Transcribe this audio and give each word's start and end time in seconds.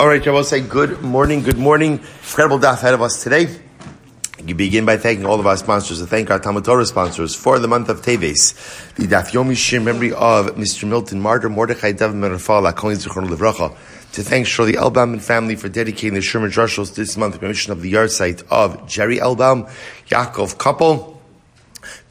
All 0.00 0.08
right, 0.08 0.26
I 0.26 0.30
will 0.30 0.44
say 0.44 0.62
good 0.62 1.02
morning, 1.02 1.42
good 1.42 1.58
morning. 1.58 2.00
Incredible 2.22 2.58
daf 2.58 2.78
ahead 2.78 2.94
of 2.94 3.02
us 3.02 3.22
today. 3.22 3.54
You 4.42 4.54
begin 4.54 4.86
by 4.86 4.96
thanking 4.96 5.26
all 5.26 5.38
of 5.38 5.46
our 5.46 5.58
sponsors. 5.58 5.98
To 5.98 6.06
thank 6.06 6.30
our 6.30 6.38
Talmud 6.38 6.64
Torah 6.64 6.86
sponsors 6.86 7.34
for 7.34 7.58
the 7.58 7.68
month 7.68 7.90
of 7.90 8.00
Teves, 8.00 8.94
the 8.94 9.06
Daf 9.06 9.32
Yomi 9.32 9.54
Shir 9.54 9.78
memory 9.78 10.12
of 10.12 10.56
Mr. 10.56 10.88
Milton 10.88 11.20
Martyr 11.20 11.50
Mordechai 11.50 11.92
David 11.92 12.16
Merafal 12.16 12.72
Akolin 12.72 12.96
Zichron 12.96 13.28
Livracha. 13.28 13.76
To 14.12 14.22
thank 14.22 14.46
Shirley 14.46 14.72
Elbaum 14.72 15.12
and 15.12 15.22
family 15.22 15.54
for 15.54 15.68
dedicating 15.68 16.14
the 16.14 16.22
Sherman 16.22 16.50
Drushos 16.50 16.94
this 16.94 17.18
month, 17.18 17.38
permission 17.38 17.70
of 17.70 17.82
the 17.82 17.90
yard 17.90 18.10
site 18.10 18.42
of 18.50 18.88
Jerry 18.88 19.18
Elbaum, 19.18 19.70
Yaakov 20.08 20.56
Couple. 20.56 21.19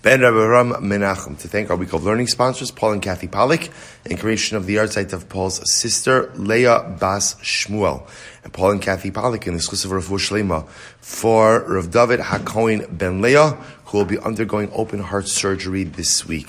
Ben 0.02 0.22
Rabbaram 0.22 0.78
Menachem 0.82 1.38
to 1.40 1.48
thank 1.48 1.70
our 1.70 1.76
week 1.76 1.94
of 1.94 2.04
learning 2.04 2.28
sponsors, 2.28 2.72
Paul 2.72 2.94
and 2.94 3.02
Kathy 3.02 3.28
Pollock, 3.28 3.70
and 4.10 4.18
creation 4.18 4.56
of 4.56 4.66
the 4.66 4.80
art 4.80 4.94
site 4.94 5.14
of 5.14 5.28
Paul's 5.28 5.72
sister, 5.72 6.32
Leah 6.36 6.96
Bas 7.00 7.36
Shmuel, 7.36 8.08
and 8.44 8.54
Paul 8.54 8.72
and 8.72 8.82
Kathy 8.82 9.12
Pollock 9.12 9.46
in 9.46 9.56
exclusive 9.56 9.92
Rav 9.92 10.06
Shlema 10.06 10.68
for 11.02 11.60
Rav 11.68 11.92
David 11.92 12.20
Hakoin 12.22 12.98
Ben 12.98 13.22
Leah, 13.22 13.52
who 13.86 13.98
will 13.98 14.06
be 14.06 14.18
undergoing 14.20 14.72
open 14.74 15.00
heart 15.00 15.28
surgery 15.28 15.84
this 15.84 16.26
week. 16.26 16.48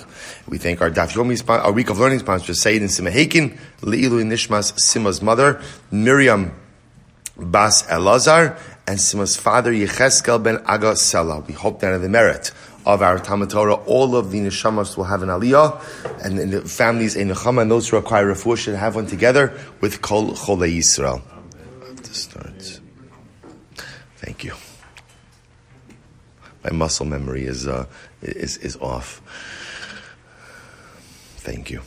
We 0.48 0.58
thank 0.58 0.80
our 0.80 0.90
Daf 0.90 1.12
Yomi, 1.12 1.48
our 1.48 1.72
week 1.72 1.90
of 1.90 1.98
learning 1.98 2.20
sponsors, 2.20 2.62
Sayyid 2.62 2.82
and 2.82 2.90
Sima 2.90 3.10
Hakin, 3.10 3.58
Leilu 3.80 4.22
Nishmas 4.24 4.72
Sima's 4.78 5.20
mother, 5.20 5.60
Miriam 5.90 6.52
Bas 7.36 7.82
Elazar, 7.84 8.58
and 8.86 8.98
Sima's 8.98 9.36
father, 9.36 9.72
Yecheskel 9.72 10.42
Ben 10.42 10.58
Aga 10.66 10.92
Sela. 10.92 11.46
We 11.46 11.54
hope 11.54 11.80
that 11.80 11.94
in 11.94 12.02
the 12.02 12.08
merit 12.08 12.52
of 12.94 13.02
our 13.02 13.18
Talmud 13.18 13.50
Torah, 13.50 13.74
all 13.74 14.16
of 14.16 14.30
the 14.30 14.40
neshamas 14.40 14.96
will 14.96 15.04
have 15.04 15.22
an 15.22 15.28
aliyah, 15.28 16.24
and, 16.24 16.38
and 16.38 16.52
the 16.52 16.62
families 16.62 17.16
in 17.16 17.28
nechama 17.28 17.62
and 17.62 17.70
those 17.70 17.88
who 17.88 17.96
require 17.96 18.26
refuah 18.26 18.56
should 18.56 18.74
have 18.74 18.94
one 18.94 19.06
together 19.06 19.58
with 19.80 20.02
Kol 20.02 20.32
Chole 20.32 20.76
Yisrael. 20.76 21.22
To 22.02 22.14
start. 22.14 22.80
Thank 24.16 24.44
you. 24.44 24.54
My 26.64 26.70
muscle 26.70 27.06
memory 27.06 27.44
is 27.44 27.66
uh, 27.66 27.86
is 28.22 28.56
is 28.58 28.76
off. 28.76 29.22
Thank 31.36 31.70
you. 31.70 31.80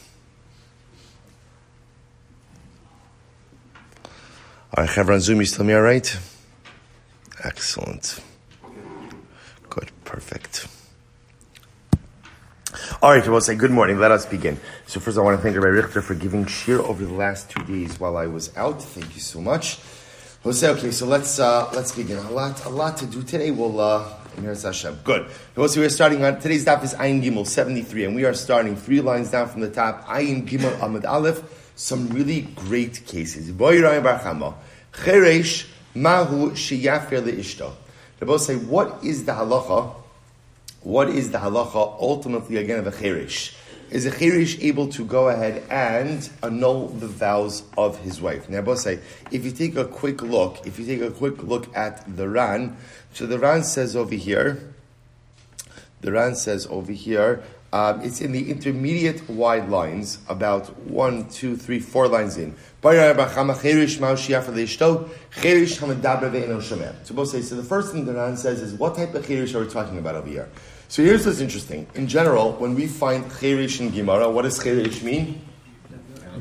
All 4.75 4.83
right, 4.83 4.89
Chevron 4.89 5.19
Zoom, 5.19 5.39
you 5.39 5.45
still 5.45 5.65
me 5.65 5.73
all 5.73 5.83
right? 5.83 6.17
Excellent. 7.43 8.19
Good, 9.69 9.91
perfect. 10.03 10.67
All 13.01 13.11
right, 13.11 13.27
we'll 13.27 13.41
say 13.41 13.55
good 13.55 13.71
morning. 13.71 13.99
Let 13.99 14.11
us 14.11 14.25
begin. 14.25 14.59
So 14.87 14.99
first, 14.99 15.17
I 15.17 15.21
want 15.21 15.37
to 15.37 15.43
thank 15.43 15.55
Rabbi 15.55 15.67
Richter 15.67 16.01
for 16.01 16.15
giving 16.15 16.45
shir 16.45 16.81
over 16.81 17.05
the 17.05 17.13
last 17.13 17.49
two 17.49 17.63
days 17.65 17.99
while 17.99 18.17
I 18.17 18.27
was 18.27 18.55
out. 18.57 18.81
Thank 18.81 19.15
you 19.15 19.21
so 19.21 19.41
much. 19.41 19.79
Say 20.51 20.69
okay. 20.69 20.91
So 20.91 21.05
let's 21.05 21.39
uh, 21.39 21.69
let's 21.73 21.95
begin. 21.95 22.17
A 22.17 22.31
lot, 22.31 22.65
a 22.65 22.69
lot 22.69 22.97
to 22.97 23.05
do 23.05 23.23
today. 23.23 23.51
We'll 23.51 23.79
uh, 23.79 24.03
Hashem. 24.35 24.99
Good. 25.03 25.29
So 25.55 25.79
we're 25.79 25.89
starting 25.89 26.23
on 26.25 26.39
today's 26.39 26.65
daf 26.65 26.83
is 26.83 26.93
Ayin 26.95 27.23
Gimel 27.23 27.47
seventy 27.47 27.81
three, 27.81 28.05
and 28.05 28.15
we 28.15 28.25
are 28.25 28.33
starting 28.33 28.75
three 28.75 29.01
lines 29.01 29.31
down 29.31 29.47
from 29.47 29.61
the 29.61 29.69
top. 29.69 30.05
Ayin 30.07 30.47
Gimel 30.47 30.81
Amid 30.81 31.05
Aleph. 31.05 31.71
Some 31.75 32.09
really 32.09 32.41
great 32.41 33.05
cases. 33.07 33.51
Cheresh 33.51 35.65
Mahu 35.95 36.51
Leishto. 36.51 37.73
They 38.19 38.25
both 38.25 38.41
say, 38.41 38.55
what 38.55 39.03
is 39.03 39.25
the 39.25 39.31
halacha 39.31 39.95
what 40.83 41.09
is 41.09 41.31
the 41.31 41.37
halacha 41.37 41.97
ultimately 41.99 42.57
again 42.57 42.79
of 42.79 42.87
a 42.87 42.91
cherish? 42.91 43.55
Is 43.89 44.05
a 44.05 44.11
cherish 44.11 44.59
able 44.59 44.87
to 44.89 45.05
go 45.05 45.29
ahead 45.29 45.63
and 45.69 46.29
annul 46.41 46.87
the 46.87 47.07
vows 47.07 47.63
of 47.77 47.99
his 47.99 48.19
wife? 48.19 48.49
Now, 48.49 48.69
I 48.69 48.75
say, 48.75 48.99
if 49.31 49.45
you 49.45 49.51
take 49.51 49.75
a 49.75 49.85
quick 49.85 50.21
look, 50.21 50.65
if 50.65 50.79
you 50.79 50.85
take 50.85 51.01
a 51.01 51.11
quick 51.11 51.43
look 51.43 51.73
at 51.75 52.03
the 52.17 52.27
Ran, 52.27 52.75
so 53.13 53.27
the 53.27 53.37
Ran 53.39 53.63
says 53.63 53.95
over 53.95 54.15
here, 54.15 54.73
the 56.01 56.11
Ran 56.11 56.35
says 56.35 56.67
over 56.69 56.91
here, 56.91 57.43
um, 57.71 58.01
it's 58.01 58.21
in 58.21 58.31
the 58.33 58.51
intermediate 58.51 59.27
wide 59.29 59.69
lines, 59.69 60.19
about 60.29 60.77
one, 60.81 61.27
two, 61.29 61.55
three, 61.57 61.79
four 61.79 62.07
lines 62.07 62.37
in. 62.37 62.55
So 62.83 62.89
both 67.15 67.29
say, 67.29 67.41
so 67.41 67.55
the 67.55 67.63
first 67.63 67.91
thing 67.93 68.05
the 68.05 68.13
Ran 68.13 68.37
says 68.37 68.61
is, 68.61 68.73
what 68.73 68.95
type 68.95 69.15
of 69.15 69.25
cherish 69.25 69.55
are 69.55 69.61
we 69.61 69.69
talking 69.69 69.97
about 69.97 70.15
over 70.15 70.27
here? 70.27 70.49
So 70.87 71.03
here's 71.03 71.25
what's 71.25 71.39
interesting. 71.39 71.87
In 71.95 72.07
general, 72.07 72.53
when 72.53 72.75
we 72.75 72.87
find 72.87 73.25
cherish 73.39 73.79
in 73.79 73.89
Gemara, 73.91 74.29
what 74.29 74.43
does 74.43 74.61
cherish 74.61 75.01
mean? 75.01 75.41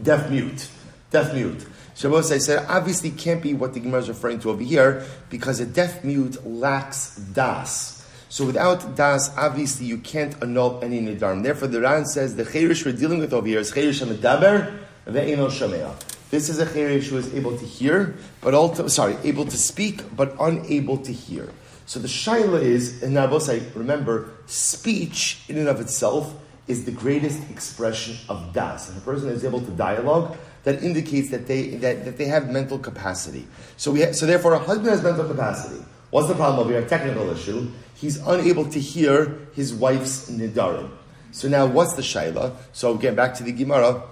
Deaf 0.03 0.30
mute. 0.30 0.69
Deaf 1.10 1.32
mute. 1.32 1.66
Shabbos, 1.94 2.32
I 2.32 2.38
said, 2.38 2.66
obviously 2.69 3.10
can't 3.10 3.42
be 3.42 3.54
what 3.54 3.75
the 3.75 3.81
Gemara 3.81 4.00
is 4.00 4.08
referring 4.08 4.41
to 4.41 4.50
over 4.50 4.62
here 4.62 5.04
because 5.31 5.60
a 5.60 5.66
deaf 5.66 6.02
mute 6.04 6.44
lacks 6.47 7.16
das. 7.16 8.06
So 8.28 8.47
without 8.47 8.97
das, 8.97 9.31
obviously 9.36 9.86
you 9.86 9.98
can't 9.98 10.34
annul 10.42 10.81
any 10.82 11.00
nidarim. 11.00 11.42
Therefore, 11.42 11.69
the 11.69 11.82
Ran 11.82 12.06
says 12.06 12.34
the 12.34 12.44
cherish 12.44 12.84
we're 12.84 12.92
dealing 12.92 13.19
with 13.19 13.34
over 13.34 13.47
here 13.47 13.60
is 13.60 13.70
cherish 13.70 14.00
hamidaber 14.00 14.78
ve'eno 15.06 15.48
shamea. 15.50 15.94
This 16.31 16.48
is 16.48 16.58
a 16.58 16.64
cherish 16.64 17.08
who 17.08 17.19
is 17.19 17.32
able 17.34 17.58
to 17.58 17.64
hear, 17.66 18.16
but 18.41 18.54
also, 18.54 18.86
sorry, 18.86 19.19
able 19.22 19.44
to 19.44 19.58
speak, 19.58 20.16
but 20.16 20.34
unable 20.41 20.97
to 20.97 21.12
hear. 21.12 21.50
So 21.87 22.00
the 22.00 22.09
shaila 22.09 22.62
is, 22.62 23.03
and 23.03 23.16
Nabosai, 23.16 23.75
remember, 23.75 24.31
speech 24.47 25.43
in 25.48 25.59
and 25.59 25.69
of 25.69 25.81
itself 25.81 26.34
is 26.69 26.84
the 26.84 26.93
greatest 26.93 27.50
expression 27.50 28.16
of 28.28 28.53
das. 28.53 28.88
And 28.88 28.98
a 28.98 29.00
person 29.00 29.28
is 29.28 29.44
able 29.44 29.60
to 29.60 29.70
dialogue, 29.72 30.37
that 30.65 30.82
indicates 30.82 31.31
that 31.31 31.47
they, 31.47 31.70
that, 31.76 32.04
that 32.04 32.19
they 32.19 32.26
have 32.26 32.48
mental 32.50 32.78
capacity. 32.78 33.47
So, 33.76 33.91
we 33.91 34.03
ha- 34.03 34.12
so 34.12 34.26
therefore, 34.26 34.53
a 34.53 34.59
husband 34.59 34.91
has 34.91 35.03
mental 35.03 35.26
capacity. 35.26 35.82
What's 36.10 36.28
the 36.28 36.34
problem 36.34 36.60
over 36.60 36.70
here? 36.70 36.82
A 36.82 36.88
technical 36.88 37.28
issue. 37.31 37.70
He's 37.94 38.19
unable 38.19 38.66
to 38.70 38.78
hear 38.78 39.38
his 39.54 39.75
wife's 39.75 40.31
nidarim. 40.31 40.91
So 41.32 41.49
now, 41.49 41.66
what's 41.66 41.94
the 41.94 42.03
shaila? 42.03 42.54
So 42.72 42.94
again, 42.94 43.14
back 43.14 43.34
to 43.34 43.43
the 43.43 43.53
Gemara. 43.53 44.03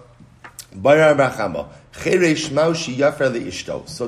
So 0.72 0.78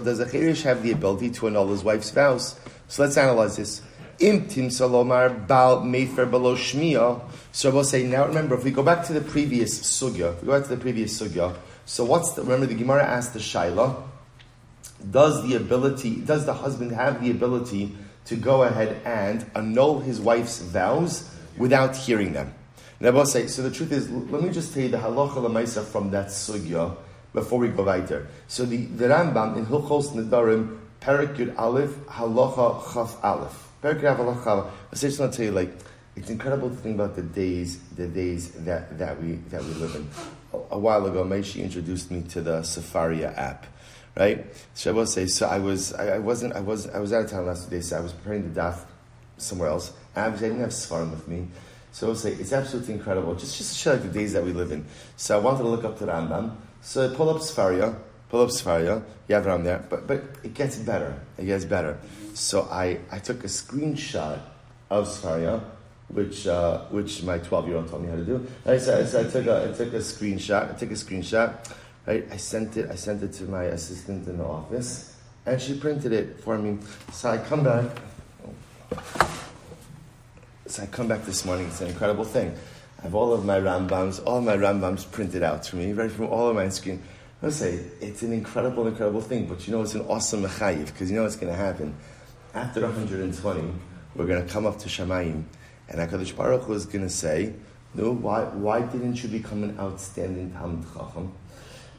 does 0.01 0.21
a 0.21 0.27
cheresh 0.27 0.63
have 0.63 0.83
the 0.83 0.93
ability 0.93 1.31
to 1.31 1.47
annul 1.49 1.69
his 1.69 1.85
wife's 1.85 2.11
vows? 2.11 2.59
So 2.93 3.03
let's 3.03 3.17
analyze 3.17 3.57
this. 3.57 3.81
Imtim 4.19 4.71
salomar 4.71 5.31
bal 5.49 5.81
mefer 5.81 6.31
below 6.31 6.55
shmiya. 6.55 7.23
So 7.51 7.71
we'll 7.71 7.85
say 7.85 8.03
now. 8.03 8.27
Remember, 8.27 8.55
if 8.55 8.65
we 8.65 8.71
go 8.71 8.83
back 8.83 9.07
to 9.07 9.15
the 9.15 9.23
previous 9.23 9.81
sugya, 9.81 10.35
if 10.35 10.43
we 10.43 10.49
go 10.49 10.59
back 10.59 10.69
to 10.69 10.77
the 10.77 10.81
previous 10.83 11.19
sugya. 11.19 11.57
So 11.87 12.05
what's 12.05 12.33
the? 12.33 12.43
Remember, 12.43 12.67
the 12.67 12.75
Gemara 12.75 13.03
asked 13.03 13.33
the 13.33 13.39
shaila: 13.39 13.97
Does 15.11 15.43
the 15.49 15.57
ability? 15.57 16.17
Does 16.17 16.45
the 16.45 16.53
husband 16.53 16.93
have 16.93 17.25
the 17.25 17.31
ability 17.31 17.97
to 18.27 18.37
go 18.37 18.63
ahead 18.65 19.01
and 19.07 19.47
annul 19.55 20.01
his 20.01 20.21
wife's 20.21 20.61
vows 20.61 21.35
without 21.57 21.97
hearing 21.97 22.35
them? 22.35 22.53
And 23.01 23.15
will 23.15 23.25
say. 23.25 23.47
So 23.47 23.63
the 23.63 23.71
truth 23.71 23.91
is, 23.91 24.11
let 24.11 24.43
me 24.43 24.51
just 24.51 24.75
tell 24.75 24.83
you 24.83 24.91
the 24.91 24.99
halacha 24.99 25.37
lemaisa 25.37 25.83
from 25.83 26.11
that 26.11 26.27
sugya 26.27 26.95
before 27.33 27.59
we 27.59 27.69
go 27.69 27.85
right 27.85 28.07
there. 28.07 28.27
So 28.49 28.67
the, 28.67 28.85
the 28.85 29.07
Rambam 29.07 29.57
in 29.57 29.65
Hilchos 29.65 30.09
Nedarim 30.13 30.82
Perik 31.03 31.35
Yud 31.35 31.59
Aleph, 31.59 31.91
Halacha 32.07 32.95
Chaf 32.95 33.25
Aleph. 33.25 33.73
Perik 33.83 34.03
Yud 34.03 34.17
Halacha 34.17 34.45
Chaf. 34.45 34.73
I 34.93 34.97
just 34.97 35.19
want 35.19 35.33
to 35.33 35.37
tell 35.37 35.47
you, 35.47 35.53
like, 35.53 35.77
it's 36.15 36.31
incredible 36.31 36.71
to 36.71 36.77
think 36.77 36.95
about 36.95 37.17
the 37.17 37.23
days, 37.23 37.81
the 37.97 38.07
days 38.07 38.53
that, 38.53 38.97
that 38.99 39.21
we 39.21 39.33
that 39.51 39.65
we 39.65 39.73
live 39.75 39.97
in. 39.97 40.09
A, 40.53 40.77
a 40.77 40.79
while 40.79 41.05
ago, 41.07 41.25
Maishi 41.25 41.61
introduced 41.61 42.13
me 42.13 42.23
to 42.29 42.41
the 42.41 42.61
Sefaria 42.61 43.37
app, 43.37 43.67
right? 44.17 44.47
I 44.87 44.91
will 44.93 45.07
say, 45.07 45.27
so 45.27 45.49
I 45.49 45.59
was, 45.59 45.93
I, 45.95 46.17
I 46.17 46.19
wasn't, 46.19 46.55
I 46.55 46.61
was, 46.61 46.89
I 46.89 47.01
was 47.01 47.13
out 47.13 47.25
of 47.25 47.31
town 47.31 47.47
last 47.47 47.69
day, 47.69 47.81
so 47.81 47.97
I 47.97 48.01
was 48.01 48.13
preparing 48.13 48.53
the 48.53 48.61
daf 48.61 48.85
somewhere 49.39 49.71
else. 49.71 49.93
And 50.15 50.33
I, 50.33 50.37
I 50.37 50.39
didn't 50.39 50.61
have 50.61 50.71
Sfarim 50.71 51.11
with 51.11 51.27
me. 51.27 51.49
So 51.91 52.07
I 52.07 52.09
will 52.11 52.17
say, 52.17 52.33
it's 52.33 52.53
absolutely 52.53 52.95
incredible. 52.95 53.35
Just, 53.35 53.59
just 53.59 53.73
to 53.73 53.79
show 53.79 53.93
like 53.95 54.03
the 54.03 54.09
days 54.09 54.35
that 54.35 54.45
we 54.45 54.53
live 54.53 54.71
in. 54.71 54.85
So 55.17 55.37
I 55.37 55.41
wanted 55.41 55.65
to 55.65 55.69
look 55.69 55.83
up 55.83 55.99
the 55.99 56.07
Rambam. 56.07 56.55
So 56.81 57.11
I 57.11 57.15
pull 57.15 57.29
up 57.29 57.39
Sefaria 57.39 57.97
pull 58.33 58.41
up 58.41 58.49
Sefaria, 58.49 59.03
you 59.29 59.35
have 59.35 59.45
there, 59.63 59.85
but, 59.91 60.07
but 60.07 60.23
it 60.43 60.55
gets 60.55 60.79
better. 60.79 61.21
It 61.37 61.45
gets 61.45 61.67
better. 61.67 61.99
So 62.33 62.63
I, 62.63 62.99
I 63.11 63.19
took 63.19 63.45
a 63.45 63.47
screenshot 63.47 64.41
of 64.89 65.07
Sefaria, 65.07 65.63
which, 66.09 66.47
uh, 66.47 66.85
which 66.87 67.23
my 67.25 67.37
12 67.37 67.69
year 67.69 67.77
old 67.77 67.91
told 67.91 68.03
me 68.03 68.09
how 68.09 68.17
to 68.17 68.25
do. 68.25 68.47
I, 68.65 68.79
so, 68.79 69.05
so 69.05 69.21
I, 69.21 69.25
took 69.25 69.47
a, 69.47 69.69
I 69.69 69.77
took 69.77 69.93
a 69.93 69.99
screenshot, 69.99 70.75
I 70.75 70.79
took 70.79 70.91
a 70.91 70.95
screenshot, 70.95 71.75
right? 72.07 72.27
I 72.33 72.39
sent 72.39 72.79
it, 72.79 72.91
I 72.91 72.95
sent 72.95 73.23
it 73.23 73.35
to 73.35 73.45
my 73.45 73.65
assistant 73.65 74.27
in 74.27 74.39
the 74.39 74.45
office, 74.45 75.15
and 75.45 75.61
she 75.61 75.79
printed 75.79 76.15
it 76.15 76.41
for 76.41 76.57
me. 76.57 76.79
So 77.13 77.29
I 77.29 77.37
come 77.37 77.65
back, 77.65 77.85
so 80.67 80.85
I 80.85 80.87
come 80.87 81.07
back 81.07 81.27
this 81.27 81.45
morning, 81.45 81.67
it's 81.67 81.83
an 81.83 81.89
incredible 81.89 82.25
thing. 82.25 82.57
I 82.99 83.03
have 83.03 83.15
all 83.15 83.35
of 83.35 83.45
my 83.45 83.59
Rambams, 83.61 84.25
all 84.25 84.39
of 84.39 84.45
my 84.45 84.57
Rambams 84.57 85.11
printed 85.11 85.43
out 85.43 85.65
to 85.65 85.77
me, 85.77 85.93
right 85.93 86.11
from 86.11 86.29
all 86.29 86.49
of 86.49 86.57
my 86.57 86.71
screen. 86.71 87.03
I 87.45 87.51
say 87.51 87.81
it's 88.01 88.23
an 88.23 88.33
incredible, 88.33 88.87
incredible 88.87 89.21
thing, 89.21 89.47
but 89.47 89.67
you 89.67 89.73
know 89.73 89.83
it's 89.83 89.95
an 89.95 90.03
awesome 90.03 90.45
mechayiv 90.45 90.87
because 90.87 91.11
you 91.11 91.17
know 91.17 91.27
it's 91.27 91.35
going 91.35 91.53
to 91.53 91.59
happen. 91.59 91.95
After 92.55 92.83
120, 92.83 93.73
we're 94.15 94.27
going 94.27 94.47
to 94.47 94.53
come 94.53 94.65
up 94.65 94.79
to 94.79 94.89
Shamayim, 94.89 95.43
and 95.89 95.99
Hakadosh 95.99 96.37
Baruch 96.37 96.63
Hu 96.63 96.75
is 96.75 96.87
going 96.87 97.03
to 97.03 97.11
say, 97.11 97.53
"No, 97.95 98.13
why, 98.13 98.45
why 98.45 98.83
didn't 98.83 99.23
you 99.25 99.29
become 99.29 99.65
an 99.65 99.77
outstanding 99.81 100.53
Talmud 100.53 100.85
Chacham?" 100.95 101.33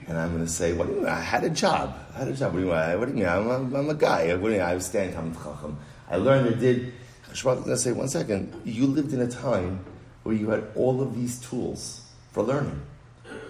And 0.07 0.17
I'm 0.17 0.33
going 0.33 0.45
to 0.45 0.51
say, 0.51 0.73
what 0.73 0.87
do 0.87 0.93
you 0.93 0.99
mean? 0.99 1.09
I 1.09 1.19
had 1.19 1.43
a 1.43 1.49
job. 1.49 1.97
I 2.13 2.19
had 2.19 2.27
a 2.27 2.33
job. 2.33 2.53
What 2.53 2.59
do 2.59 2.65
you 2.65 2.71
mean? 2.71 2.99
What 2.99 3.05
do 3.05 3.11
you 3.11 3.17
mean? 3.19 3.27
I'm 3.27 3.47
a, 3.47 3.79
I'm 3.79 3.89
a 3.89 3.93
guy. 3.93 4.27
What 4.35 4.49
do 4.49 4.53
you 4.53 4.59
mean? 4.59 4.61
I 4.61 4.75
was 4.75 4.85
standing 4.85 5.15
Talmud 5.15 5.35
Chacham. 5.35 5.77
I 6.09 6.17
learned 6.17 6.53
I 6.53 6.59
did. 6.59 6.93
Shmuel 7.31 7.59
is 7.59 7.63
going 7.63 7.63
to 7.63 7.77
say, 7.77 7.91
one 7.93 8.07
second. 8.09 8.61
You 8.65 8.85
lived 8.85 9.13
in 9.13 9.21
a 9.21 9.27
time 9.27 9.83
where 10.23 10.35
you 10.35 10.49
had 10.49 10.67
all 10.75 11.01
of 11.01 11.15
these 11.15 11.39
tools 11.39 12.01
for 12.31 12.43
learning. 12.43 12.81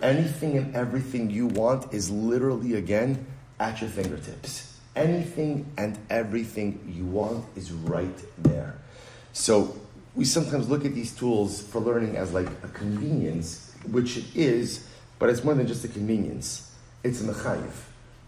Anything 0.04 0.58
and 0.58 0.76
everything 0.76 1.30
you 1.30 1.48
want 1.48 1.94
is 1.94 2.12
literally, 2.12 2.74
again, 2.76 3.26
at 3.58 3.80
your 3.80 3.90
fingertips. 3.90 4.78
Anything 4.98 5.66
and 5.78 5.98
everything 6.10 6.94
you 6.94 7.06
want 7.06 7.46
is 7.56 7.72
right 7.72 8.14
there. 8.38 8.76
So 9.32 9.78
we 10.14 10.26
sometimes 10.26 10.70
look 10.70 10.84
at 10.84 10.94
these 10.94 11.16
tools 11.16 11.62
for 11.64 11.80
learning 11.80 12.18
as 12.18 12.34
like 12.34 12.48
a 12.64 12.68
convenience, 12.68 13.74
which 13.90 14.18
it 14.18 14.26
is, 14.36 14.86
but 15.20 15.30
it's 15.30 15.42
more 15.42 15.56
than 15.56 15.68
just 15.68 15.86
a 15.86 15.88
convenience. 15.88 16.76
It's 17.04 17.22
a 17.22 17.24
mechayiv. 17.24 17.72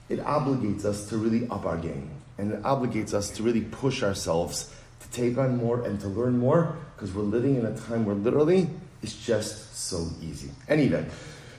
It 0.07 0.19
obligates 0.19 0.85
us 0.85 1.09
to 1.09 1.17
really 1.17 1.45
up 1.49 1.65
our 1.65 1.77
game, 1.77 2.09
and 2.37 2.53
it 2.53 2.63
obligates 2.63 3.13
us 3.13 3.29
to 3.31 3.43
really 3.43 3.61
push 3.61 4.01
ourselves 4.01 4.73
to 5.01 5.09
take 5.09 5.37
on 5.37 5.57
more 5.57 5.83
and 5.83 5.99
to 5.99 6.07
learn 6.07 6.37
more, 6.37 6.77
because 6.95 7.13
we're 7.13 7.23
living 7.23 7.57
in 7.57 7.65
a 7.65 7.77
time 7.77 8.05
where 8.05 8.15
literally 8.15 8.69
it's 9.03 9.25
just 9.25 9.75
so 9.75 10.07
easy. 10.21 10.49
Anyway, 10.69 11.05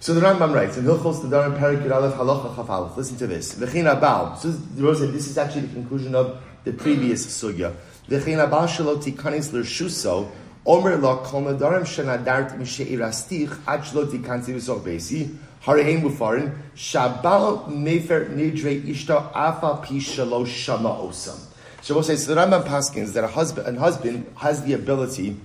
so 0.00 0.14
the 0.14 0.20
Rambam 0.20 0.54
writes 0.54 0.76
in 0.76 0.84
Hilchos 0.84 1.22
Nedarim 1.22 1.58
Perikid 1.58 1.90
Aleph 1.90 2.14
Halacha 2.14 2.54
Chaf. 2.54 2.96
Listen 2.96 3.16
to 3.16 3.26
this. 3.26 3.54
V'chein 3.54 3.92
abal. 3.92 4.36
So 4.38 4.50
the 4.50 4.82
Rose 4.82 5.00
said 5.00 5.12
this 5.12 5.26
is 5.26 5.38
actually 5.38 5.62
the 5.62 5.74
conclusion 5.74 6.14
of 6.14 6.42
the 6.64 6.72
previous 6.72 7.26
sugya. 7.26 7.74
V'chein 8.08 8.46
abal 8.46 8.66
shelo 8.68 9.02
tikanis 9.02 9.52
l'rshuso. 9.52 10.30
Omer 10.66 10.96
lo 10.96 11.18
kol 11.18 11.42
nadarim 11.42 11.82
shenadart 11.82 12.58
mishe'irastich 12.58 13.56
ad 13.66 13.80
shelo 13.80 14.06
tikansi 14.06 14.54
v'sok 14.54 14.80
beisi. 14.82 15.36
Harehem 15.64 16.02
mufarin. 16.02 16.54
Shabal 16.76 17.68
nefer 17.68 18.26
nidre 18.26 18.82
ishta 18.82 19.32
afa 19.34 19.82
pi 19.82 19.94
shelo 19.94 20.46
shama 20.46 20.90
osam. 20.90 21.38
So 21.82 21.94
we'll 21.94 22.02
say, 22.02 22.16
so 22.16 22.34
the 22.34 22.40
Rambam 22.40 22.64
Paskins 22.64 23.12
that 23.12 23.22
a 23.22 23.28
husband, 23.28 23.76
a 23.76 23.80
husband 23.80 24.26
has 24.38 24.64
the 24.64 24.72
ability 24.72 25.36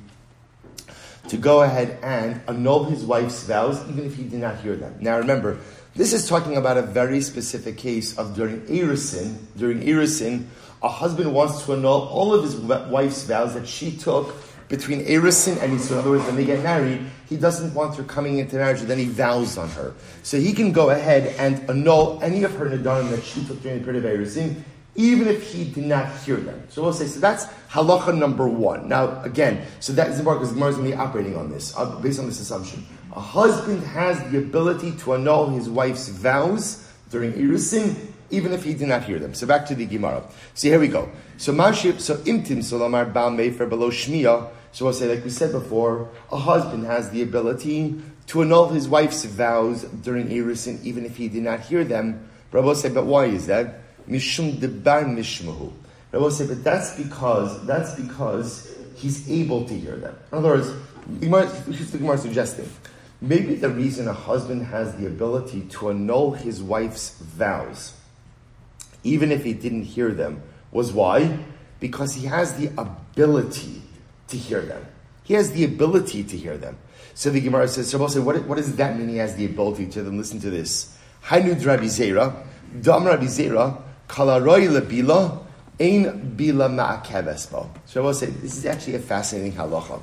to 1.27 1.37
go 1.37 1.61
ahead 1.61 1.97
and 2.01 2.41
annul 2.47 2.85
his 2.85 3.03
wife's 3.03 3.43
vows 3.43 3.81
even 3.89 4.05
if 4.05 4.15
he 4.15 4.23
did 4.23 4.39
not 4.39 4.57
hear 4.57 4.75
them. 4.75 4.95
Now 4.99 5.17
remember, 5.17 5.59
this 5.95 6.13
is 6.13 6.27
talking 6.27 6.57
about 6.57 6.77
a 6.77 6.81
very 6.81 7.21
specific 7.21 7.77
case 7.77 8.17
of 8.17 8.35
during 8.35 8.61
Erisin, 8.61 9.37
during 9.57 9.81
Erisin, 9.81 10.45
a 10.81 10.89
husband 10.89 11.33
wants 11.33 11.65
to 11.65 11.73
annul 11.73 12.07
all 12.07 12.33
of 12.33 12.43
his 12.43 12.55
wife's 12.55 13.23
vows 13.23 13.53
that 13.53 13.67
she 13.67 13.95
took 13.95 14.33
between 14.67 15.05
Erisin 15.05 15.61
and 15.61 15.77
Yisrael. 15.77 15.91
In 15.91 15.97
other 15.99 16.09
words, 16.11 16.25
when 16.25 16.37
they 16.37 16.45
get 16.45 16.63
married, 16.63 17.05
he 17.27 17.35
doesn't 17.35 17.73
want 17.73 17.95
her 17.97 18.03
coming 18.03 18.39
into 18.39 18.55
marriage 18.55 18.79
with 18.79 18.89
any 18.89 19.05
vows 19.05 19.57
on 19.57 19.69
her. 19.71 19.93
So 20.23 20.39
he 20.39 20.53
can 20.53 20.71
go 20.71 20.89
ahead 20.89 21.35
and 21.37 21.69
annul 21.69 22.19
any 22.23 22.43
of 22.43 22.55
her 22.55 22.69
nadarim 22.69 23.09
that 23.09 23.23
she 23.23 23.43
took 23.45 23.61
during 23.61 23.79
the 23.79 23.83
period 23.83 24.05
of 24.05 24.11
Erisin, 24.11 24.63
even 24.95 25.27
if 25.27 25.51
he 25.51 25.63
did 25.63 25.85
not 25.85 26.11
hear 26.19 26.37
them. 26.37 26.63
So 26.69 26.83
we'll 26.83 26.93
say, 26.93 27.07
so 27.07 27.19
that's 27.19 27.45
halacha 27.69 28.17
number 28.17 28.47
one. 28.47 28.89
Now, 28.89 29.21
again, 29.21 29.65
so 29.79 29.93
that 29.93 30.09
is 30.09 30.19
important 30.19 30.41
because 30.41 30.53
Gemara 30.53 30.69
is 30.69 30.75
going 30.77 30.91
to 30.91 30.97
be 30.97 31.01
operating 31.01 31.37
on 31.37 31.49
this, 31.49 31.75
uh, 31.77 31.99
based 31.99 32.19
on 32.19 32.25
this 32.25 32.39
assumption. 32.39 32.85
A 33.13 33.19
husband 33.19 33.83
has 33.83 34.19
the 34.31 34.37
ability 34.37 34.91
to 34.99 35.13
annul 35.13 35.49
his 35.49 35.69
wife's 35.69 36.09
vows 36.09 36.87
during 37.09 37.33
Irusin, 37.33 37.95
even 38.29 38.53
if 38.53 38.63
he 38.63 38.73
did 38.73 38.87
not 38.87 39.03
hear 39.03 39.19
them. 39.19 39.33
So 39.33 39.47
back 39.47 39.65
to 39.67 39.75
the 39.75 39.85
Gemara. 39.85 40.23
See, 40.53 40.69
here 40.69 40.79
we 40.79 40.87
go. 40.87 41.09
So 41.37 41.53
Mashib, 41.53 41.99
so 41.99 42.17
Imtim 42.17 42.59
Solamar 42.59 43.11
Bal 43.11 43.31
Mefer 43.31 43.69
below 43.69 43.89
Shmiya. 43.89 44.49
So 44.73 44.85
we'll 44.85 44.93
say, 44.93 45.13
like 45.13 45.23
we 45.23 45.29
said 45.29 45.51
before, 45.51 46.09
a 46.31 46.37
husband 46.37 46.85
has 46.85 47.09
the 47.09 47.21
ability 47.21 48.01
to 48.27 48.41
annul 48.41 48.69
his 48.69 48.87
wife's 48.87 49.25
vows 49.25 49.83
during 49.83 50.27
Irusin, 50.27 50.81
even 50.83 51.05
if 51.05 51.17
he 51.17 51.27
did 51.27 51.43
not 51.43 51.61
hear 51.61 51.83
them. 51.83 52.29
Rabbi 52.53 52.73
said, 52.73 52.93
but 52.93 53.05
why 53.05 53.25
is 53.25 53.47
that? 53.47 53.80
Mishum 54.07 54.59
debar 54.59 55.03
mishmahu. 55.03 55.71
Rabbi 56.11 56.29
said, 56.29 56.49
but 56.49 56.63
that's 56.63 56.97
because 56.97 57.65
that's 57.65 57.95
because 57.95 58.75
he's 58.95 59.29
able 59.29 59.65
to 59.65 59.77
hear 59.77 59.95
them. 59.95 60.15
In 60.31 60.37
other 60.39 60.49
words, 60.49 60.73
the 61.07 61.25
Gemara 61.25 62.15
is 62.15 62.21
suggesting 62.21 62.69
maybe 63.21 63.55
the 63.55 63.69
reason 63.69 64.07
a 64.07 64.13
husband 64.13 64.65
has 64.65 64.95
the 64.95 65.05
ability 65.05 65.61
to 65.69 65.89
annul 65.89 66.31
his 66.31 66.61
wife's 66.61 67.17
vows, 67.19 67.93
even 69.03 69.31
if 69.31 69.43
he 69.43 69.53
didn't 69.53 69.83
hear 69.83 70.11
them, 70.11 70.41
was 70.71 70.91
why? 70.91 71.39
Because 71.79 72.13
he 72.13 72.25
has 72.27 72.55
the 72.55 72.71
ability 72.77 73.81
to 74.27 74.37
hear 74.37 74.61
them. 74.61 74.85
He 75.23 75.33
has 75.35 75.51
the 75.51 75.63
ability 75.63 76.23
to 76.23 76.37
hear 76.37 76.57
them. 76.57 76.77
So 77.13 77.29
the 77.29 77.41
Gemara 77.41 77.67
says, 77.67 77.89
so 77.89 78.05
say, 78.07 78.19
what, 78.19 78.43
what 78.45 78.57
does 78.57 78.75
that 78.75 78.97
mean? 78.97 79.09
He 79.09 79.17
has 79.17 79.35
the 79.35 79.45
ability 79.45 79.87
to 79.87 80.03
them. 80.03 80.17
Listen 80.17 80.39
to 80.41 80.49
this. 80.49 80.97
Hainu 81.25 81.63
Rabbi 81.65 81.83
Zera, 81.83 82.35
Dam 82.81 83.05
Rabbi 83.05 83.25
Zera, 83.25 83.81
Kalaroi 84.11 84.67
lebila, 84.67 85.39
ein 85.79 86.35
bila 86.35 86.69
ma'akevesbo. 86.69 87.69
So 87.85 88.01
I 88.01 88.05
will 88.05 88.13
say, 88.13 88.25
this 88.25 88.57
is 88.57 88.65
actually 88.65 88.95
a 88.95 88.99
fascinating 88.99 89.53
halacha. 89.53 90.01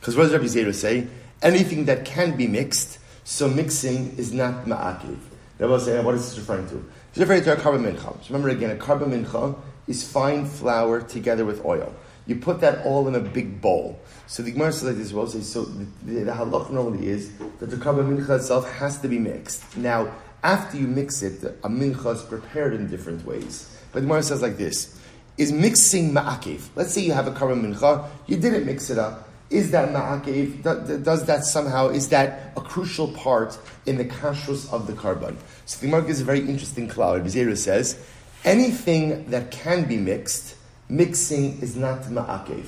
Because 0.00 0.16
what 0.16 0.22
does 0.24 0.32
Rabbi 0.32 0.46
Zera 0.46 0.74
say? 0.74 1.06
Anything 1.42 1.84
that 1.84 2.06
can 2.06 2.34
be 2.34 2.46
mixed, 2.46 2.98
so 3.24 3.46
mixing 3.46 4.16
is 4.16 4.32
not 4.32 4.64
ma'akiv. 4.64 5.18
I 5.60 5.66
will 5.66 5.78
say, 5.78 6.02
what 6.02 6.14
is 6.14 6.30
this 6.30 6.38
referring 6.38 6.66
to? 6.70 6.82
It's 7.10 7.18
referring 7.18 7.44
to 7.44 7.52
a 7.52 7.56
karban 7.56 7.84
mincha. 7.84 8.24
So 8.24 8.32
remember 8.32 8.48
again, 8.48 8.70
a 8.70 8.76
karban 8.76 9.10
mincha 9.10 9.54
is 9.86 10.10
fine 10.10 10.46
flour 10.46 11.02
together 11.02 11.44
with 11.44 11.62
oil. 11.66 11.94
You 12.26 12.36
put 12.36 12.60
that 12.60 12.86
all 12.86 13.06
in 13.06 13.14
a 13.14 13.20
big 13.20 13.60
bowl. 13.60 14.00
So 14.28 14.42
the 14.42 14.50
Gemara 14.52 14.72
says 14.72 14.84
like 14.84 14.96
this, 14.96 15.12
well, 15.12 15.26
so 15.26 15.64
the, 15.64 15.86
the, 16.04 16.24
the 16.24 16.32
halach 16.32 16.70
normally 16.70 17.08
is 17.08 17.30
that 17.58 17.70
the 17.70 17.76
karban 17.76 18.16
mincha 18.16 18.36
itself 18.36 18.70
has 18.72 18.98
to 19.00 19.08
be 19.08 19.18
mixed. 19.18 19.76
Now, 19.76 20.14
after 20.42 20.76
you 20.76 20.86
mix 20.86 21.22
it, 21.22 21.42
a 21.42 21.68
mincha 21.68 22.14
is 22.14 22.22
prepared 22.22 22.74
in 22.74 22.88
different 22.88 23.24
ways. 23.26 23.74
But 23.92 24.00
the 24.00 24.06
Gemara 24.06 24.22
says 24.22 24.42
like 24.42 24.56
this: 24.56 25.00
Is 25.36 25.52
mixing 25.52 26.12
ma'akev? 26.12 26.68
Let's 26.76 26.92
say 26.92 27.00
you 27.00 27.12
have 27.12 27.26
a 27.26 27.32
karban 27.32 27.74
mincha, 27.74 28.08
you 28.26 28.36
didn't 28.36 28.66
mix 28.66 28.90
it 28.90 28.98
up. 28.98 29.28
Is 29.50 29.70
that 29.70 29.88
ma'akev? 29.90 31.04
Does 31.04 31.24
that 31.26 31.44
somehow? 31.44 31.88
Is 31.88 32.10
that 32.10 32.52
a 32.56 32.60
crucial 32.60 33.08
part 33.08 33.58
in 33.86 33.96
the 33.96 34.04
kashrus 34.04 34.70
of 34.72 34.86
the 34.86 34.92
karban? 34.92 35.36
So 35.64 35.80
the 35.80 35.86
Gemara 35.86 36.02
gives 36.02 36.20
a 36.20 36.24
very 36.24 36.40
interesting 36.40 36.86
cloud. 36.86 37.24
Bizera 37.24 37.56
says 37.56 37.98
anything 38.44 39.30
that 39.30 39.50
can 39.50 39.88
be 39.88 39.96
mixed, 39.96 40.56
mixing 40.88 41.60
is 41.60 41.76
not 41.76 42.02
ma'akev. 42.02 42.66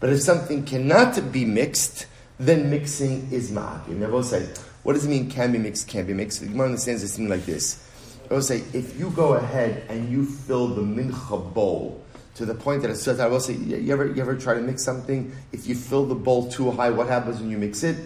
But 0.00 0.10
if 0.10 0.20
something 0.20 0.64
cannot 0.64 1.32
be 1.32 1.44
mixed, 1.44 2.06
then 2.38 2.70
mixing 2.70 3.28
is 3.30 3.50
ma'akev. 3.50 3.98
They 3.98 4.22
say 4.22 4.48
what 4.86 4.92
does 4.92 5.04
it 5.04 5.08
mean 5.08 5.28
can 5.28 5.50
be 5.50 5.58
mixed, 5.58 5.88
can't 5.88 6.06
be 6.06 6.14
mixed? 6.14 6.38
The 6.38 6.46
Gemara 6.46 6.66
understands 6.66 7.02
this 7.02 7.16
thing 7.16 7.28
like 7.28 7.44
this. 7.44 7.84
I 8.30 8.34
will 8.34 8.40
say, 8.40 8.62
if 8.72 8.96
you 8.96 9.10
go 9.10 9.34
ahead 9.34 9.82
and 9.88 10.08
you 10.08 10.24
fill 10.24 10.68
the 10.68 10.82
mincha 10.82 11.52
bowl 11.52 12.04
to 12.36 12.46
the 12.46 12.54
point 12.54 12.82
that 12.82 12.92
it's 12.92 13.02
so 13.02 13.18
I 13.18 13.26
will 13.26 13.40
say, 13.40 13.54
you 13.54 13.92
ever, 13.92 14.06
you 14.06 14.22
ever 14.22 14.36
try 14.36 14.54
to 14.54 14.60
mix 14.60 14.84
something? 14.84 15.34
If 15.50 15.66
you 15.66 15.74
fill 15.74 16.06
the 16.06 16.14
bowl 16.14 16.48
too 16.52 16.70
high, 16.70 16.90
what 16.90 17.08
happens 17.08 17.40
when 17.40 17.50
you 17.50 17.58
mix 17.58 17.82
it? 17.82 17.96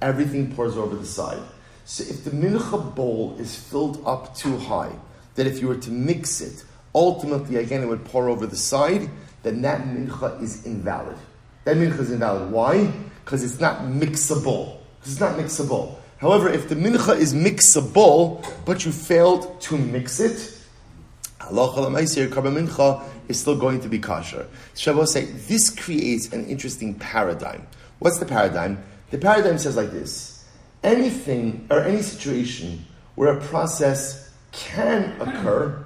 Everything 0.00 0.50
pours 0.54 0.78
over 0.78 0.96
the 0.96 1.04
side. 1.04 1.42
So 1.84 2.04
if 2.04 2.24
the 2.24 2.30
mincha 2.30 2.94
bowl 2.94 3.36
is 3.38 3.54
filled 3.54 4.02
up 4.06 4.34
too 4.34 4.56
high, 4.56 4.92
that 5.34 5.46
if 5.46 5.60
you 5.60 5.68
were 5.68 5.76
to 5.76 5.90
mix 5.90 6.40
it, 6.40 6.64
ultimately 6.94 7.56
again 7.56 7.82
it 7.82 7.86
would 7.86 8.06
pour 8.06 8.30
over 8.30 8.46
the 8.46 8.56
side, 8.56 9.10
then 9.42 9.60
that 9.60 9.82
mincha 9.82 10.40
is 10.40 10.64
invalid. 10.64 11.18
That 11.64 11.76
mincha 11.76 11.98
is 11.98 12.10
invalid. 12.10 12.50
Why? 12.50 12.86
Because 13.26 13.44
it's 13.44 13.60
not 13.60 13.80
mixable. 13.80 14.78
It's 15.02 15.20
not 15.20 15.36
mixable. 15.36 15.99
However, 16.20 16.50
if 16.50 16.68
the 16.68 16.74
mincha 16.74 17.16
is 17.16 17.32
mixable, 17.32 18.44
but 18.66 18.84
you 18.84 18.92
failed 18.92 19.58
to 19.62 19.78
mix 19.78 20.20
it, 20.20 20.58
mincha 21.40 23.02
is 23.28 23.40
still 23.40 23.56
going 23.56 23.80
to 23.80 23.88
be 23.88 23.98
kosher. 23.98 24.46
Shavuot 24.74 25.08
say 25.08 25.24
this 25.24 25.70
creates 25.70 26.30
an 26.32 26.46
interesting 26.46 26.94
paradigm. 26.94 27.66
What's 28.00 28.18
the 28.18 28.26
paradigm? 28.26 28.82
The 29.10 29.16
paradigm 29.16 29.56
says 29.56 29.76
like 29.76 29.92
this: 29.92 30.44
anything 30.82 31.66
or 31.70 31.80
any 31.80 32.02
situation 32.02 32.84
where 33.14 33.36
a 33.38 33.40
process 33.40 34.30
can 34.52 35.18
occur, 35.22 35.84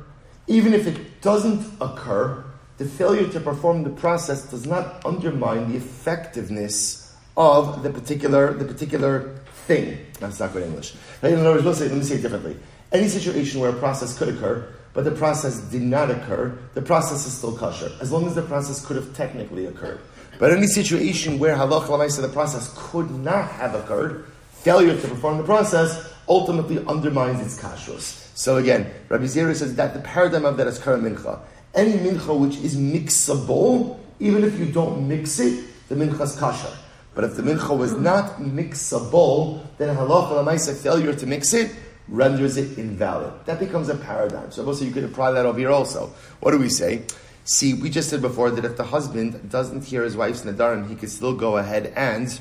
even 0.48 0.74
if 0.74 0.88
it 0.88 1.20
doesn't 1.20 1.64
occur, 1.80 2.44
the 2.78 2.86
failure 2.86 3.28
to 3.28 3.38
perform 3.38 3.84
the 3.84 3.90
process 3.90 4.50
does 4.50 4.66
not 4.66 5.04
undermine 5.06 5.70
the 5.70 5.76
effectiveness 5.76 7.14
of 7.36 7.84
the 7.84 7.90
particular 7.90 8.52
the 8.52 8.64
particular 8.64 9.36
thing. 9.66 9.98
That's 10.20 10.40
not 10.40 10.52
good 10.52 10.62
English. 10.62 10.94
In 11.22 11.38
other 11.38 11.62
words, 11.62 11.80
let 11.80 11.92
me 11.92 12.02
say 12.02 12.16
it 12.16 12.22
differently. 12.22 12.56
Any 12.92 13.08
situation 13.08 13.60
where 13.60 13.70
a 13.70 13.78
process 13.78 14.16
could 14.16 14.28
occur, 14.28 14.68
but 14.92 15.04
the 15.04 15.10
process 15.10 15.58
did 15.58 15.82
not 15.82 16.10
occur, 16.10 16.56
the 16.74 16.82
process 16.82 17.26
is 17.26 17.32
still 17.36 17.56
kosher, 17.56 17.90
as 18.00 18.12
long 18.12 18.26
as 18.26 18.34
the 18.34 18.42
process 18.42 18.84
could 18.84 18.96
have 18.96 19.14
technically 19.14 19.66
occurred. 19.66 20.00
But 20.38 20.52
any 20.52 20.66
situation 20.66 21.38
where 21.38 21.56
halach 21.56 21.86
lamaisa 21.86 22.22
the 22.22 22.28
process 22.28 22.72
could 22.76 23.10
not 23.10 23.50
have 23.52 23.74
occurred, 23.74 24.26
failure 24.52 24.98
to 24.98 25.08
perform 25.08 25.38
the 25.38 25.44
process 25.44 26.12
ultimately 26.28 26.84
undermines 26.86 27.40
its 27.40 27.60
kashrus. 27.60 28.30
So 28.36 28.56
again, 28.56 28.90
Rabbi 29.08 29.24
Zera 29.24 29.54
says 29.54 29.74
that 29.76 29.94
the 29.94 30.00
paradigm 30.00 30.44
of 30.44 30.56
that 30.56 30.66
is 30.66 30.78
kara 30.78 30.98
mincha. 30.98 31.40
Any 31.74 31.92
mincha 31.92 32.38
which 32.38 32.56
is 32.56 32.76
mixable, 32.76 33.98
even 34.20 34.44
if 34.44 34.58
you 34.58 34.66
don't 34.66 35.08
mix 35.08 35.38
it, 35.40 35.64
the 35.88 35.94
mincha 35.94 36.20
is 36.20 36.36
kosher. 36.36 36.72
But 37.14 37.24
if 37.24 37.36
the 37.36 37.42
mincha 37.42 37.76
was 37.76 37.92
not 37.92 38.38
mixable, 38.40 39.64
then 39.78 39.94
halacha 39.96 40.32
lamaisa 40.32 40.74
failure 40.74 41.14
to 41.14 41.26
mix 41.26 41.54
it 41.54 41.74
renders 42.08 42.56
it 42.56 42.78
invalid. 42.78 43.32
That 43.46 43.58
becomes 43.58 43.88
a 43.88 43.94
paradigm. 43.94 44.50
So 44.50 44.64
also 44.66 44.84
you 44.84 44.90
could 44.90 45.04
apply 45.04 45.32
that 45.32 45.46
over 45.46 45.58
here 45.58 45.70
also. 45.70 46.12
What 46.40 46.50
do 46.50 46.58
we 46.58 46.68
say? 46.68 47.02
See, 47.44 47.74
we 47.74 47.90
just 47.90 48.08
said 48.08 48.22
before 48.22 48.50
that 48.50 48.64
if 48.64 48.76
the 48.76 48.84
husband 48.84 49.50
doesn't 49.50 49.84
hear 49.84 50.02
his 50.02 50.16
wife's 50.16 50.42
nadarim, 50.42 50.88
he 50.88 50.94
can 50.94 51.08
still 51.08 51.34
go 51.34 51.56
ahead 51.56 51.92
and 51.94 52.38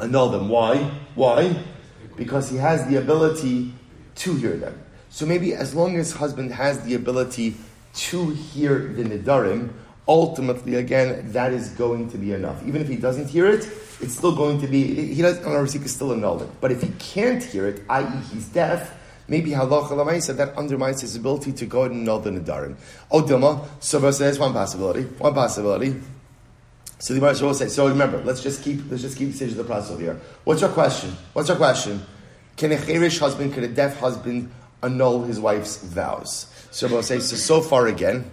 annul 0.00 0.30
them. 0.30 0.48
Why? 0.48 0.90
Why? 1.14 1.62
Because 2.16 2.50
he 2.50 2.56
has 2.56 2.86
the 2.86 2.96
ability 2.96 3.74
to 4.16 4.34
hear 4.34 4.56
them. 4.56 4.82
So 5.10 5.26
maybe 5.26 5.54
as 5.54 5.74
long 5.74 5.96
as 5.96 6.12
husband 6.12 6.52
has 6.52 6.80
the 6.80 6.94
ability 6.94 7.56
to 7.94 8.30
hear 8.30 8.92
the 8.92 9.04
nadarim, 9.04 9.70
ultimately, 10.08 10.76
again, 10.76 11.32
that 11.32 11.52
is 11.52 11.70
going 11.70 12.10
to 12.10 12.18
be 12.18 12.32
enough. 12.32 12.62
Even 12.66 12.80
if 12.80 12.88
he 12.88 12.96
doesn't 12.96 13.28
hear 13.28 13.46
it, 13.46 13.68
it's 14.00 14.14
still 14.16 14.34
going 14.34 14.60
to 14.60 14.66
be, 14.66 15.12
he 15.14 15.22
doesn't, 15.22 15.72
he 15.72 15.78
can 15.78 15.88
still 15.88 16.12
it. 16.12 16.48
But 16.60 16.72
if 16.72 16.82
he 16.82 16.88
can't 16.98 17.42
hear 17.42 17.66
it, 17.66 17.82
i.e., 17.88 18.22
he's 18.32 18.46
deaf, 18.48 18.94
maybe 19.28 19.50
halacha 19.50 19.90
lamaisa, 19.90 20.36
that 20.36 20.56
undermines 20.56 21.00
his 21.00 21.16
ability 21.16 21.52
to 21.52 21.66
go 21.66 21.84
and 21.84 22.02
annul 22.02 22.20
the 22.20 22.30
nadarim. 22.30 22.76
Oh, 23.10 23.22
Dilma, 23.22 23.66
so 23.80 23.98
there's 23.98 24.38
one 24.38 24.52
possibility, 24.52 25.02
one 25.02 25.34
possibility. 25.34 26.00
So 26.98 27.12
the 27.12 27.20
Gemara 27.20 27.34
will 27.42 27.54
say, 27.54 27.68
so 27.68 27.88
remember, 27.88 28.22
let's 28.24 28.42
just 28.42 28.62
keep, 28.62 28.90
let's 28.90 29.02
just 29.02 29.18
keep 29.18 29.30
the 29.30 29.36
stage 29.36 29.50
of 29.50 29.56
the 29.56 29.64
process 29.64 29.98
here. 29.98 30.18
What's 30.44 30.62
your 30.62 30.70
question? 30.70 31.14
What's 31.34 31.48
your 31.48 31.58
question? 31.58 32.02
Can 32.56 32.72
a 32.72 32.82
cherish 32.82 33.18
husband, 33.18 33.52
can 33.52 33.64
a 33.64 33.68
deaf 33.68 33.98
husband 33.98 34.50
annul 34.82 35.24
his 35.24 35.38
wife's 35.38 35.76
vows? 35.82 36.46
So 36.70 36.88
we'll 36.88 37.02
say, 37.02 37.20
so, 37.20 37.36
so 37.36 37.60
far 37.60 37.86
again, 37.86 38.30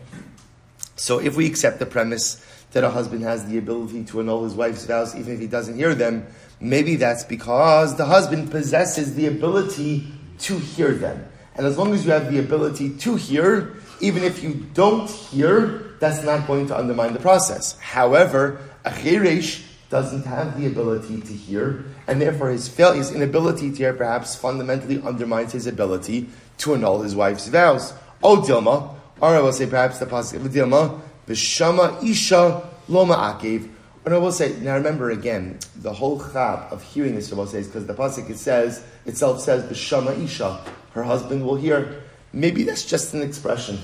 so 0.96 1.20
if 1.20 1.36
we 1.36 1.46
accept 1.46 1.80
the 1.80 1.86
premise 1.86 2.46
that 2.72 2.84
a 2.84 2.90
husband 2.90 3.24
has 3.24 3.46
the 3.46 3.58
ability 3.58 4.04
to 4.06 4.20
annul 4.20 4.44
his 4.44 4.56
wife's 4.56 4.86
vows 4.86 5.16
even 5.16 5.34
if 5.34 5.40
he 5.40 5.48
doesn't 5.48 5.76
hear 5.76 5.96
them, 5.96 6.26
maybe 6.60 6.96
that's 6.96 7.24
because 7.24 7.96
the 7.96 8.06
husband 8.06 8.52
possesses 8.52 9.16
the 9.16 9.28
ability 9.28 10.08
to 10.40 10.58
hear 10.58 10.94
them. 10.94 11.26
And 11.56 11.68
as 11.68 11.78
long 11.78 11.94
as 11.94 12.06
you 12.06 12.12
have 12.12 12.32
the 12.32 12.40
ability 12.40 12.98
to 12.98 13.16
hear, 13.16 13.76
even 14.02 14.24
if 14.24 14.44
you 14.44 14.66
don't 14.74 15.10
hear, 15.10 15.96
that's 16.00 16.24
not 16.24 16.48
going 16.48 16.68
to 16.68 16.78
undermine 16.78 17.14
the 17.14 17.20
process. 17.20 17.78
However, 17.80 18.60
a 18.84 18.90
chiresh 18.90 19.64
doesn't 19.90 20.26
have 20.26 20.60
the 20.60 20.66
ability 20.66 21.22
to 21.22 21.34
hear, 21.34 21.86
and 22.08 22.20
therefore 22.20 22.50
his, 22.50 22.68
fail, 22.68 22.94
his 22.94 23.12
inability 23.12 23.70
to 23.70 23.78
hear 23.78 23.94
perhaps 23.94 24.36
fundamentally 24.36 25.00
undermines 25.04 25.52
his 25.52 25.68
ability 25.68 26.28
to 26.58 26.74
annul 26.74 27.04
his 27.04 27.16
wife's 27.16 27.48
vows. 27.48 27.94
Oh, 28.24 28.38
Dilma, 28.38 28.96
or 29.24 29.38
I 29.38 29.40
will 29.40 29.54
say 29.54 29.66
perhaps 29.68 30.00
the 30.00 30.06
pasuk 30.06 30.46
of 30.46 30.52
Dilma, 30.52 31.00
B'shama 31.26 32.04
Isha 32.04 32.70
Loma 32.90 33.14
Akev. 33.16 33.70
And 34.04 34.14
I 34.14 34.18
will 34.18 34.34
say, 34.34 34.54
now 34.60 34.76
remember 34.76 35.12
again, 35.12 35.60
the 35.78 35.94
whole 35.94 36.20
chab 36.20 36.70
of 36.74 36.84
hearing 36.84 37.16
this, 37.16 37.32
I 37.32 37.36
will 37.38 37.48
say, 37.48 37.60
is 37.60 37.68
because 37.68 37.88
the 37.88 37.94
pasuk 37.94 38.30
it 38.30 38.38
says, 38.38 38.84
itself 39.06 39.40
says, 39.40 39.64
B'shama 39.64 40.22
Isha, 40.22 40.60
her 40.92 41.04
husband 41.04 41.46
will 41.46 41.56
hear. 41.56 42.04
Maybe 42.34 42.64
that's 42.64 42.84
just 42.84 43.14
an 43.14 43.22
expression. 43.22 43.80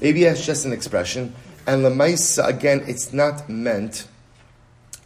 Maybe 0.00 0.24
that's 0.24 0.44
just 0.44 0.64
an 0.64 0.72
expression. 0.72 1.36
And 1.68 1.84
Lamaisa, 1.84 2.48
again, 2.48 2.82
it's 2.88 3.12
not 3.12 3.48
meant, 3.48 4.08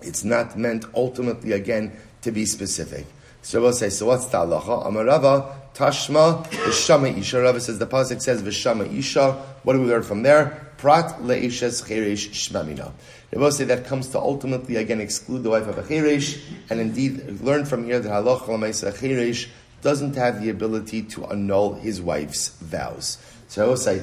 it's 0.00 0.24
not 0.24 0.56
meant 0.56 0.86
ultimately, 0.94 1.52
again, 1.52 1.92
to 2.22 2.32
be 2.32 2.46
specific. 2.46 3.04
So 3.42 3.62
we'll 3.62 3.72
say, 3.72 3.90
so 3.90 4.06
what's 4.06 4.26
the 4.26 4.38
halacha? 4.38 4.86
Amarava, 4.86 5.54
Tashma, 5.74 6.44
Vishama 6.46 7.16
Isha. 7.16 7.40
Rava 7.40 7.60
says, 7.60 7.78
the 7.78 7.86
Pasuk 7.86 8.20
says, 8.20 8.42
Vishama 8.42 8.92
Isha. 8.92 9.32
What 9.62 9.74
do 9.74 9.80
we 9.80 9.86
learn 9.86 10.02
from 10.02 10.22
there? 10.22 10.68
Prat 10.78 11.20
le'ishes 11.22 11.82
cheresh 11.82 12.28
shmamina. 12.30 12.92
Both 13.32 13.54
say 13.54 13.64
that 13.64 13.84
comes 13.86 14.08
to 14.08 14.18
ultimately, 14.18 14.76
again, 14.76 15.00
exclude 15.00 15.42
the 15.42 15.50
wife 15.50 15.66
of 15.66 15.76
a 15.76 15.82
cheresh, 15.82 16.40
and 16.70 16.80
indeed, 16.80 17.40
learn 17.40 17.64
from 17.64 17.84
here 17.84 17.98
that 17.98 18.08
halacha 18.08 18.48
l'maisa 18.48 18.92
cheresh 18.92 19.48
doesn't 19.82 20.14
have 20.14 20.42
the 20.42 20.50
ability 20.50 21.02
to 21.02 21.26
annul 21.26 21.74
his 21.74 22.00
wife's 22.00 22.48
vows. 22.60 23.18
So 23.48 23.64
I 23.64 23.68
will 23.68 23.76
say, 23.76 24.02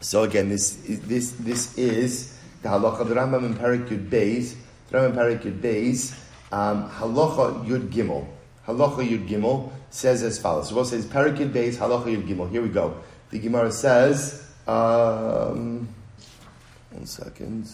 so 0.00 0.24
again, 0.24 0.48
this, 0.48 0.78
this, 0.86 1.32
this 1.32 1.78
is 1.78 2.36
the 2.62 2.68
halacha 2.68 3.00
of 3.00 3.08
the 3.08 3.14
Rambam 3.14 3.46
in 3.46 3.54
Parak 3.54 3.88
Yud 3.88 4.08
Beis, 4.08 4.54
the 4.90 4.98
Rambam 4.98 5.10
in 5.10 5.38
Parak 5.38 5.60
Beis, 5.60 6.18
um, 6.52 6.88
halacha 6.90 7.66
Yud 7.66 7.88
Gimel. 7.88 8.26
Halacha 8.66 9.08
Yud 9.08 9.28
Gimel 9.28 9.72
says 9.90 10.22
as 10.22 10.38
follows. 10.38 10.68
So 10.68 10.76
we'll 10.76 10.84
say 10.84 10.98
Beis, 10.98 11.76
halacha 11.76 12.04
Yud 12.04 12.28
Gimel. 12.28 12.50
Here 12.50 12.62
we 12.62 12.68
go. 12.68 12.96
The 13.30 13.38
Gemara 13.38 13.72
says, 13.72 14.46
um, 14.66 15.88
one 16.90 17.06
second. 17.06 17.68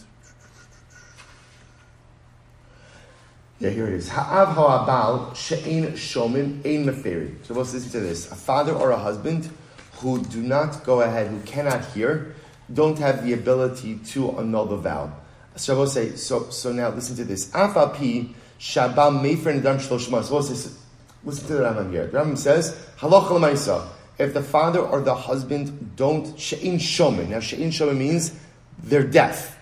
Yeah, 3.59 3.71
here 3.71 3.89
it 3.89 3.95
is. 3.95 4.09
Ha'av 4.09 4.55
ha'abal 4.55 5.35
she'ein 5.35 5.95
shomin 5.95 6.65
ein 6.65 6.87
meferi. 6.87 7.45
So 7.45 7.55
let's 7.55 7.75
listen 7.75 7.91
to 7.91 8.01
this. 8.01 8.31
A 8.31 8.37
father 8.37 8.73
or 8.73 8.93
a 8.93 8.99
husband 8.99 9.51
who 9.95 10.23
do 10.23 10.41
not 10.41 10.85
go 10.85 11.01
ahead, 11.01 11.27
who 11.27 11.41
cannot 11.41 11.85
hear, 11.87 12.37
don't 12.73 12.99
have 12.99 13.27
the 13.27 13.33
ability 13.33 13.97
to 14.11 14.31
annul 14.39 14.67
the 14.67 14.77
vow. 14.77 15.13
So 15.57 15.77
we'll 15.77 15.89
say, 15.89 16.15
so, 16.15 16.51
so 16.51 16.71
now 16.71 16.91
listen 16.91 17.17
to 17.17 17.25
this. 17.25 17.51
Afapi 17.51 18.33
shabam 18.59 19.23
mefer 19.23 19.61
nedam 19.61 19.77
shloshma. 19.77 20.25
So 20.25 20.41
say, 20.41 20.71
listen 21.25 21.47
to 21.49 21.55
the 21.55 21.63
Rambam 21.63 21.91
here. 21.91 22.07
The 22.07 22.19
Rambam 22.19 22.39
says, 22.39 22.79
halacha 22.99 23.31
l'maisa. 23.31 23.87
If 24.19 24.35
the 24.35 24.43
father 24.43 24.81
or 24.81 25.01
the 25.01 25.15
husband 25.15 25.97
don't, 25.97 26.39
she'in 26.39 26.79
shomin. 26.79 27.29
Now 27.29 27.41
she'in 27.41 27.71
shomin 27.71 27.99
means 27.99 28.33
they're 28.83 29.05
deaf. 29.05 29.57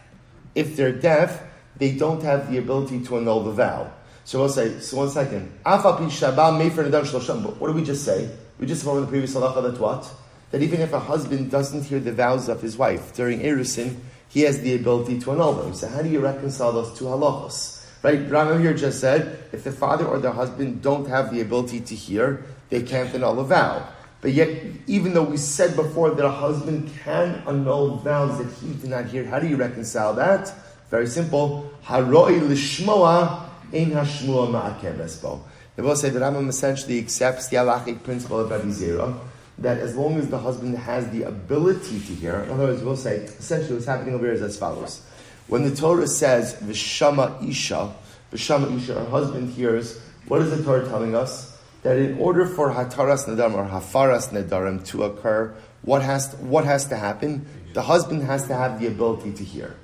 If 0.55 0.77
they're 0.77 0.93
deaf, 0.93 1.43
they 1.77 1.93
don't 1.93 2.23
have 2.23 2.51
the 2.51 2.59
ability 2.59 3.05
to 3.05 3.19
annul 3.19 3.45
the 3.45 3.53
vow. 3.53 3.93
So 4.25 4.41
we'll 4.41 4.49
say, 4.49 4.81
so 4.81 4.97
one 4.97 5.11
second. 5.11 5.53
Afapi 5.65 6.07
shabam 6.07 6.61
mefer 6.61 6.89
nedam 6.89 7.05
shloshma. 7.05 7.43
But 7.43 7.61
what 7.61 7.69
did 7.69 7.77
we 7.77 7.85
just 7.85 8.05
say? 8.05 8.31
We 8.59 8.67
just 8.67 8.83
saw 8.83 8.97
in 8.97 9.03
the 9.03 9.09
previous 9.09 9.35
halacha 9.35 9.63
that 9.71 9.81
what? 9.81 10.11
that 10.51 10.63
even 10.63 10.81
if 10.81 10.93
a 10.93 11.01
husband 11.01 11.51
doesn't 11.51 11.85
hear 11.85 12.01
the 12.01 12.13
vows 12.13 12.49
of 12.49 12.63
his 12.63 12.77
wife 12.77 13.15
during 13.15 13.41
Erusin, 13.41 13.97
he 14.29 14.43
has 14.43 14.61
the 14.61 14.75
ability 14.75 15.19
to 15.21 15.33
annul 15.33 15.55
them. 15.55 15.75
So 15.75 15.89
how 15.89 16.03
do 16.03 16.09
you 16.09 16.21
reconcile 16.21 16.73
those 16.73 16.97
two 16.99 17.07
halachos? 17.07 17.76
Right? 18.07 18.25
Rambam 18.31 18.61
here 18.61 18.73
just 18.73 19.01
said, 19.01 19.37
if 19.51 19.65
the 19.65 19.73
father 19.73 20.07
or 20.07 20.21
the 20.21 20.31
husband 20.31 20.81
don't 20.81 21.09
have 21.09 21.35
the 21.35 21.41
ability 21.41 21.81
to 21.81 21.95
hear, 21.97 22.45
they 22.71 22.83
can't 22.83 23.13
annul 23.13 23.41
a 23.41 23.45
vow. 23.45 23.85
But 24.21 24.31
yet, 24.31 24.49
even 24.87 25.13
though 25.13 25.25
we 25.25 25.37
said 25.37 25.75
before 25.75 26.13
that 26.13 26.25
a 26.25 26.31
husband 26.31 26.89
can 27.03 27.43
annul 27.49 27.97
vows 27.97 28.39
that 28.39 28.53
he 28.65 28.75
did 28.75 28.91
not 28.91 29.07
hear, 29.07 29.25
how 29.25 29.41
do 29.41 29.49
you 29.49 29.57
reconcile 29.57 30.15
that? 30.15 30.55
Very 30.89 31.09
simple. 31.09 31.69
Haroi 31.85 32.39
lishmoa 32.39 33.43
ein 33.75 33.91
hashmua 33.91 34.53
ma'akem 34.53 34.99
esbo. 34.99 35.41
They 35.75 35.83
will 35.83 35.97
say 35.97 36.11
that 36.11 36.23
Rambam 36.23 36.49
essentially 36.49 37.01
accepts 37.01 37.49
the 37.49 37.57
halachic 37.57 38.05
principle 38.05 38.39
of 38.39 38.53
Rabbi 38.53 38.67
Zera, 38.67 39.19
that 39.59 39.79
as 39.79 39.97
long 39.97 40.17
as 40.17 40.29
the 40.29 40.39
husband 40.39 40.79
has 40.79 41.11
the 41.11 41.25
ability 41.25 41.99
to 41.99 42.15
hear, 42.15 42.37
in 42.37 42.53
other 42.53 42.67
words, 42.67 42.85
we'll 42.85 42.97
say, 42.97 43.17
essentially 43.17 43.75
what's 43.75 43.87
happening 43.87 44.15
over 44.15 44.27
here 44.27 44.35
is 44.35 44.43
as 44.43 44.57
follows. 44.57 45.03
When 45.49 45.63
the 45.63 45.75
Torah 45.75 46.09
says, 46.09 46.55
Vishama 46.55 47.49
Isha, 47.49 47.93
Vishama 48.33 48.77
Isha, 48.77 48.95
her 48.95 49.11
husband 49.11 49.53
hears, 49.53 50.01
what 50.27 50.43
is 50.43 50.57
the 50.57 50.63
Torah 50.65 50.89
telling 50.89 51.15
us? 51.15 51.57
That 51.83 51.99
in 51.99 52.19
order 52.19 52.47
for 52.47 52.71
Hataras 52.73 53.27
Nadarim 53.27 53.55
or 53.55 53.65
Hafaras 53.65 54.31
Nadarim 54.31 54.85
to 54.87 55.05
occur, 55.05 55.55
what 55.83 56.03
has 56.03 56.31
to, 56.31 56.37
what 56.39 56.65
has 56.65 56.87
to 56.87 56.97
happen? 56.97 57.47
The 57.75 57.83
husband 57.83 58.23
has 58.25 58.49
to 58.49 58.55
have 58.55 58.81
the 58.81 58.89
ability 58.89 59.33
to 59.35 59.45
hear. 59.45 59.77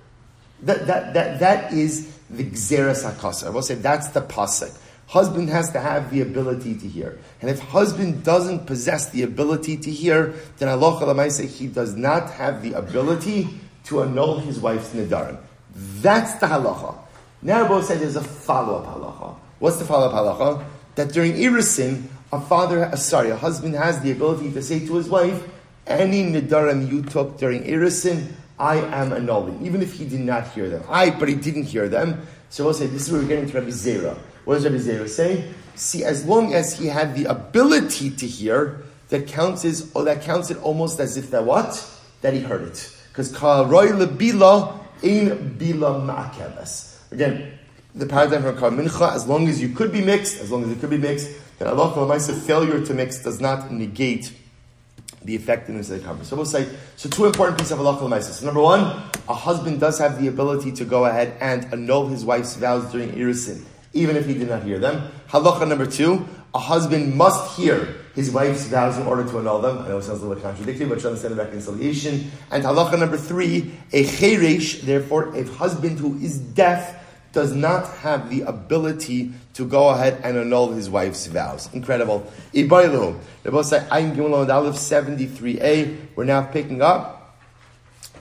That, 0.62 0.86
that, 0.88 1.14
that, 1.14 1.38
that 1.40 1.72
is 1.72 2.16
the 2.28 2.44
Gzeres 2.44 3.08
HaKasa. 3.08 3.46
I 3.46 3.50
will 3.50 3.62
say 3.62 3.76
that's 3.76 4.08
the 4.08 4.22
pasuk. 4.22 4.76
Husband 5.06 5.48
has 5.50 5.70
to 5.72 5.80
have 5.80 6.10
the 6.10 6.22
ability 6.22 6.74
to 6.74 6.88
hear. 6.88 7.18
And 7.40 7.50
if 7.50 7.60
husband 7.60 8.24
doesn't 8.24 8.66
possess 8.66 9.10
the 9.10 9.22
ability 9.22 9.76
to 9.76 9.90
hear, 9.90 10.34
then 10.58 10.68
Allah 10.68 11.30
say 11.30 11.46
he 11.46 11.66
does 11.66 11.94
not 11.94 12.30
have 12.30 12.62
the 12.62 12.72
ability 12.72 13.48
to 13.84 14.02
annul 14.02 14.38
his 14.38 14.58
wife's 14.58 14.90
nidarim. 14.90 15.38
That's 15.74 16.34
the 16.34 16.46
halacha. 16.46 16.96
Both 17.42 17.86
said 17.86 18.00
there's 18.00 18.16
a 18.16 18.22
follow-up 18.22 18.86
halacha. 18.86 19.34
What's 19.58 19.78
the 19.78 19.84
follow-up 19.84 20.12
halacha? 20.12 20.64
That 20.94 21.12
during 21.12 21.32
irisin, 21.34 22.04
a 22.32 22.40
father, 22.40 22.84
uh, 22.84 22.96
sorry, 22.96 23.30
a 23.30 23.36
husband 23.36 23.74
has 23.74 24.00
the 24.00 24.12
ability 24.12 24.52
to 24.52 24.62
say 24.62 24.86
to 24.86 24.94
his 24.94 25.08
wife, 25.08 25.42
any 25.86 26.22
nidarim 26.24 26.90
you 26.90 27.02
took 27.02 27.38
during 27.38 27.64
irisin, 27.64 28.32
I 28.58 28.76
am 28.76 29.12
annulling, 29.12 29.64
even 29.64 29.82
if 29.82 29.94
he 29.94 30.04
did 30.04 30.20
not 30.20 30.48
hear 30.48 30.68
them. 30.68 30.84
I, 30.88 31.10
but 31.10 31.28
he 31.28 31.34
didn't 31.34 31.64
hear 31.64 31.88
them. 31.88 32.26
So 32.50 32.64
we'll 32.64 32.74
say 32.74 32.86
this 32.86 33.06
is 33.06 33.12
where 33.12 33.20
we're 33.20 33.28
getting 33.28 33.48
to 33.50 33.54
Rabbi 33.58 33.70
Zera. 33.70 34.16
What 34.44 34.54
does 34.54 34.64
Rabbi 34.64 34.76
Zera 34.76 35.08
say? 35.08 35.52
See, 35.74 36.04
as 36.04 36.24
long 36.26 36.54
as 36.54 36.78
he 36.78 36.86
had 36.86 37.16
the 37.16 37.24
ability 37.24 38.10
to 38.10 38.26
hear, 38.26 38.82
that 39.08 39.26
counts 39.26 39.64
as, 39.64 39.90
or 39.94 40.04
that 40.04 40.22
counts 40.22 40.50
it 40.50 40.58
almost 40.62 41.00
as 41.00 41.16
if 41.16 41.30
that 41.30 41.44
what? 41.44 41.84
That 42.20 42.34
he 42.34 42.40
heard 42.40 42.62
it. 42.62 42.96
Because 43.08 43.32
roy 43.32 43.88
lebila 43.88 44.81
in 45.02 45.56
bila 45.58 46.04
ma'akeves. 46.04 47.12
Again, 47.12 47.58
the 47.94 48.06
paradigm 48.06 48.42
from 48.42 48.58
Kal 48.58 48.70
Mincha, 48.70 49.14
as 49.14 49.26
long 49.26 49.48
as 49.48 49.60
you 49.60 49.68
could 49.68 49.92
be 49.92 50.02
mixed, 50.02 50.40
as 50.40 50.50
long 50.50 50.64
as 50.64 50.70
it 50.70 50.80
could 50.80 50.90
be 50.90 50.98
mixed, 50.98 51.30
then 51.58 51.68
Allah 51.68 52.18
failure 52.20 52.84
to 52.84 52.94
mix 52.94 53.22
does 53.22 53.40
not 53.40 53.70
negate 53.70 54.32
the 55.24 55.36
effectiveness 55.36 55.90
of 55.90 56.00
the 56.00 56.04
cover. 56.04 56.24
So 56.24 56.34
we'll 56.36 56.46
say, 56.46 56.68
so 56.96 57.08
two 57.08 57.26
important 57.26 57.58
pieces 57.58 57.72
of 57.72 57.78
halacha 57.78 58.22
So 58.22 58.46
number 58.46 58.62
one, 58.62 58.80
a 59.28 59.34
husband 59.34 59.78
does 59.78 59.98
have 59.98 60.20
the 60.20 60.28
ability 60.28 60.72
to 60.72 60.84
go 60.84 61.04
ahead 61.04 61.36
and 61.40 61.66
annul 61.72 62.08
his 62.08 62.24
wife's 62.24 62.56
vows 62.56 62.90
during 62.90 63.10
irisin 63.12 63.64
even 63.92 64.16
if 64.16 64.26
he 64.26 64.34
did 64.34 64.48
not 64.48 64.62
hear 64.62 64.78
them. 64.78 65.10
Halacha 65.28 65.68
number 65.68 65.86
two, 65.86 66.26
a 66.54 66.58
husband 66.58 67.14
must 67.14 67.56
hear 67.56 67.96
his 68.14 68.30
wife's 68.30 68.66
vows 68.66 68.98
in 68.98 69.06
order 69.06 69.24
to 69.24 69.38
annul 69.38 69.60
them. 69.60 69.78
I 69.78 69.88
know 69.88 69.98
it 69.98 70.02
sounds 70.02 70.22
a 70.22 70.26
little 70.26 70.42
contradictory, 70.42 70.86
but 70.86 71.00
you 71.00 71.08
understand 71.08 71.34
the 71.34 71.42
reconciliation. 71.42 72.30
And 72.50 72.62
halacha 72.62 72.98
number 72.98 73.16
three, 73.16 73.72
a 73.92 74.04
cheresh, 74.04 74.82
therefore, 74.82 75.34
a 75.34 75.44
husband 75.44 75.98
who 75.98 76.18
is 76.18 76.38
deaf 76.38 76.98
does 77.32 77.54
not 77.54 77.88
have 77.98 78.28
the 78.28 78.42
ability 78.42 79.32
to 79.54 79.66
go 79.66 79.88
ahead 79.88 80.20
and 80.22 80.36
annul 80.36 80.72
his 80.72 80.90
wife's 80.90 81.26
vows. 81.26 81.72
Incredible. 81.72 82.30
Ibailu. 82.52 83.18
The 83.42 83.50
both 83.50 83.66
say, 83.66 83.86
I'm 83.90 84.18
on 84.20 84.50
Aleph 84.50 84.74
73a. 84.74 86.08
We're 86.14 86.24
now 86.24 86.42
picking 86.42 86.82
up 86.82 87.38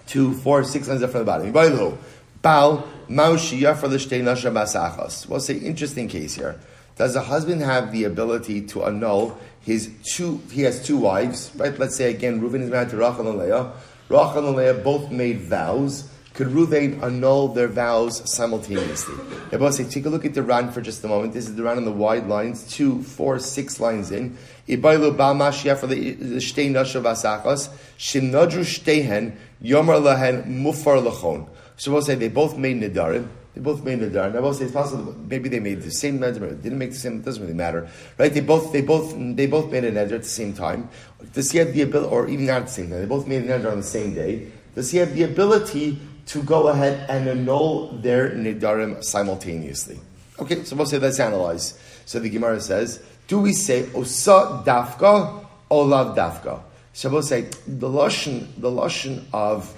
two, 0.08 0.34
four, 0.34 0.64
six 0.64 0.88
lines 0.88 1.04
up 1.04 1.12
from 1.12 1.20
the 1.20 1.26
bottom. 1.26 1.52
Ibailu. 1.52 1.98
Bal 2.42 2.88
Maushia 3.10 3.78
for 3.78 3.88
the 3.88 3.98
Basachos. 3.98 5.28
We'll 5.28 5.40
say 5.40 5.58
interesting 5.58 6.08
case 6.08 6.34
here. 6.34 6.60
Does 7.02 7.16
a 7.16 7.22
husband 7.22 7.64
have 7.64 7.92
the 7.92 8.04
ability 8.04 8.62
to 8.68 8.84
annul 8.84 9.36
his 9.60 9.90
two? 10.04 10.40
He 10.52 10.62
has 10.62 10.86
two 10.86 10.98
wives, 10.98 11.52
right? 11.56 11.76
Let's 11.80 11.96
say 11.96 12.14
again, 12.14 12.40
Reuven 12.40 12.62
is 12.62 12.70
married 12.70 12.92
to 12.92 12.98
Rachel 12.98 13.28
and 13.28 13.40
Leah. 13.40 13.72
Rachel 14.08 14.50
and 14.50 14.56
Leah 14.56 14.76
both 14.76 15.10
made 15.10 15.40
vows. 15.42 16.08
Could 16.36 16.50
Reuven 16.50 17.02
annul 17.02 17.48
their 17.48 17.70
vows 17.70 18.32
simultaneously? 18.32 19.16
I 19.52 19.70
say, 19.72 19.86
take 19.86 20.06
a 20.06 20.10
look 20.10 20.26
at 20.26 20.36
the 20.36 20.44
Ran 20.44 20.72
for 20.72 20.80
just 20.80 21.04
a 21.04 21.08
moment. 21.08 21.34
This 21.34 21.48
is 21.48 21.56
the 21.56 21.64
Ran 21.64 21.78
on 21.78 21.86
the 21.86 21.92
wide 21.92 22.28
lines, 22.28 22.72
two, 22.72 23.02
four, 23.02 23.40
six 23.40 23.80
lines 23.80 24.12
in. 24.12 24.38
Ibailu 24.68 25.18
Mashia 25.18 25.76
for 25.76 25.88
the 25.88 26.14
Shtei 26.38 26.70
Nasha 26.70 27.02
Basachos. 27.02 27.70
Shinadru 27.98 28.62
Shtehen 28.62 29.36
Yomar 29.64 30.00
Lahen 30.00 30.46
Mufar 30.46 31.04
Lachon. 31.04 31.50
So 31.78 32.00
say 32.02 32.14
they 32.14 32.30
both 32.30 32.60
made 32.60 32.80
Nidarim. 32.80 33.28
They 33.54 33.60
both 33.62 33.84
made 33.84 34.00
Nidarim. 34.00 34.36
I 34.36 34.40
will 34.40 34.54
say 34.54 34.66
it's 34.66 34.74
possible. 34.74 35.14
Maybe 35.28 35.50
they 35.50 35.60
made 35.60 35.82
the 35.82 35.92
same 35.92 36.20
Neder. 36.20 36.62
Didn't 36.62 36.78
make 36.78 36.92
the 36.92 36.98
same. 36.98 37.18
It 37.18 37.26
doesn't 37.26 37.42
really 37.42 37.54
matter, 37.54 37.90
right? 38.18 38.34
They 38.34 38.40
both, 38.40 38.72
they 38.72 38.82
both, 38.82 39.14
they 39.36 39.46
both 39.46 39.72
made 39.72 39.84
a 39.84 39.92
Neder 39.92 40.14
at 40.14 40.24
the 40.24 40.30
same 40.30 40.54
time. 40.54 40.90
Does 41.34 41.52
he 41.52 41.58
have 41.58 41.74
the 41.74 41.82
ability, 41.82 42.10
or 42.10 42.28
even 42.30 42.46
not 42.46 42.62
at 42.62 42.68
the 42.68 42.72
same 42.72 42.90
time? 42.90 43.00
They 43.02 43.06
both 43.06 43.28
made 43.28 43.44
a 43.44 43.48
Neder 43.48 43.72
on 43.72 43.78
the 43.78 43.84
same 43.84 44.14
day. 44.14 44.48
Does 44.74 44.92
he 44.92 45.00
have 45.00 45.14
the 45.14 45.24
ability 45.24 46.00
to 46.28 46.44
go 46.44 46.70
ahead 46.70 47.10
and 47.10 47.28
annul 47.28 47.90
their 47.98 48.30
Nidarim 48.32 49.04
simultaneously? 49.04 50.00
Okay, 50.40 50.64
so 50.64 50.76
we'll 50.78 50.86
say 50.86 50.98
let's 50.98 51.20
analyze. 51.20 51.78
So 52.06 52.20
the 52.20 52.30
Gemara 52.30 52.62
says, 52.62 53.04
do 53.28 53.40
we 53.40 53.52
say 53.52 53.90
Osa 53.94 54.64
Dafka 54.66 55.46
or 55.70 55.86
Lav 55.86 56.16
Dafka? 56.16 56.62
So 56.94 57.10
we'll 57.10 57.22
say 57.22 57.42
the 57.68 57.88
lashon, 57.88 58.48
the 58.58 58.70
lashon 58.70 59.26
of 59.34 59.78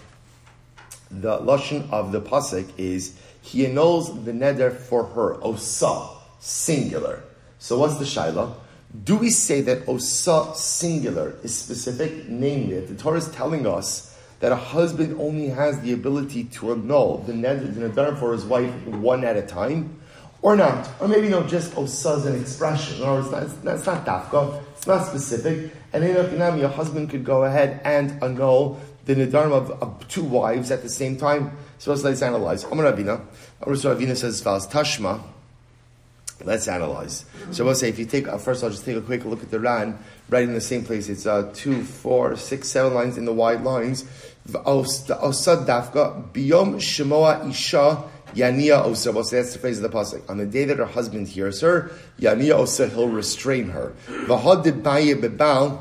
the 1.11 1.37
lashon 1.39 1.89
of 1.91 2.11
the 2.11 2.21
pasuk 2.21 2.67
is 2.77 3.17
he 3.43 3.65
annuls 3.65 4.23
the 4.23 4.31
neder 4.31 4.73
for 4.73 5.03
her 5.03 5.43
osa 5.43 6.07
singular. 6.39 7.21
So 7.59 7.77
what's 7.77 7.97
the 7.97 8.05
shaila? 8.05 8.55
Do 9.03 9.17
we 9.17 9.29
say 9.29 9.59
that 9.61 9.87
osa 9.87 10.53
singular 10.55 11.35
is 11.43 11.55
specific? 11.55 12.29
Namely, 12.29 12.79
the 12.79 12.95
Torah 12.95 13.17
is 13.17 13.29
telling 13.29 13.67
us 13.67 14.17
that 14.39 14.53
a 14.53 14.55
husband 14.55 15.19
only 15.19 15.47
has 15.47 15.79
the 15.81 15.91
ability 15.91 16.45
to 16.45 16.71
annul 16.71 17.17
the 17.19 17.33
neder, 17.33 18.17
for 18.17 18.31
his 18.31 18.45
wife 18.45 18.73
one 18.87 19.25
at 19.25 19.35
a 19.35 19.41
time, 19.41 19.99
or 20.41 20.55
not, 20.55 20.89
or 21.01 21.09
maybe 21.09 21.27
not 21.27 21.49
just 21.49 21.77
osa 21.77 22.11
as 22.11 22.25
an 22.25 22.39
expression, 22.39 23.03
or 23.03 23.19
it's 23.19 23.31
not, 23.31 23.43
it's 23.43 23.63
not, 23.63 23.75
it's 23.75 23.85
not 23.85 24.05
dafka, 24.05 24.61
it's 24.77 24.87
not 24.87 25.05
specific. 25.05 25.71
And 25.91 26.03
in 26.03 26.15
a 26.15 26.57
your 26.57 26.69
husband 26.69 27.09
could 27.09 27.25
go 27.25 27.43
ahead 27.43 27.81
and 27.83 28.23
annul 28.23 28.79
the 29.05 29.15
nidarim 29.15 29.51
of, 29.51 29.71
of, 29.81 30.07
two 30.07 30.23
wives 30.23 30.71
at 30.71 30.81
the 30.81 30.89
same 30.89 31.17
time. 31.17 31.51
So 31.77 31.93
let's, 31.93 32.21
analyze. 32.21 32.63
Amar 32.63 32.91
Ravina. 32.91 33.21
Amar 33.61 33.75
Ravina 33.75 34.15
says 34.15 34.23
as 34.35 34.41
follows: 34.41 34.67
Tashma. 34.67 35.21
Let's 36.43 36.67
analyze. 36.67 37.25
So 37.51 37.63
we'll 37.63 37.75
say 37.75 37.89
if 37.89 37.99
you 37.99 38.05
take 38.05 38.27
uh, 38.27 38.37
first, 38.37 38.63
I'll 38.63 38.69
just 38.69 38.83
take 38.83 38.97
a 38.97 39.01
quick 39.01 39.23
look 39.23 39.43
at 39.43 39.51
the 39.51 39.59
Ran, 39.59 39.97
right 40.29 40.43
in 40.43 40.53
the 40.53 40.61
same 40.61 40.83
place. 40.83 41.07
It's 41.07 41.25
uh, 41.25 41.51
two, 41.53 41.83
four, 41.83 42.35
six, 42.35 42.67
seven 42.67 42.93
lines 42.93 43.17
in 43.17 43.25
the 43.25 43.33
wide 43.33 43.61
lines. 43.63 44.03
Osad 44.49 45.65
dafka 45.65 46.31
biyom 46.33 46.75
shemoa 46.75 47.49
isha 47.49 48.03
yania 48.33 48.83
osa. 48.83 49.11
Well, 49.11 49.23
so 49.23 49.37
that's 49.37 49.53
the 49.53 49.59
phrase 49.59 49.81
of 49.81 49.89
the 49.89 49.97
pasuk. 49.97 50.29
On 50.29 50.37
the 50.37 50.45
day 50.45 50.65
that 50.65 50.77
her 50.77 50.85
husband 50.85 51.29
hears 51.29 51.61
her, 51.61 51.91
yania 52.19 52.53
osa, 52.53 52.89
he'll 52.89 53.07
restrain 53.07 53.69
her. 53.69 53.93
V'had 54.07 54.83
baye 54.83 55.13
bebal 55.13 55.79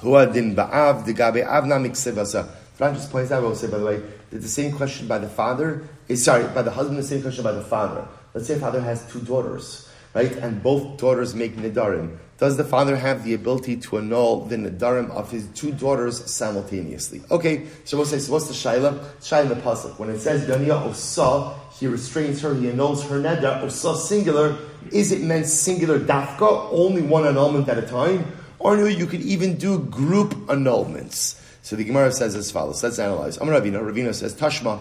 Huadin 0.00 0.54
ba'av 0.54 1.04
digabe 1.04 1.46
avna 1.46 1.78
miksevasa. 1.78 2.48
Fran 2.74 2.94
just 2.94 3.10
points 3.10 3.30
out, 3.30 3.42
I 3.42 3.46
will 3.46 3.54
say, 3.54 3.68
by 3.68 3.78
the 3.78 3.84
way, 3.84 4.02
that 4.30 4.38
the 4.38 4.48
same 4.48 4.72
question 4.72 5.06
by 5.06 5.18
the 5.18 5.28
father 5.28 5.86
is, 6.08 6.24
sorry, 6.24 6.44
by 6.54 6.62
the 6.62 6.70
husband, 6.70 6.98
the 6.98 7.02
same 7.02 7.22
question 7.22 7.44
by 7.44 7.52
the 7.52 7.62
father. 7.62 8.06
Let's 8.34 8.46
say 8.46 8.58
father 8.58 8.80
has 8.80 9.04
two 9.12 9.20
daughters, 9.20 9.88
right? 10.14 10.32
And 10.32 10.62
both 10.62 10.98
daughters 10.98 11.34
make 11.34 11.56
nidarim. 11.56 12.16
Does 12.38 12.56
the 12.56 12.64
father 12.64 12.96
have 12.96 13.24
the 13.24 13.34
ability 13.34 13.76
to 13.76 13.98
annul 13.98 14.46
the 14.46 14.56
nidarim 14.56 15.10
of 15.10 15.30
his 15.30 15.46
two 15.54 15.70
daughters 15.70 16.28
simultaneously? 16.28 17.22
Okay, 17.30 17.66
so 17.84 17.96
we'll 17.96 18.06
say, 18.06 18.18
so 18.18 18.32
what's 18.32 18.48
the 18.48 18.54
shaila? 18.54 18.98
Shaila 19.20 19.50
the 19.50 19.54
pasuk. 19.56 19.98
When 19.98 20.10
it 20.10 20.18
says 20.18 20.48
Daniya 20.48 20.86
Osa, 20.86 21.54
he 21.78 21.86
restrains 21.86 22.40
her, 22.40 22.54
he 22.54 22.70
annuls 22.70 23.04
her 23.04 23.20
neder, 23.20 23.62
Osa 23.62 23.94
singular, 23.96 24.56
is 24.90 25.12
it 25.12 25.20
meant 25.20 25.46
singular 25.46 26.00
dafka, 26.00 26.68
only 26.72 27.02
one 27.02 27.26
annulment 27.26 27.68
at 27.68 27.78
a 27.78 27.82
time? 27.82 28.24
Or 28.62 28.88
you 28.88 29.06
could 29.06 29.22
even 29.22 29.56
do 29.56 29.80
group 29.80 30.34
annulments. 30.46 31.40
So 31.62 31.74
the 31.74 31.82
Gemara 31.82 32.12
says 32.12 32.36
as 32.36 32.50
follows. 32.52 32.82
Let's 32.82 32.98
analyze. 32.98 33.36
Amar 33.38 33.60
Ravina. 33.60 33.82
Ravina 33.82 34.14
says, 34.14 34.34
Tashma, 34.34 34.80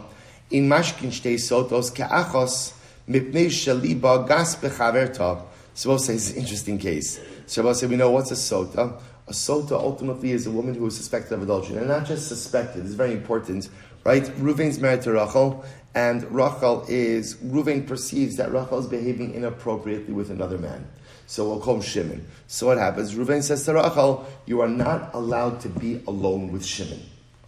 in 0.52 0.70
mashkin 0.70 1.10
shtei 1.10 1.36
sotos 1.36 1.92
ke'achos 1.92 2.74
mipnei 3.10 3.48
shaliba 3.48 4.28
gas 4.28 4.56
bechaverta. 4.56 5.44
So 5.74 5.90
we'll 5.90 6.00
say 6.00 6.16
it's 6.16 6.32
an 6.32 6.38
interesting 6.38 6.78
case. 6.78 7.20
So 7.48 7.64
we'll 7.64 7.90
we 7.90 7.96
know 7.96 8.12
what's 8.12 8.30
a 8.30 8.36
sota. 8.36 9.02
A 9.28 9.32
sota 9.32 9.72
ultimately 9.72 10.32
is 10.32 10.46
a 10.46 10.52
woman 10.52 10.76
who 10.76 10.86
is 10.86 10.96
suspected 10.96 11.34
of 11.34 11.42
adultery. 11.42 11.78
And 11.78 11.88
not 11.88 12.06
just 12.06 12.28
suspected, 12.28 12.86
it's 12.86 12.94
very 12.94 13.14
important, 13.14 13.70
right? 14.04 14.24
Ruvain's 14.24 14.80
married 14.80 15.02
to 15.04 15.14
Rachel, 15.14 15.66
and 15.96 16.24
Rachel 16.32 16.86
is, 16.88 17.36
Ruvain 17.38 17.88
perceives 17.88 18.36
that 18.38 18.52
Rachel 18.52 18.80
is 18.80 18.88
behaving 18.88 19.34
inappropriately 19.34 20.14
with 20.14 20.30
another 20.30 20.58
man. 20.58 20.88
So 21.32 21.48
we'll 21.48 21.62
call 21.62 21.76
him 21.76 21.82
Shimon. 21.82 22.28
So 22.48 22.68
what 22.68 22.78
happens? 22.78 23.16
Reuven 23.16 23.42
says 23.42 23.64
to 23.64 23.76
Rachel, 23.76 24.28
you 24.46 24.60
are 24.60 24.68
not 24.68 25.14
allowed 25.14 25.62
to 25.62 25.70
be 25.70 26.02
alone 26.06 26.52
with 26.52 26.66
Shimon. 26.66 27.02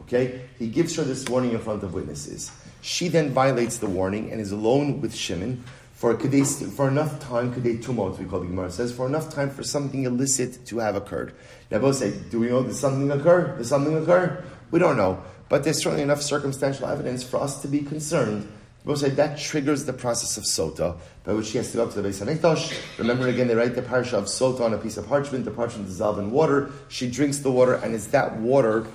Okay? 0.04 0.40
He 0.58 0.70
gives 0.70 0.96
her 0.96 1.04
this 1.04 1.28
warning 1.28 1.52
in 1.52 1.60
front 1.60 1.84
of 1.84 1.94
witnesses. 1.94 2.50
She 2.82 3.10
then 3.10 3.32
violates 3.32 3.80
the 3.80 3.88
warning 3.88 4.32
and 4.32 4.40
is 4.40 4.54
alone 4.54 5.02
with 5.02 5.14
Shimon 5.14 5.66
for, 5.96 6.18
for 6.18 6.88
enough 6.88 7.20
time, 7.20 7.54
could 7.54 7.64
they 7.64 7.76
tumult, 7.76 8.18
we 8.20 8.24
call 8.24 8.40
the 8.40 8.46
Gemara 8.46 8.72
says, 8.72 8.94
for 8.96 9.06
enough 9.06 9.30
time 9.30 9.50
for 9.50 9.64
something 9.64 10.06
illicit 10.06 10.66
to 10.68 10.78
have 10.78 10.96
occurred. 10.96 11.34
Now 11.70 11.80
both 11.80 11.98
say, 11.98 12.14
do 12.32 12.40
we 12.40 12.48
know 12.48 12.64
that 12.64 12.76
something 12.76 13.12
occur? 13.12 13.58
Did 13.58 13.66
something 13.66 13.98
occur? 13.98 14.46
We 14.72 14.80
don't 14.80 14.96
know. 14.96 15.22
But 15.50 15.66
there's 15.66 15.84
certainly 15.84 16.04
enough 16.04 16.22
circumstantial 16.22 16.88
evidence 16.88 17.22
for 17.22 17.42
us 17.42 17.62
to 17.64 17.68
be 17.68 17.82
concerned 17.82 18.50
Rabbi 18.86 19.00
say 19.00 19.10
that 19.12 19.40
triggers 19.40 19.86
the 19.86 19.94
process 19.94 20.38
of 20.38 20.44
sota, 20.44 20.98
by 21.24 21.34
which 21.34 21.48
she 21.48 21.58
has 21.58 21.72
to 21.72 21.78
go 21.78 21.84
up 21.84 21.94
to 21.94 22.02
the 22.02 22.10
Beis 22.10 22.22
Hamikdash. 22.22 22.98
Remember 22.98 23.30
again, 23.30 23.48
they 23.48 23.56
write 23.56 23.76
the 23.76 23.82
parasha 23.82 24.18
of 24.18 24.26
sota 24.26 24.62
on 24.62 24.74
a 24.74 24.78
piece 24.78 24.98
of 24.98 25.08
parchment. 25.08 25.46
The 25.46 25.52
parchment 25.52 25.88
dissolves 25.88 26.20
in 26.20 26.32
water. 26.32 26.70
She 26.90 27.10
drinks 27.10 27.38
the 27.38 27.52
water, 27.52 27.76
and 27.76 27.96
it's 27.96 28.08
that 28.08 28.36
water 28.38 28.86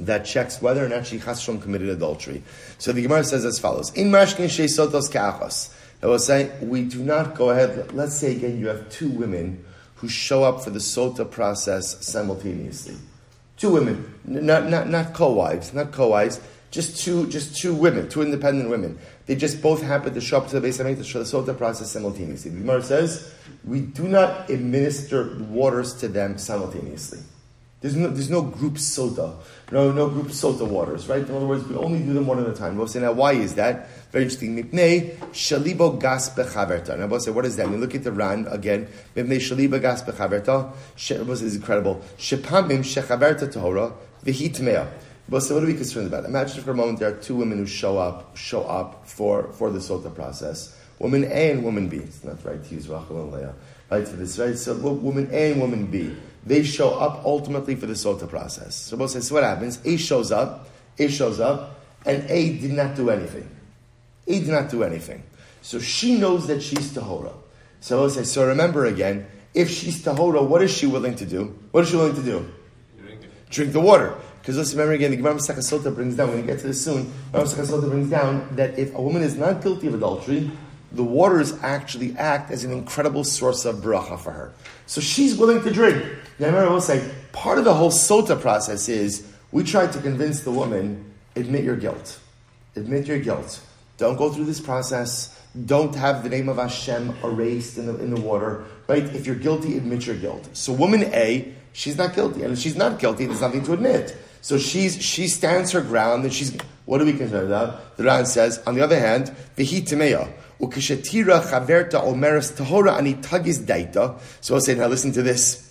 that 0.00 0.24
checks 0.24 0.62
whether 0.62 0.84
or 0.84 0.88
not 0.88 1.06
she 1.06 1.18
chasshon 1.18 1.60
committed 1.60 1.90
adultery. 1.90 2.42
So 2.78 2.92
the 2.92 3.02
Gemara 3.02 3.24
says 3.24 3.44
as 3.44 3.58
follows: 3.58 3.92
In 3.92 4.10
mashkin 4.10 4.48
she 4.48 4.64
sotos 4.64 5.12
ka'achas. 5.12 5.74
I 6.02 6.06
will 6.06 6.18
say 6.18 6.52
we 6.62 6.82
do 6.82 7.02
not 7.02 7.34
go 7.34 7.50
ahead. 7.50 7.92
Let's 7.92 8.16
say 8.16 8.32
again, 8.32 8.58
you 8.58 8.68
have 8.68 8.88
two 8.88 9.10
women 9.10 9.62
who 9.96 10.08
show 10.08 10.42
up 10.44 10.64
for 10.64 10.70
the 10.70 10.78
sota 10.78 11.30
process 11.30 12.06
simultaneously. 12.06 12.96
Two 13.58 13.72
women, 13.72 14.14
not 14.24 14.68
not 14.68 14.88
not 14.88 15.12
co-wives, 15.12 15.74
not 15.74 15.92
co-wives 15.92 16.40
just 16.76 17.02
two, 17.02 17.26
just 17.28 17.56
two 17.56 17.74
women, 17.74 18.06
two 18.08 18.20
independent 18.20 18.68
women. 18.68 18.98
They 19.24 19.34
just 19.34 19.62
both 19.62 19.82
happen 19.82 20.12
to 20.12 20.20
show 20.20 20.36
up 20.36 20.48
to 20.48 20.54
the 20.56 20.60
base 20.60 20.78
of 20.78 20.86
the 20.86 20.92
Sota 20.92 21.56
process 21.56 21.90
simultaneously. 21.90 22.50
The 22.50 22.60
Gemara 22.60 22.82
says, 22.82 23.32
we 23.64 23.80
do 23.80 24.06
not 24.06 24.50
administer 24.50 25.38
waters 25.48 25.94
to 25.94 26.08
them 26.08 26.36
simultaneously. 26.36 27.20
There's 27.80 27.96
no, 27.96 28.08
there's 28.08 28.30
no 28.30 28.42
group 28.42 28.74
sota, 28.74 29.36
no, 29.70 29.92
no 29.92 30.08
group 30.08 30.28
sota 30.28 30.66
waters, 30.66 31.08
right? 31.08 31.26
In 31.26 31.34
other 31.34 31.46
words, 31.46 31.64
we 31.64 31.76
only 31.76 32.00
do 32.00 32.12
them 32.14 32.26
one 32.26 32.38
at 32.40 32.48
a 32.48 32.54
time. 32.54 32.76
We'll 32.76 32.88
say, 32.88 33.00
now 33.00 33.12
why 33.12 33.32
is 33.32 33.54
that? 33.54 33.88
Very 34.12 34.24
interesting. 34.24 34.56
Mipnei 34.56 35.16
shalibo 35.32 35.98
gas 36.00 36.28
bechaverta. 36.30 36.98
Now 36.98 37.06
we'll 37.06 37.20
say, 37.20 37.30
what 37.30 37.44
is 37.44 37.56
that? 37.56 37.70
We 37.70 37.76
look 37.76 37.94
at 37.94 38.02
the 38.02 38.12
Ran 38.12 38.46
again. 38.48 38.88
Mipnei 39.14 39.36
shalibo 39.36 39.80
gas 39.80 40.02
bechaverta. 40.02 40.72
This 41.26 41.42
is 41.42 41.56
incredible. 41.56 42.02
Shepamim 42.18 42.80
shechaverta 42.80 43.52
tahora 43.52 43.92
v'hitmea. 44.24 44.88
But 45.28 45.40
so 45.40 45.54
what 45.54 45.64
are 45.64 45.66
we 45.66 45.74
concerned 45.74 46.06
about? 46.06 46.24
Imagine 46.24 46.62
for 46.62 46.70
a 46.70 46.74
moment 46.74 47.00
there 47.00 47.08
are 47.08 47.16
two 47.16 47.34
women 47.34 47.58
who 47.58 47.66
show 47.66 47.98
up, 47.98 48.36
show 48.36 48.62
up 48.62 49.08
for, 49.08 49.52
for 49.54 49.70
the 49.70 49.80
sota 49.80 50.14
process. 50.14 50.78
Woman 50.98 51.24
A 51.24 51.50
and 51.50 51.64
woman 51.64 51.88
B. 51.88 51.98
It's 51.98 52.22
not 52.24 52.44
right 52.44 52.62
to 52.62 52.74
use 52.74 52.88
Rachel 52.88 53.24
and 53.24 53.32
Leah. 53.32 53.54
Right 53.90 54.06
for 54.06 54.16
this, 54.16 54.38
right? 54.38 54.56
So 54.56 54.74
woman 54.76 55.28
A 55.32 55.52
and 55.52 55.60
woman 55.60 55.86
B. 55.86 56.14
They 56.44 56.62
show 56.62 56.90
up 56.90 57.24
ultimately 57.24 57.74
for 57.74 57.86
the 57.86 57.94
sota 57.94 58.28
process. 58.28 58.76
So 58.76 58.96
both 58.96 59.10
says, 59.10 59.26
so 59.26 59.34
what 59.34 59.44
happens? 59.44 59.80
A 59.84 59.96
shows 59.96 60.30
up, 60.30 60.68
A 60.98 61.08
shows 61.08 61.40
up, 61.40 61.80
and 62.04 62.28
A 62.30 62.58
did 62.58 62.72
not 62.72 62.94
do 62.94 63.10
anything. 63.10 63.50
A 64.28 64.38
did 64.38 64.48
not 64.48 64.70
do 64.70 64.84
anything. 64.84 65.24
So 65.60 65.80
she 65.80 66.18
knows 66.18 66.46
that 66.46 66.62
she's 66.62 66.92
Tahora. 66.92 67.34
So 67.80 68.08
says, 68.08 68.30
so 68.30 68.46
remember 68.46 68.86
again, 68.86 69.26
if 69.54 69.70
she's 69.70 70.04
tahora, 70.04 70.46
what 70.46 70.62
is 70.62 70.70
she 70.70 70.86
willing 70.86 71.14
to 71.16 71.24
do? 71.24 71.58
What 71.70 71.84
is 71.84 71.90
she 71.90 71.96
willing 71.96 72.14
to 72.16 72.22
do? 72.22 72.52
Drink 73.48 73.72
the 73.72 73.80
water. 73.80 74.14
Because 74.46 74.58
let's 74.58 74.70
remember 74.74 74.92
again, 74.92 75.10
the 75.10 75.16
Gemara 75.16 75.34
Masechah 75.34 75.58
Sota 75.58 75.92
brings 75.92 76.14
down, 76.14 76.28
when 76.28 76.40
we 76.40 76.46
get 76.46 76.60
to 76.60 76.68
this 76.68 76.84
soon, 76.84 77.12
Gemara 77.32 77.48
Masechah 77.48 77.66
Sota 77.66 77.90
brings 77.90 78.08
down 78.08 78.48
that 78.54 78.78
if 78.78 78.94
a 78.94 79.02
woman 79.02 79.22
is 79.22 79.34
not 79.34 79.60
guilty 79.60 79.88
of 79.88 79.94
adultery, 79.94 80.48
the 80.92 81.02
waters 81.02 81.58
actually 81.64 82.16
act 82.16 82.52
as 82.52 82.62
an 82.62 82.70
incredible 82.70 83.24
source 83.24 83.64
of 83.64 83.78
bracha 83.78 84.16
for 84.16 84.30
her. 84.30 84.52
So 84.86 85.00
she's 85.00 85.36
willing 85.36 85.64
to 85.64 85.72
drink. 85.72 86.00
Now, 86.38 86.46
remember, 86.46 86.68
I 86.68 86.72
will 86.72 86.80
say, 86.80 87.12
part 87.32 87.58
of 87.58 87.64
the 87.64 87.74
whole 87.74 87.90
Sota 87.90 88.40
process 88.40 88.88
is 88.88 89.26
we 89.50 89.64
try 89.64 89.88
to 89.88 90.00
convince 90.00 90.42
the 90.42 90.52
woman, 90.52 91.12
admit 91.34 91.64
your 91.64 91.74
guilt. 91.74 92.20
Admit 92.76 93.08
your 93.08 93.18
guilt. 93.18 93.60
Don't 93.96 94.14
go 94.14 94.30
through 94.30 94.44
this 94.44 94.60
process. 94.60 95.36
Don't 95.64 95.96
have 95.96 96.22
the 96.22 96.28
name 96.28 96.48
of 96.48 96.58
Hashem 96.58 97.16
erased 97.24 97.78
in 97.78 97.86
the, 97.86 97.98
in 97.98 98.14
the 98.14 98.20
water, 98.20 98.64
right? 98.86 99.02
If 99.02 99.26
you're 99.26 99.34
guilty, 99.34 99.76
admit 99.76 100.06
your 100.06 100.14
guilt. 100.14 100.48
So 100.52 100.72
woman 100.72 101.02
A, 101.14 101.52
she's 101.72 101.96
not 101.96 102.14
guilty. 102.14 102.44
And 102.44 102.52
if 102.52 102.60
she's 102.60 102.76
not 102.76 103.00
guilty, 103.00 103.26
there's 103.26 103.40
nothing 103.40 103.64
to 103.64 103.72
admit. 103.72 104.16
So 104.46 104.58
she's, 104.58 105.02
she 105.02 105.26
stands 105.26 105.72
her 105.72 105.80
ground 105.80 106.22
and 106.22 106.32
she's, 106.32 106.56
what 106.84 106.98
do 106.98 107.04
we 107.04 107.14
consider 107.14 107.48
that? 107.48 107.96
The 107.96 108.04
Ran 108.04 108.26
says, 108.26 108.62
on 108.64 108.76
the 108.76 108.80
other 108.80 108.96
hand, 108.96 109.34
vihi 109.56 109.82
temeya. 109.82 110.32
Ukishatira 110.60 111.42
chaverta 111.42 112.00
omeres 112.00 112.52
tahora 112.52 112.96
ani 112.96 113.14
tagis 113.14 113.58
daita. 113.58 114.20
So 114.40 114.54
I'll 114.54 114.60
say, 114.60 114.76
now 114.76 114.86
listen 114.86 115.10
to 115.14 115.22
this. 115.24 115.68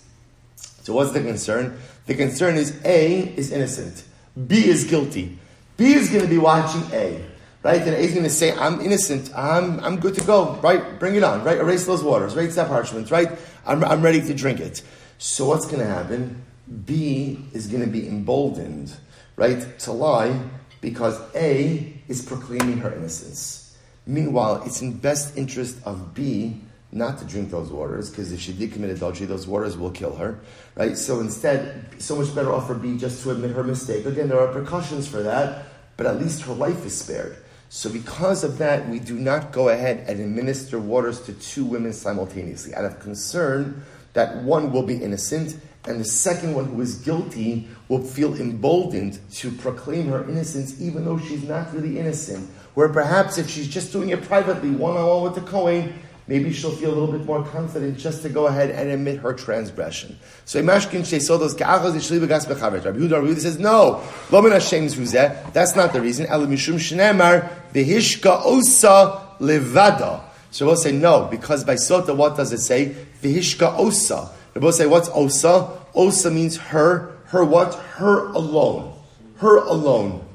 So 0.82 0.92
what's 0.92 1.12
the 1.12 1.22
concern? 1.22 1.78
The 2.04 2.16
concern 2.16 2.56
is 2.56 2.78
A 2.84 3.20
is 3.34 3.50
innocent. 3.50 4.04
B 4.46 4.68
is 4.68 4.84
guilty. 4.84 5.38
B 5.78 5.94
is 5.94 6.10
going 6.10 6.24
to 6.24 6.28
be 6.28 6.36
watching 6.36 6.82
A 6.92 7.24
right? 7.62 7.80
And 7.80 7.94
A 7.94 7.98
is 7.98 8.12
going 8.12 8.24
to 8.24 8.30
say, 8.30 8.56
I'm 8.56 8.80
innocent, 8.80 9.32
I'm, 9.34 9.80
I'm 9.80 9.98
good 9.98 10.14
to 10.16 10.20
go, 10.20 10.54
right? 10.62 11.00
Bring 11.00 11.16
it 11.16 11.24
on, 11.24 11.42
right? 11.42 11.58
Erase 11.58 11.84
those 11.84 12.04
waters, 12.04 12.36
right? 12.36 12.52
Step 12.52 12.68
parchments, 12.68 13.10
right? 13.10 13.28
I'm, 13.66 13.82
I'm 13.82 14.02
ready 14.02 14.20
to 14.20 14.34
drink 14.34 14.60
it. 14.60 14.82
So 15.18 15.46
what's 15.46 15.66
going 15.66 15.80
to 15.80 15.86
happen? 15.86 16.45
B 16.84 17.38
is 17.52 17.66
going 17.68 17.84
to 17.84 17.90
be 17.90 18.08
emboldened, 18.08 18.92
right, 19.36 19.78
to 19.80 19.92
lie 19.92 20.40
because 20.80 21.20
A 21.34 21.94
is 22.08 22.22
proclaiming 22.22 22.78
her 22.78 22.92
innocence. 22.92 23.76
Meanwhile, 24.06 24.62
it's 24.66 24.82
in 24.82 24.98
best 24.98 25.36
interest 25.36 25.78
of 25.84 26.14
B 26.14 26.60
not 26.92 27.18
to 27.18 27.24
drink 27.24 27.50
those 27.50 27.70
waters 27.70 28.10
because 28.10 28.32
if 28.32 28.40
she 28.40 28.52
did 28.52 28.72
commit 28.72 28.90
adultery, 28.90 29.26
those 29.26 29.46
waters 29.46 29.76
will 29.76 29.90
kill 29.90 30.14
her, 30.16 30.38
right? 30.76 30.96
So 30.96 31.20
instead, 31.20 31.86
so 31.98 32.16
much 32.16 32.34
better 32.34 32.52
off 32.52 32.66
for 32.66 32.74
B 32.74 32.96
just 32.96 33.22
to 33.22 33.30
admit 33.30 33.50
her 33.52 33.64
mistake. 33.64 34.06
Again, 34.06 34.28
there 34.28 34.40
are 34.40 34.52
precautions 34.52 35.06
for 35.06 35.22
that, 35.22 35.66
but 35.96 36.06
at 36.06 36.18
least 36.20 36.42
her 36.42 36.54
life 36.54 36.84
is 36.86 36.98
spared. 36.98 37.36
So 37.68 37.90
because 37.90 38.44
of 38.44 38.58
that, 38.58 38.88
we 38.88 39.00
do 39.00 39.18
not 39.18 39.52
go 39.52 39.68
ahead 39.68 40.04
and 40.08 40.20
administer 40.20 40.78
waters 40.78 41.20
to 41.22 41.32
two 41.32 41.64
women 41.64 41.92
simultaneously 41.92 42.74
out 42.74 42.84
of 42.84 43.00
concern 43.00 43.82
that 44.12 44.36
one 44.44 44.72
will 44.72 44.84
be 44.84 44.96
innocent 44.96 45.60
and 45.86 46.00
the 46.00 46.04
second 46.04 46.54
one 46.54 46.66
who 46.66 46.80
is 46.80 46.96
guilty 46.96 47.68
will 47.88 48.02
feel 48.02 48.34
emboldened 48.34 49.18
to 49.32 49.50
proclaim 49.52 50.08
her 50.08 50.28
innocence 50.28 50.80
even 50.80 51.04
though 51.04 51.18
she's 51.18 51.44
not 51.44 51.72
really 51.72 51.98
innocent. 51.98 52.48
Where 52.74 52.88
perhaps 52.88 53.38
if 53.38 53.48
she's 53.48 53.68
just 53.68 53.92
doing 53.92 54.10
it 54.10 54.22
privately, 54.22 54.70
one 54.70 54.96
on 54.96 55.06
one 55.06 55.22
with 55.22 55.34
the 55.34 55.40
Kohen, 55.40 55.94
maybe 56.26 56.52
she'll 56.52 56.72
feel 56.72 56.90
a 56.90 56.96
little 56.98 57.16
bit 57.16 57.24
more 57.24 57.44
confident 57.44 57.96
just 57.98 58.22
to 58.22 58.28
go 58.28 58.48
ahead 58.48 58.70
and 58.70 58.90
admit 58.90 59.20
her 59.20 59.32
transgression. 59.32 60.18
So 60.44 60.62
Imashkin 60.62 61.02
those 61.38 61.54
Ka'achos 61.54 61.92
Yishli 61.92 62.20
Begas 62.20 62.46
Bechavet. 62.46 62.84
Rabbi 62.84 62.98
Yehuda 62.98 63.22
Rabbi 63.22 63.34
says, 63.38 63.58
no, 63.58 64.02
Lomin 64.28 64.52
Hashem 64.52 64.86
Zuzeh, 64.86 65.52
that's 65.52 65.76
not 65.76 65.92
the 65.92 66.00
reason. 66.00 66.26
Elu 66.26 66.48
Mishum 66.48 66.74
Shneemar, 66.74 67.48
Vihishka 67.72 68.44
Osa 68.44 69.26
Levada. 69.40 70.22
So 70.50 70.66
we'll 70.66 70.76
say 70.76 70.92
no, 70.92 71.28
because 71.30 71.64
by 71.64 71.74
Sota, 71.74 72.16
what 72.16 72.36
does 72.36 72.52
it 72.52 72.60
say? 72.60 72.94
Vihishka 73.22 73.78
Osa. 73.78 74.30
We'll 74.60 74.72
say, 74.72 74.86
what's 74.86 75.08
Osa? 75.10 75.70
Osa 75.94 76.30
means 76.30 76.56
her, 76.56 77.16
her 77.26 77.44
what? 77.44 77.74
Her 77.74 78.28
alone. 78.28 78.94
Her 79.36 79.58
alone. 79.58 80.26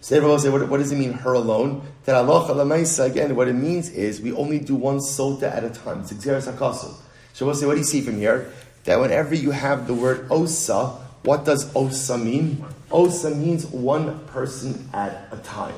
So 0.00 0.20
will 0.20 0.38
say, 0.38 0.48
what, 0.48 0.66
what, 0.68 0.78
does 0.78 0.92
it 0.92 0.96
mean, 0.96 1.12
her 1.12 1.34
alone? 1.34 1.86
That 2.04 2.16
Allah 2.16 3.04
again, 3.04 3.36
what 3.36 3.48
it 3.48 3.54
means 3.54 3.90
is 3.90 4.20
we 4.20 4.32
only 4.32 4.58
do 4.58 4.74
one 4.74 4.98
sota 4.98 5.54
at 5.54 5.64
a 5.64 5.70
time. 5.70 6.00
It's 6.00 6.12
Xeris 6.12 6.50
HaKasu. 6.50 6.94
So 7.34 7.44
we'll 7.44 7.54
say, 7.54 7.66
what 7.66 7.74
do 7.74 7.78
you 7.78 7.84
see 7.84 8.00
from 8.00 8.16
here? 8.16 8.50
That 8.84 9.00
whenever 9.00 9.34
you 9.34 9.50
have 9.50 9.86
the 9.86 9.94
word 9.94 10.26
osa, 10.30 10.96
what 11.24 11.44
does 11.44 11.74
osa 11.76 12.16
mean? 12.16 12.64
Osa 12.90 13.30
means 13.30 13.66
one 13.66 14.18
person 14.26 14.88
at 14.94 15.28
a 15.30 15.36
time. 15.36 15.74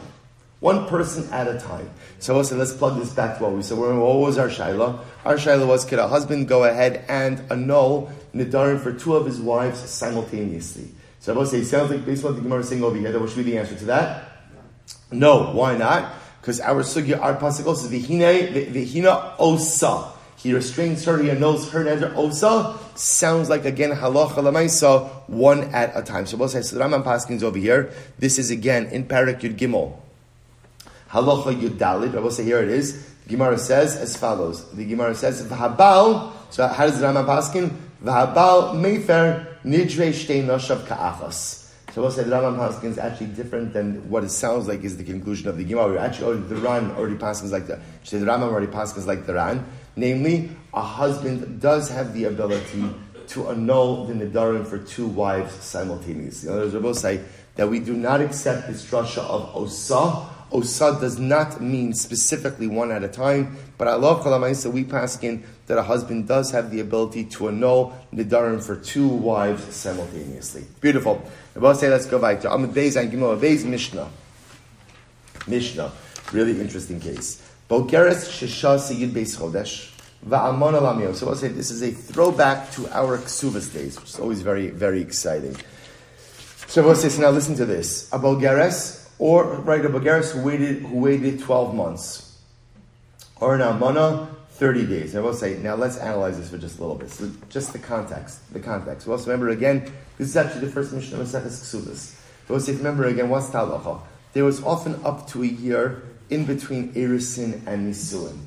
One 0.60 0.86
person 0.88 1.26
at 1.32 1.48
a 1.48 1.58
time. 1.58 1.88
So 2.18 2.42
say, 2.42 2.54
let's 2.54 2.74
plug 2.74 2.98
this 2.98 3.14
back 3.14 3.38
to 3.38 3.44
what 3.44 3.52
we 3.52 3.62
said. 3.62 3.78
What 3.78 3.96
was 3.96 4.36
our 4.36 4.48
shaila? 4.48 5.02
Our 5.24 5.36
shaila 5.36 5.66
was, 5.66 5.86
could 5.86 5.98
a 5.98 6.06
husband 6.06 6.48
go 6.48 6.64
ahead 6.64 7.02
and 7.08 7.40
annul 7.50 8.12
nidarim 8.34 8.78
for 8.78 8.92
two 8.92 9.16
of 9.16 9.24
his 9.24 9.40
wives 9.40 9.78
simultaneously? 9.78 10.90
So 11.18 11.32
I 11.32 11.36
will 11.36 11.46
say, 11.46 11.60
it 11.60 11.64
sounds 11.64 11.90
like 11.90 12.04
based 12.04 12.26
on 12.26 12.34
the 12.34 12.42
Gemara 12.42 12.60
is 12.60 12.68
saying 12.68 12.84
over 12.84 12.96
here, 12.96 13.10
that 13.10 13.18
what 13.18 13.30
should 13.30 13.44
be 13.44 13.50
the 13.50 13.58
answer 13.58 13.74
to 13.74 13.84
that? 13.86 14.28
No. 15.10 15.52
Why 15.52 15.78
not? 15.78 16.12
Because 16.42 16.60
our 16.60 16.82
sugya, 16.82 17.18
our 17.20 17.36
pasuk 17.36 17.74
says, 17.76 17.90
v'hine, 17.90 18.72
v'hina 18.72 19.34
osa. 19.38 20.12
He 20.36 20.52
restrains 20.52 21.04
her, 21.06 21.22
he 21.22 21.30
knows 21.32 21.70
her 21.70 21.84
neder 21.84 22.14
osa. 22.16 22.78
Sounds 22.96 23.48
like, 23.48 23.64
again, 23.64 23.92
halacha 23.92 24.36
lamaisa, 24.36 25.08
one 25.26 25.64
at 25.74 25.96
a 25.96 26.02
time. 26.02 26.26
So 26.26 26.36
we'll 26.36 26.48
say, 26.48 26.60
so 26.60 26.76
the 26.76 26.84
Rambam 26.84 27.02
Paskins 27.02 27.42
over 27.42 27.58
here. 27.58 27.92
This 28.18 28.38
is 28.38 28.50
again 28.50 28.86
in 28.86 29.06
Parak 29.06 29.40
Yud 29.40 29.56
Gimel. 29.56 29.96
Halacha 31.10 31.58
Yud 31.60 31.76
Dalit. 31.76 32.14
I 32.16 32.20
will 32.20 32.30
say, 32.30 32.44
here 32.44 32.62
it 32.62 32.68
is. 32.68 33.06
The 33.24 33.30
Gemara 33.30 33.58
says 33.58 33.96
as 33.96 34.16
follows. 34.16 34.70
The 34.72 34.84
Gemara 34.84 35.14
says, 35.14 35.46
v'habal. 35.46 36.32
So 36.50 36.66
how 36.66 36.86
does 36.86 37.00
the 37.00 37.06
Rambam 37.06 37.26
Paskin? 37.26 37.70
V'habal 38.04 38.74
mefer 38.74 39.46
Nidre 39.64 40.10
shtei 40.10 40.44
noshav 40.44 40.86
ka'achas. 40.86 41.60
So 41.92 42.02
we'll 42.02 42.12
say 42.12 42.22
the 42.22 42.30
Rambam 42.30 42.56
Paskin 42.56 42.90
is 42.90 42.98
actually 42.98 43.26
different 43.28 43.72
than 43.72 44.08
what 44.08 44.22
it 44.22 44.30
sounds 44.30 44.68
like 44.68 44.84
is 44.84 44.96
the 44.96 45.04
conclusion 45.04 45.48
of 45.48 45.56
the 45.56 45.64
Gemara. 45.64 45.88
We're 45.88 45.98
actually 45.98 46.26
already, 46.26 46.42
the 46.46 46.56
Ran 46.56 46.90
already 46.92 47.16
passes 47.16 47.50
like 47.50 47.66
the, 47.66 47.80
the 48.08 48.18
Rambam 48.18 48.52
already 48.52 48.68
passes 48.68 49.06
like 49.06 49.26
the 49.26 49.34
Ran. 49.34 49.66
Namely, 49.96 50.50
a 50.72 50.82
husband 50.82 51.60
does 51.60 51.90
have 51.90 52.14
the 52.14 52.24
ability 52.24 52.84
to 53.28 53.48
annul 53.48 54.06
the 54.06 54.14
Nidarim 54.14 54.66
for 54.66 54.78
two 54.78 55.06
wives 55.06 55.52
simultaneously. 55.54 56.48
In 56.48 56.54
other 56.54 56.64
words, 56.64 56.74
both 56.74 56.98
say 56.98 57.20
that 57.56 57.68
we 57.68 57.80
do 57.80 57.94
not 57.94 58.20
accept 58.20 58.68
this 58.68 58.84
drasha 58.88 59.18
of 59.18 59.54
Osa. 59.54 60.28
Osa 60.52 60.98
does 61.00 61.18
not 61.18 61.60
mean 61.60 61.94
specifically 61.94 62.66
one 62.66 62.90
at 62.90 63.04
a 63.04 63.08
time, 63.08 63.56
but 63.78 63.88
I 63.88 63.92
Allah 63.92 64.22
Kalamaisa, 64.22 64.72
we 64.72 64.84
pass 64.84 65.22
in 65.22 65.44
that 65.66 65.78
a 65.78 65.82
husband 65.82 66.26
does 66.26 66.50
have 66.50 66.70
the 66.70 66.80
ability 66.80 67.24
to 67.24 67.48
annul 67.48 67.96
nidarim 68.12 68.62
for 68.62 68.76
two 68.76 69.06
wives 69.06 69.74
simultaneously. 69.74 70.64
Beautiful. 70.80 71.22
I'll 71.60 71.74
say 71.74 71.88
let's 71.88 72.06
go 72.06 72.18
back 72.18 72.40
to 72.40 72.48
Amud 72.48 72.72
Beis 72.72 73.00
and 73.00 73.12
Gimel 73.12 73.38
Beis 73.38 73.64
Mishnah. 73.64 74.08
Mishnah, 75.46 75.92
really 76.32 76.60
interesting 76.60 77.00
case. 77.00 77.48
Bogeres 77.68 78.28
Shesha 78.28 78.98
Yid 78.98 79.10
Beis 79.10 79.36
Chodesh. 79.36 79.90
So 80.22 81.28
I'll 81.28 81.34
say 81.34 81.48
this 81.48 81.70
is 81.70 81.82
a 81.82 81.90
throwback 81.90 82.70
to 82.72 82.86
our 82.88 83.16
Ksuvas 83.16 83.72
days, 83.72 83.98
which 83.98 84.10
is 84.10 84.18
always 84.18 84.42
very, 84.42 84.68
very 84.68 85.00
exciting. 85.00 85.56
So 86.66 86.82
we'll 86.82 86.94
say, 86.94 87.08
so 87.08 87.22
now 87.22 87.30
listen 87.30 87.56
to 87.56 87.64
this. 87.64 88.12
A 88.12 88.18
Bogeres, 88.18 88.99
or 89.20 89.44
right, 89.44 89.84
a 89.84 89.88
Bogeres 89.90 90.32
who 90.32 90.42
waited, 90.42 90.82
who 90.82 90.98
waited 90.98 91.40
12 91.40 91.74
months. 91.74 92.38
Or 93.36 93.54
an 93.54 93.60
Amana 93.60 94.28
30 94.52 94.86
days. 94.86 95.14
I 95.14 95.20
will 95.20 95.34
say, 95.34 95.58
now 95.58 95.74
let's 95.74 95.98
analyze 95.98 96.38
this 96.38 96.50
for 96.50 96.56
just 96.56 96.78
a 96.78 96.80
little 96.80 96.96
bit. 96.96 97.10
So 97.10 97.30
just 97.50 97.74
the 97.74 97.78
context. 97.78 98.50
The 98.52 98.60
context. 98.60 99.06
We 99.06 99.12
also 99.12 99.30
remember 99.30 99.50
again, 99.50 99.92
this 100.16 100.28
is 100.28 100.36
actually 100.36 100.62
the 100.62 100.72
first 100.72 100.94
mission 100.94 101.20
of 101.20 101.26
Maseches 101.26 101.60
Ksubas. 101.60 102.16
We 102.48 102.58
say, 102.60 102.72
remember 102.72 103.04
again, 103.04 103.28
what's 103.28 103.48
Talacha? 103.48 104.00
There 104.32 104.44
was 104.44 104.62
often 104.64 104.98
up 105.04 105.28
to 105.28 105.42
a 105.42 105.46
year 105.46 106.02
in 106.30 106.46
between 106.46 106.92
Erisin 106.94 107.66
and 107.66 107.92
Nisuin. 107.92 108.38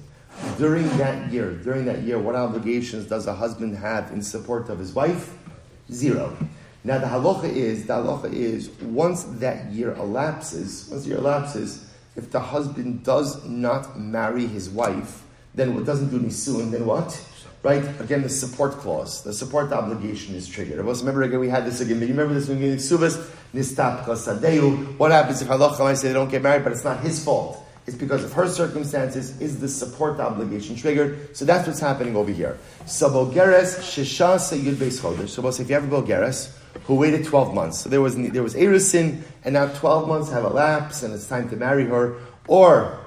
During 0.58 0.90
that 0.98 1.32
year, 1.32 1.52
during 1.52 1.86
that 1.86 2.02
year, 2.02 2.18
what 2.18 2.36
obligations 2.36 3.06
does 3.06 3.28
a 3.28 3.34
husband 3.36 3.78
have 3.78 4.12
in 4.12 4.24
support 4.24 4.70
of 4.70 4.80
his 4.80 4.94
wife? 4.94 5.38
Zero. 5.92 6.36
Now 6.84 6.98
the 6.98 7.08
halacha 7.08 7.46
is, 7.46 7.86
the 7.86 7.94
halacha 7.94 8.34
is, 8.34 8.70
once 8.82 9.24
that 9.40 9.72
year 9.72 9.94
elapses, 9.94 10.90
once 10.92 11.04
the 11.04 11.10
year 11.10 11.18
elapses, 11.20 11.90
if 12.16 12.30
the 12.30 12.40
husband 12.40 13.04
does 13.04 13.44
not 13.46 14.00
marry 14.00 14.46
his 14.48 14.70
wife, 14.70 15.24
then 15.56 15.76
what 15.76 15.86
doesn't 15.86 16.10
do 16.10 16.20
nisuin, 16.20 16.72
then 16.72 16.86
what? 16.86 17.20
Right? 17.64 17.84
Again, 18.02 18.24
the 18.24 18.30
support 18.30 18.74
clause, 18.74 19.24
the 19.24 19.34
support 19.34 19.72
obligation 19.72 20.36
is 20.36 20.48
triggered. 20.48 20.84
Remember 20.84 21.24
again, 21.24 21.40
we 21.40 21.48
had 21.48 21.66
this 21.66 21.80
again. 21.80 22.02
You 22.02 22.08
remember 22.08 22.34
this 22.34 22.50
when 22.50 22.60
we 22.60 22.76
Suvas, 22.76 23.32
Nistap 23.54 24.04
Sadeu. 24.04 24.98
What 24.98 25.12
happens 25.12 25.42
if 25.42 25.50
Allah 25.50 25.72
I 25.82 25.94
say 25.94 26.10
they 26.10 26.14
don't 26.14 26.30
get 26.30 26.42
married, 26.42 26.64
but 26.64 26.74
it's 26.74 26.84
not 26.84 27.00
his 27.00 27.24
fault? 27.24 27.66
It's 27.86 27.96
because 27.96 28.24
of 28.24 28.34
her 28.34 28.48
circumstances, 28.48 29.40
is 29.42 29.60
the 29.60 29.68
support 29.68 30.20
obligation 30.20 30.76
triggered? 30.76 31.36
So 31.36 31.46
that's 31.46 31.68
what's 31.68 31.80
happening 31.80 32.16
over 32.16 32.32
here. 32.32 32.58
So 32.86 33.10
Bogeres 33.10 33.80
Shisha 33.80 34.38
Yud 34.58 34.76
Beis 34.76 35.00
Chodesh. 35.02 35.30
So 35.30 35.46
if 35.48 35.70
you 35.70 35.76
have 35.76 35.84
a 35.84 35.88
who 36.86 36.96
waited 36.96 37.26
12 37.26 37.54
months, 37.54 37.80
so 37.80 37.90
there 37.90 38.02
was 38.02 38.16
there 38.16 38.44
was 38.44 38.56
Erusin, 38.56 39.22
and 39.44 39.54
now 39.54 39.68
12 39.68 40.08
months 40.08 40.32
have 40.32 40.44
elapsed, 40.44 41.04
and 41.04 41.14
it's 41.14 41.28
time 41.28 41.50
to 41.50 41.56
marry 41.56 41.86
her, 41.86 42.16
or 42.48 43.00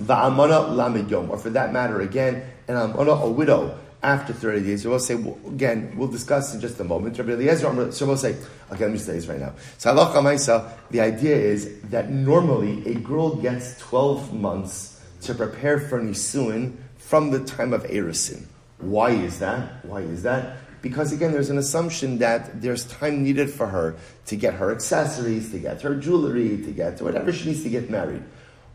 Va'amana 0.00 0.70
lamid 0.70 1.10
yom, 1.10 1.30
or 1.30 1.38
for 1.38 1.50
that 1.50 1.72
matter, 1.72 2.00
again, 2.00 2.42
an 2.68 2.76
amana, 2.76 3.12
a 3.12 3.28
widow, 3.28 3.76
after 4.02 4.32
30 4.32 4.64
days. 4.64 4.86
We'll 4.86 4.98
say, 5.00 5.16
well, 5.16 5.38
again, 5.46 5.92
we'll 5.96 6.08
discuss 6.08 6.54
in 6.54 6.60
just 6.60 6.78
a 6.80 6.84
moment. 6.84 7.18
Rabbi 7.18 7.32
Eliezer, 7.32 7.92
so 7.92 8.06
we'll 8.06 8.16
say, 8.16 8.36
okay, 8.70 8.84
let 8.84 8.92
me 8.92 8.98
say 8.98 9.14
this 9.14 9.26
right 9.26 9.40
now. 9.40 9.54
So 9.78 9.94
halacha 9.94 10.72
the 10.90 11.00
idea 11.00 11.36
is 11.36 11.80
that 11.90 12.10
normally 12.10 12.86
a 12.86 12.94
girl 12.94 13.34
gets 13.36 13.78
12 13.80 14.32
months 14.32 15.02
to 15.22 15.34
prepare 15.34 15.80
for 15.80 16.00
nisuin 16.00 16.76
from 16.96 17.30
the 17.30 17.40
time 17.44 17.72
of 17.72 17.82
erisin. 17.84 18.44
Why 18.78 19.10
is 19.10 19.40
that? 19.40 19.84
Why 19.84 20.00
is 20.00 20.22
that? 20.22 20.58
Because 20.80 21.12
again, 21.12 21.32
there's 21.32 21.50
an 21.50 21.58
assumption 21.58 22.18
that 22.18 22.62
there's 22.62 22.84
time 22.86 23.22
needed 23.22 23.50
for 23.50 23.66
her 23.66 23.96
to 24.26 24.36
get 24.36 24.54
her 24.54 24.70
accessories, 24.70 25.50
to 25.50 25.58
get 25.58 25.82
her 25.82 25.94
jewelry, 25.94 26.62
to 26.62 26.70
get 26.70 27.00
whatever 27.02 27.32
she 27.32 27.50
needs 27.50 27.62
to 27.64 27.70
get 27.70 27.90
married. 27.90 28.22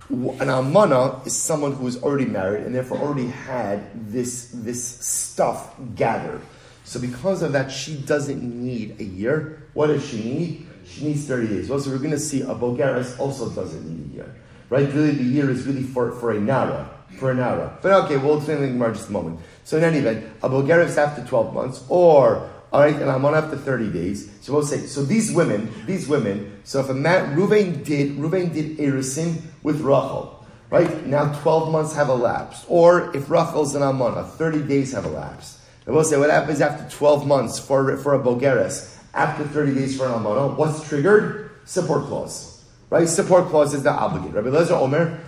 An 0.10 0.50
almana 0.50 1.26
is 1.26 1.36
someone 1.36 1.74
who 1.74 1.88
is 1.88 2.02
already 2.04 2.26
married 2.26 2.66
and 2.66 2.76
therefore 2.76 2.98
already 2.98 3.28
had 3.28 4.12
this, 4.12 4.50
this 4.54 4.84
stuff 4.84 5.74
gathered. 5.96 6.42
So 6.84 7.00
because 7.00 7.42
of 7.42 7.54
that, 7.54 7.72
she 7.72 7.98
doesn't 7.98 8.44
need 8.44 9.00
a 9.00 9.04
year. 9.04 9.64
What 9.74 9.88
does 9.88 10.06
she 10.06 10.18
need? 10.18 10.68
She 10.86 11.06
needs 11.06 11.26
30 11.26 11.48
days. 11.48 11.72
Also, 11.72 11.90
we're 11.90 11.98
going 11.98 12.12
to 12.12 12.20
see 12.20 12.42
a 12.42 12.48
Bogaris 12.48 13.18
also 13.18 13.50
doesn't 13.50 13.86
need 13.86 14.12
a 14.12 14.16
year. 14.16 14.36
Right? 14.70 14.92
Really, 14.94 15.12
the 15.12 15.24
year 15.24 15.50
is 15.50 15.66
really 15.66 15.84
for, 15.84 16.12
for 16.12 16.32
a 16.32 16.40
Nara. 16.40 16.90
For 17.18 17.32
an 17.32 17.40
hour. 17.40 17.78
But 17.82 18.06
okay, 18.06 18.18
we'll 18.18 18.38
explain 18.38 18.62
the 18.62 18.68
Gemara 18.68 18.94
just 18.94 19.10
a 19.10 19.12
moment. 19.12 19.40
So 19.64 19.78
in 19.78 19.84
any 19.84 20.00
event, 20.00 20.26
a 20.42 20.50
Bogaris 20.50 20.98
after 20.98 21.24
12 21.24 21.54
months, 21.54 21.84
or 21.90 22.50
all 22.74 22.82
right, 22.82 22.96
and 22.96 23.08
I'm 23.08 23.24
on 23.24 23.36
after 23.36 23.56
30 23.56 23.92
days. 23.92 24.32
So 24.42 24.52
we'll 24.52 24.66
say, 24.66 24.88
so 24.88 25.04
these 25.04 25.32
women, 25.32 25.72
these 25.86 26.08
women, 26.08 26.60
so 26.64 26.80
if 26.80 26.90
a 26.90 26.94
man, 26.96 27.38
Ruvain 27.38 27.86
did, 27.86 28.18
Ruvain 28.18 28.52
did 28.52 28.80
Erisim 28.80 29.42
with 29.62 29.82
Rachel, 29.82 30.44
right? 30.72 31.06
Now 31.06 31.40
12 31.42 31.72
months 31.72 31.94
have 31.94 32.10
elapsed. 32.10 32.66
Or 32.68 33.16
if 33.16 33.30
Rachel's 33.30 33.76
an 33.76 33.84
Amana, 33.84 34.24
30 34.24 34.64
days 34.64 34.92
have 34.94 35.06
elapsed. 35.06 35.60
And 35.86 35.94
we'll 35.94 36.04
say, 36.04 36.18
what 36.18 36.32
happens 36.32 36.62
after 36.62 36.90
12 36.98 37.28
months 37.28 37.60
for, 37.60 37.96
for 37.98 38.16
a 38.16 38.20
Bogeres? 38.20 38.98
After 39.14 39.44
30 39.44 39.76
days 39.76 39.96
for 39.96 40.08
an 40.08 40.14
Amana, 40.14 40.48
what's 40.48 40.88
triggered? 40.90 41.52
Support 41.66 42.06
clause. 42.06 42.66
Right? 42.90 43.08
Support 43.08 43.50
clause 43.50 43.76
is 43.76 43.84
the 43.84 43.92
obligate. 43.92 44.34
Rabbi 44.34 44.50
Lezer 44.50 44.72
Omer, 44.72 45.20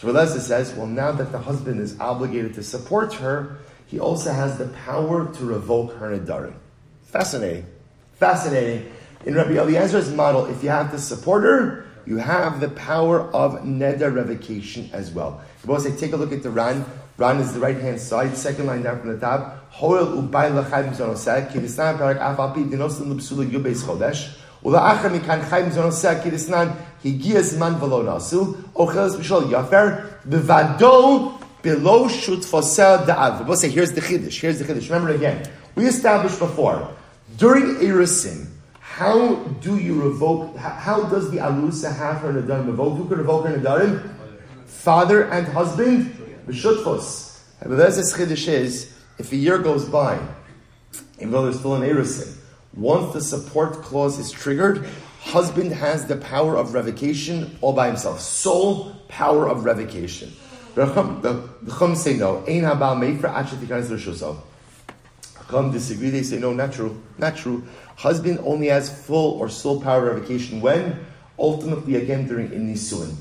Shvalesa 0.00 0.40
says, 0.40 0.74
well, 0.74 0.86
now 0.86 1.12
that 1.12 1.32
the 1.32 1.38
husband 1.38 1.80
is 1.80 1.98
obligated 1.98 2.54
to 2.54 2.62
support 2.62 3.14
her, 3.14 3.58
he 3.86 3.98
also 3.98 4.32
has 4.32 4.56
the 4.58 4.68
power 4.84 5.32
to 5.34 5.44
revoke 5.44 5.94
her 5.94 6.16
nedarim. 6.16 6.54
Fascinating. 7.04 7.66
Fascinating. 8.14 8.92
In 9.26 9.34
Rabbi 9.34 9.54
Eliezer's 9.54 10.12
model, 10.12 10.46
if 10.46 10.62
you 10.62 10.68
have 10.70 10.92
the 10.92 10.98
supporter, 10.98 11.86
you 12.06 12.18
have 12.18 12.60
the 12.60 12.68
power 12.68 13.22
of 13.34 13.60
nedar 13.62 14.14
revocation 14.14 14.88
as 14.92 15.10
well. 15.10 15.42
You 15.66 15.72
also 15.72 15.94
take 15.94 16.12
a 16.12 16.16
look 16.16 16.32
at 16.32 16.42
the 16.42 16.50
Ran. 16.50 16.84
Ran 17.18 17.38
is 17.38 17.52
the 17.52 17.60
right 17.60 17.76
hand 17.76 18.00
side, 18.00 18.36
second 18.36 18.66
line 18.66 18.82
down 18.82 19.00
from 19.00 19.12
the 19.12 19.18
top. 19.18 19.70
Hoel 19.70 20.06
ubay 20.06 20.50
l'chayim 20.54 20.94
zonosek, 20.94 21.50
kidisnan 21.50 21.98
parak 21.98 22.18
af 22.18 22.38
alpi 22.38 22.64
dinosim 22.70 23.10
l'psula 23.14 23.44
yubeis 23.50 23.82
chodesh. 23.82 24.36
Ula'acha 24.64 25.10
mikan 25.10 25.42
chayim 25.42 25.70
zonosek, 25.70 26.22
kidisnan 26.22 26.74
הגיע 27.05 27.41
זמן 27.41 27.73
ולא 27.81 28.03
נעשו, 28.03 28.53
אוכלס 28.75 29.15
בשביל 29.15 29.39
יפר, 29.49 29.87
בוודאו 30.25 31.31
Below 31.65 32.07
shutfosel 32.07 33.07
da'av. 33.07 33.47
We'll 33.47 33.57
say, 33.57 33.69
here's 33.69 33.91
the 33.91 33.99
chiddush. 33.99 34.39
Here's 34.39 34.59
the 34.59 34.65
chiddush. 34.65 34.87
Remember 34.87 35.15
again, 35.15 35.49
we 35.73 35.87
established 35.87 36.37
before 36.37 36.95
during 37.37 37.77
erisin. 37.77 38.45
How 38.79 39.35
do 39.35 39.79
you 39.79 39.99
revoke? 39.99 40.55
How 40.57 41.05
does 41.05 41.31
the 41.31 41.37
arusa 41.37 41.91
have 41.97 42.17
her 42.17 42.33
nadarim 42.33 42.67
revoked? 42.67 42.97
Who 42.99 43.07
can 43.07 43.17
revoke 43.17 43.47
her 43.47 43.57
nadarim? 43.57 44.15
Father 44.67 45.23
and 45.31 45.47
husband. 45.47 46.15
B'shutfos. 46.45 47.39
But 47.63 47.77
there's 47.77 47.95
this 47.95 48.15
chiddush 48.15 48.47
is 48.47 48.93
if 49.17 49.31
a 49.31 49.35
year 49.35 49.57
goes 49.57 49.85
by, 49.85 50.19
even 51.17 51.31
though 51.31 51.45
there's 51.45 51.57
still 51.57 51.73
an 51.73 51.81
erisin, 51.81 52.31
once 52.75 53.11
the 53.11 53.21
support 53.21 53.81
clause 53.81 54.19
is 54.19 54.29
triggered, 54.29 54.87
husband 55.20 55.72
has 55.72 56.06
the 56.06 56.16
power 56.16 56.56
of 56.56 56.74
revocation 56.74 57.56
all 57.60 57.72
by 57.72 57.86
himself. 57.86 58.20
Sole 58.20 58.96
power 59.08 59.48
of 59.48 59.64
revocation. 59.64 60.32
The, 60.74 61.48
Chum 61.78 61.94
say 61.94 62.16
no. 62.16 62.38
Ein 62.48 62.62
habal 62.62 62.96
mefer 62.98 63.32
achet 63.32 63.58
tikanis. 63.58 64.36
Chum 65.50 65.72
disagree. 65.72 66.10
They 66.10 66.22
say 66.22 66.38
no, 66.38 66.52
not 66.52 66.72
true. 66.72 67.00
Not 67.18 67.36
true. 67.36 67.64
Husband 67.96 68.38
only 68.42 68.68
has 68.68 68.88
full 69.04 69.38
or 69.38 69.48
sole 69.48 69.80
power 69.80 70.08
of 70.08 70.16
revocation 70.16 70.60
when? 70.60 71.04
Ultimately, 71.38 71.96
again, 71.96 72.26
during 72.26 72.52
in 72.52 72.72
nisuin. 72.72 73.14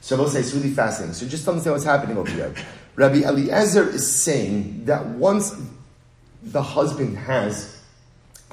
So 0.00 0.16
I 0.16 0.20
will 0.20 0.28
say 0.28 0.40
it's 0.40 0.54
really 0.54 0.70
fascinating. 0.70 1.14
So 1.14 1.26
just 1.26 1.46
understand 1.46 1.74
what's 1.74 1.84
happening 1.84 2.16
over 2.16 2.30
here. 2.30 2.54
Rabbi 2.96 3.22
Eliezer 3.22 3.88
is 3.88 4.22
saying 4.22 4.86
that 4.86 5.06
once 5.06 5.54
the 6.42 6.62
husband 6.62 7.16
has 7.18 7.78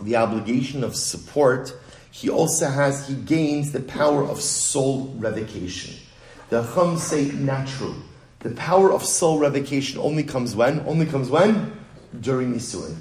the 0.01 0.15
obligation 0.15 0.83
of 0.83 0.95
support, 0.95 1.73
he 2.11 2.29
also 2.29 2.67
has, 2.67 3.07
he 3.07 3.15
gains 3.15 3.71
the 3.71 3.79
power 3.81 4.23
of 4.23 4.41
soul 4.41 5.13
revocation. 5.17 5.95
The 6.49 6.63
Chum 6.73 6.97
say 6.97 7.31
natural. 7.31 7.95
The 8.39 8.51
power 8.51 8.91
of 8.91 9.03
soul 9.05 9.39
revocation 9.39 9.99
only 9.99 10.23
comes 10.23 10.55
when? 10.55 10.79
Only 10.87 11.05
comes 11.05 11.29
when? 11.29 11.77
During 12.19 12.53
Nisuin. 12.53 12.97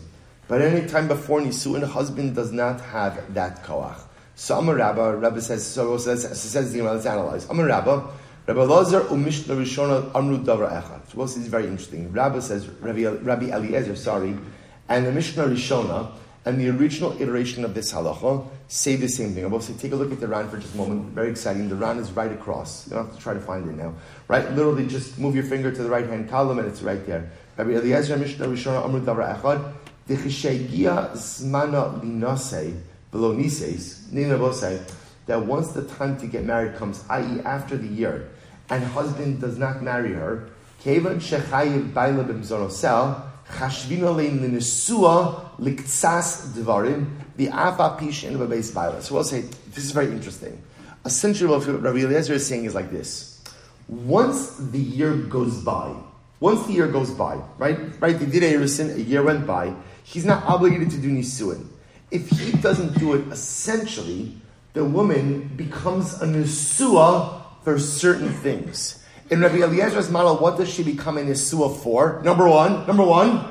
But 0.48 0.62
any 0.62 0.86
time 0.88 1.08
before 1.08 1.40
Nisuin, 1.40 1.82
husband 1.84 2.34
does 2.34 2.52
not 2.52 2.80
have 2.80 3.34
that 3.34 3.64
koach. 3.64 3.98
So 4.34 4.58
I'm 4.58 4.68
a 4.68 4.74
rabbi, 4.74 5.40
says, 5.40 5.66
so 5.66 5.96
says, 5.98 6.40
says 6.40 6.72
the 6.72 6.82
let's 6.82 7.06
analyze. 7.06 7.46
I'm 7.50 7.58
a 7.58 7.64
Rabbi 8.48 8.62
Lazar 8.62 9.00
umishna 9.00 9.56
rishona 9.56 10.14
amru 10.14 10.38
davar 10.38 10.70
echad. 10.70 11.14
Well, 11.14 11.26
this 11.26 11.36
is 11.36 11.48
very 11.48 11.66
interesting. 11.66 12.10
Rabbi 12.12 12.38
says, 12.38 12.66
Rabbi, 12.66 13.04
Rabbi 13.04 13.46
Eliezer, 13.46 13.94
sorry, 13.94 14.38
and 14.88 15.04
the 15.04 15.12
Mishnah 15.12 15.44
Rishona, 15.44 16.10
and 16.48 16.58
the 16.58 16.70
original 16.70 17.12
iteration 17.20 17.62
of 17.62 17.74
this 17.74 17.92
halacha 17.92 18.48
say 18.68 18.96
the 18.96 19.06
same 19.06 19.34
thing. 19.34 19.44
I'm 19.44 19.50
will 19.50 19.60
say, 19.60 19.74
take 19.74 19.92
a 19.92 19.96
look 19.96 20.10
at 20.10 20.18
the 20.18 20.26
Ran 20.26 20.48
for 20.48 20.56
just 20.56 20.72
a 20.72 20.78
moment. 20.78 21.12
Very 21.12 21.28
exciting. 21.28 21.68
The 21.68 21.76
Ran 21.76 21.98
is 21.98 22.10
right 22.12 22.32
across. 22.32 22.86
You 22.86 22.94
don't 22.94 23.04
have 23.04 23.14
to 23.14 23.20
try 23.20 23.34
to 23.34 23.40
find 23.40 23.68
it 23.68 23.76
now. 23.76 23.92
Right? 24.28 24.50
Literally, 24.52 24.86
just 24.86 25.18
move 25.18 25.34
your 25.34 25.44
finger 25.44 25.70
to 25.70 25.82
the 25.82 25.90
right 25.90 26.06
hand 26.06 26.30
column 26.30 26.58
and 26.58 26.66
it's 26.66 26.80
right 26.80 27.04
there. 27.04 27.30
Rabbi 27.58 27.72
Eliezer 27.72 28.16
Mishnah 28.16 28.46
Echad. 28.46 29.74
That 35.26 35.44
once 35.44 35.72
the 35.72 35.84
time 35.84 36.18
to 36.18 36.26
get 36.26 36.44
married 36.46 36.76
comes, 36.76 37.04
i.e., 37.10 37.40
after 37.44 37.76
the 37.76 37.88
year, 37.88 38.30
and 38.70 38.82
husband 38.82 39.42
does 39.42 39.58
not 39.58 39.82
marry 39.82 40.14
her, 40.14 40.48
So 49.02 49.14
we'll 49.14 49.24
say 49.24 49.40
this 49.40 49.84
is 49.84 49.90
very 49.90 50.10
interesting. 50.12 50.62
Essentially, 51.04 51.48
what 51.50 51.66
Rabbi 51.66 51.98
Eliezer 51.98 52.34
is 52.34 52.46
saying 52.46 52.64
is 52.64 52.74
like 52.74 52.90
this: 52.90 53.42
Once 53.88 54.56
the 54.56 54.78
year 54.78 55.14
goes 55.14 55.62
by, 55.62 55.94
once 56.40 56.66
the 56.66 56.72
year 56.72 56.88
goes 56.88 57.10
by, 57.10 57.40
right, 57.58 57.78
right, 58.00 58.18
they 58.18 58.26
did 58.26 58.42
Erisin, 58.42 58.94
a 58.94 59.00
year 59.00 59.22
went 59.22 59.46
by. 59.46 59.74
He's 60.04 60.24
not 60.24 60.44
obligated 60.44 60.90
to 60.90 60.98
do 60.98 61.10
nisuin. 61.10 61.66
If 62.10 62.30
he 62.30 62.52
doesn't 62.52 62.98
do 62.98 63.14
it, 63.14 63.28
essentially, 63.28 64.36
the 64.72 64.84
woman 64.84 65.50
becomes 65.56 66.14
a 66.22 66.26
nisua 66.26 67.42
for 67.64 67.78
certain 67.78 68.30
things. 68.32 68.97
In 69.30 69.40
Rabbi 69.42 69.58
Eliezer's 69.58 70.10
model, 70.10 70.36
what 70.36 70.56
does 70.56 70.70
she 70.70 70.82
become 70.82 71.18
a 71.18 71.20
nisua 71.20 71.82
for? 71.82 72.22
Number 72.24 72.48
one, 72.48 72.86
number 72.86 73.04
one, 73.04 73.44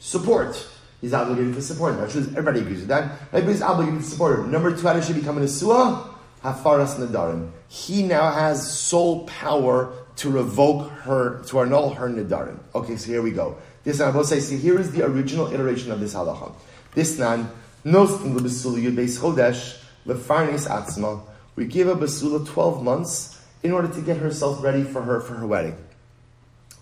support. 0.00 0.66
He's 1.00 1.14
obligated 1.14 1.54
to 1.54 1.62
support 1.62 1.94
her. 1.94 2.04
Everybody 2.06 2.60
agrees 2.60 2.80
with 2.80 2.88
that. 2.88 3.20
Everybody's 3.32 3.62
obligated 3.62 4.00
to 4.00 4.06
support 4.06 4.38
her. 4.38 4.46
Number 4.46 4.76
two, 4.76 4.84
how 4.84 4.94
does 4.94 5.06
she 5.06 5.12
become 5.12 5.36
an 5.36 5.44
Asua? 5.44 6.08
Hafaras 6.42 6.96
Nadarim. 6.96 7.50
He 7.68 8.02
now 8.02 8.32
has 8.32 8.68
sole 8.68 9.24
power 9.26 9.92
to 10.16 10.30
revoke 10.30 10.90
her, 10.90 11.42
to 11.44 11.60
annul 11.60 11.90
her 11.94 12.08
Nadarim. 12.08 12.58
Okay, 12.74 12.96
so 12.96 13.06
here 13.06 13.22
we 13.22 13.30
go. 13.30 13.56
This 13.84 14.00
I 14.00 14.10
will 14.10 14.24
say, 14.24 14.40
see, 14.40 14.56
here 14.56 14.78
is 14.78 14.90
the 14.90 15.04
original 15.04 15.52
iteration 15.52 15.92
of 15.92 16.00
this 16.00 16.14
halacha. 16.14 16.52
This 16.94 17.18
nan, 17.18 17.48
nostim 17.84 18.36
lebesula 18.36 18.92
beis 18.94 19.18
chodesh, 19.18 19.80
lefarnis 20.04 20.68
atzma. 20.68 21.22
We 21.54 21.66
give 21.66 21.86
a 21.86 21.94
basula 21.94 22.44
12 22.46 22.82
months 22.82 23.41
in 23.62 23.72
order 23.72 23.88
to 23.88 24.00
get 24.00 24.16
herself 24.16 24.62
ready 24.62 24.82
for 24.82 25.02
her, 25.02 25.20
for 25.20 25.34
her 25.34 25.46
wedding. 25.46 25.76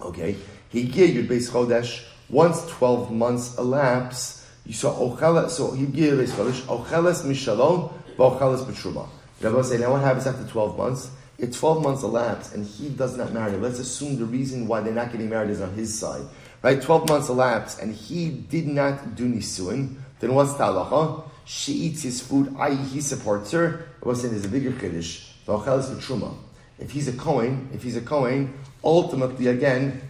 Okay? 0.01 0.37
He 0.69 0.85
gave 0.85 1.15
you 1.15 1.25
beis 1.25 1.51
chodesh, 1.51 2.05
once 2.29 2.65
12 2.67 3.11
months 3.11 3.59
elapse, 3.59 4.49
you 4.65 4.73
saw 4.73 4.95
Ocheles, 4.95 5.51
so 5.51 5.73
he 5.73 5.87
gives 5.87 6.33
Ocheles 6.33 7.25
Mishalom, 7.25 7.93
Ocheles 8.17 8.65
Betruma. 8.65 9.09
Rabbi 9.41 9.63
say, 9.63 9.79
now 9.79 9.93
what 9.93 10.03
happens 10.03 10.27
after 10.27 10.47
12 10.47 10.77
months? 10.77 11.11
If 11.39 11.59
12 11.59 11.83
months 11.83 12.03
elapse 12.03 12.53
and 12.53 12.67
he 12.67 12.91
does 12.91 13.17
not 13.17 13.33
marry, 13.33 13.57
let's 13.57 13.79
assume 13.79 14.19
the 14.19 14.27
reason 14.27 14.67
why 14.69 14.81
they're 14.81 14.93
not 14.93 15.11
getting 15.11 15.31
married 15.31 15.51
is 15.51 15.63
on 15.63 15.73
his 15.73 15.99
side. 15.99 16.23
Right? 16.63 16.81
12 16.81 17.09
months 17.09 17.31
elapse 17.31 17.79
and 17.79 17.95
he 17.95 18.29
did 18.29 18.69
not 18.69 19.15
do 19.17 19.27
Nisuin, 19.27 19.97
then 20.21 20.35
what's 20.35 20.53
the 20.53 20.65
halacha? 20.65 21.25
She 21.47 21.73
eats 21.73 22.03
his 22.03 22.21
food, 22.21 22.55
i.e., 22.59 22.77
he 22.77 23.01
supports 23.01 23.51
her. 23.53 23.89
What's 24.03 24.23
in 24.23 24.35
is 24.35 24.45
a 24.45 24.49
bigger 24.49 24.73
Kiddush, 24.73 25.31
the 25.47 25.53
Ocheles 25.53 25.91
Betruma. 25.91 26.35
If 26.81 26.91
he's 26.91 27.09
a 27.09 27.13
Kohen, 27.13 27.69
if 27.73 27.83
he's 27.83 27.97
a 27.97 28.01
Kohen, 28.01 28.55
ultimately 28.83 29.47
again, 29.49 30.01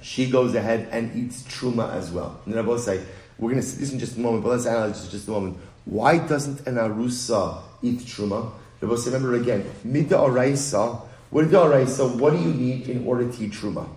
she 0.00 0.28
goes 0.28 0.54
ahead 0.54 0.88
and 0.90 1.14
eats 1.16 1.42
truma 1.44 1.92
as 1.92 2.10
well. 2.10 2.40
And 2.44 2.54
then 2.54 2.68
I 2.68 2.76
say, 2.76 3.04
we're 3.38 3.50
going 3.50 3.62
to 3.62 3.66
see 3.66 3.78
this 3.78 3.92
in 3.92 3.98
just 3.98 4.16
a 4.16 4.20
moment, 4.20 4.42
but 4.42 4.50
let's 4.50 4.66
analyze 4.66 5.02
this 5.02 5.10
just 5.10 5.28
a 5.28 5.30
moment. 5.30 5.58
Why 5.84 6.18
doesn't 6.18 6.66
an 6.66 6.76
arusa 6.76 7.62
eat 7.82 8.00
truma? 8.00 8.52
Rabbi 8.80 8.96
say, 8.96 9.10
remember 9.10 9.36
again, 9.36 9.70
mida 9.82 10.16
oraisa. 10.16 11.02
What 11.30 11.46
oraisa? 11.46 12.18
What 12.18 12.32
do 12.32 12.38
you 12.38 12.52
need 12.52 12.88
in 12.88 13.06
order 13.06 13.30
to 13.30 13.44
eat 13.44 13.52
truma? 13.52 13.88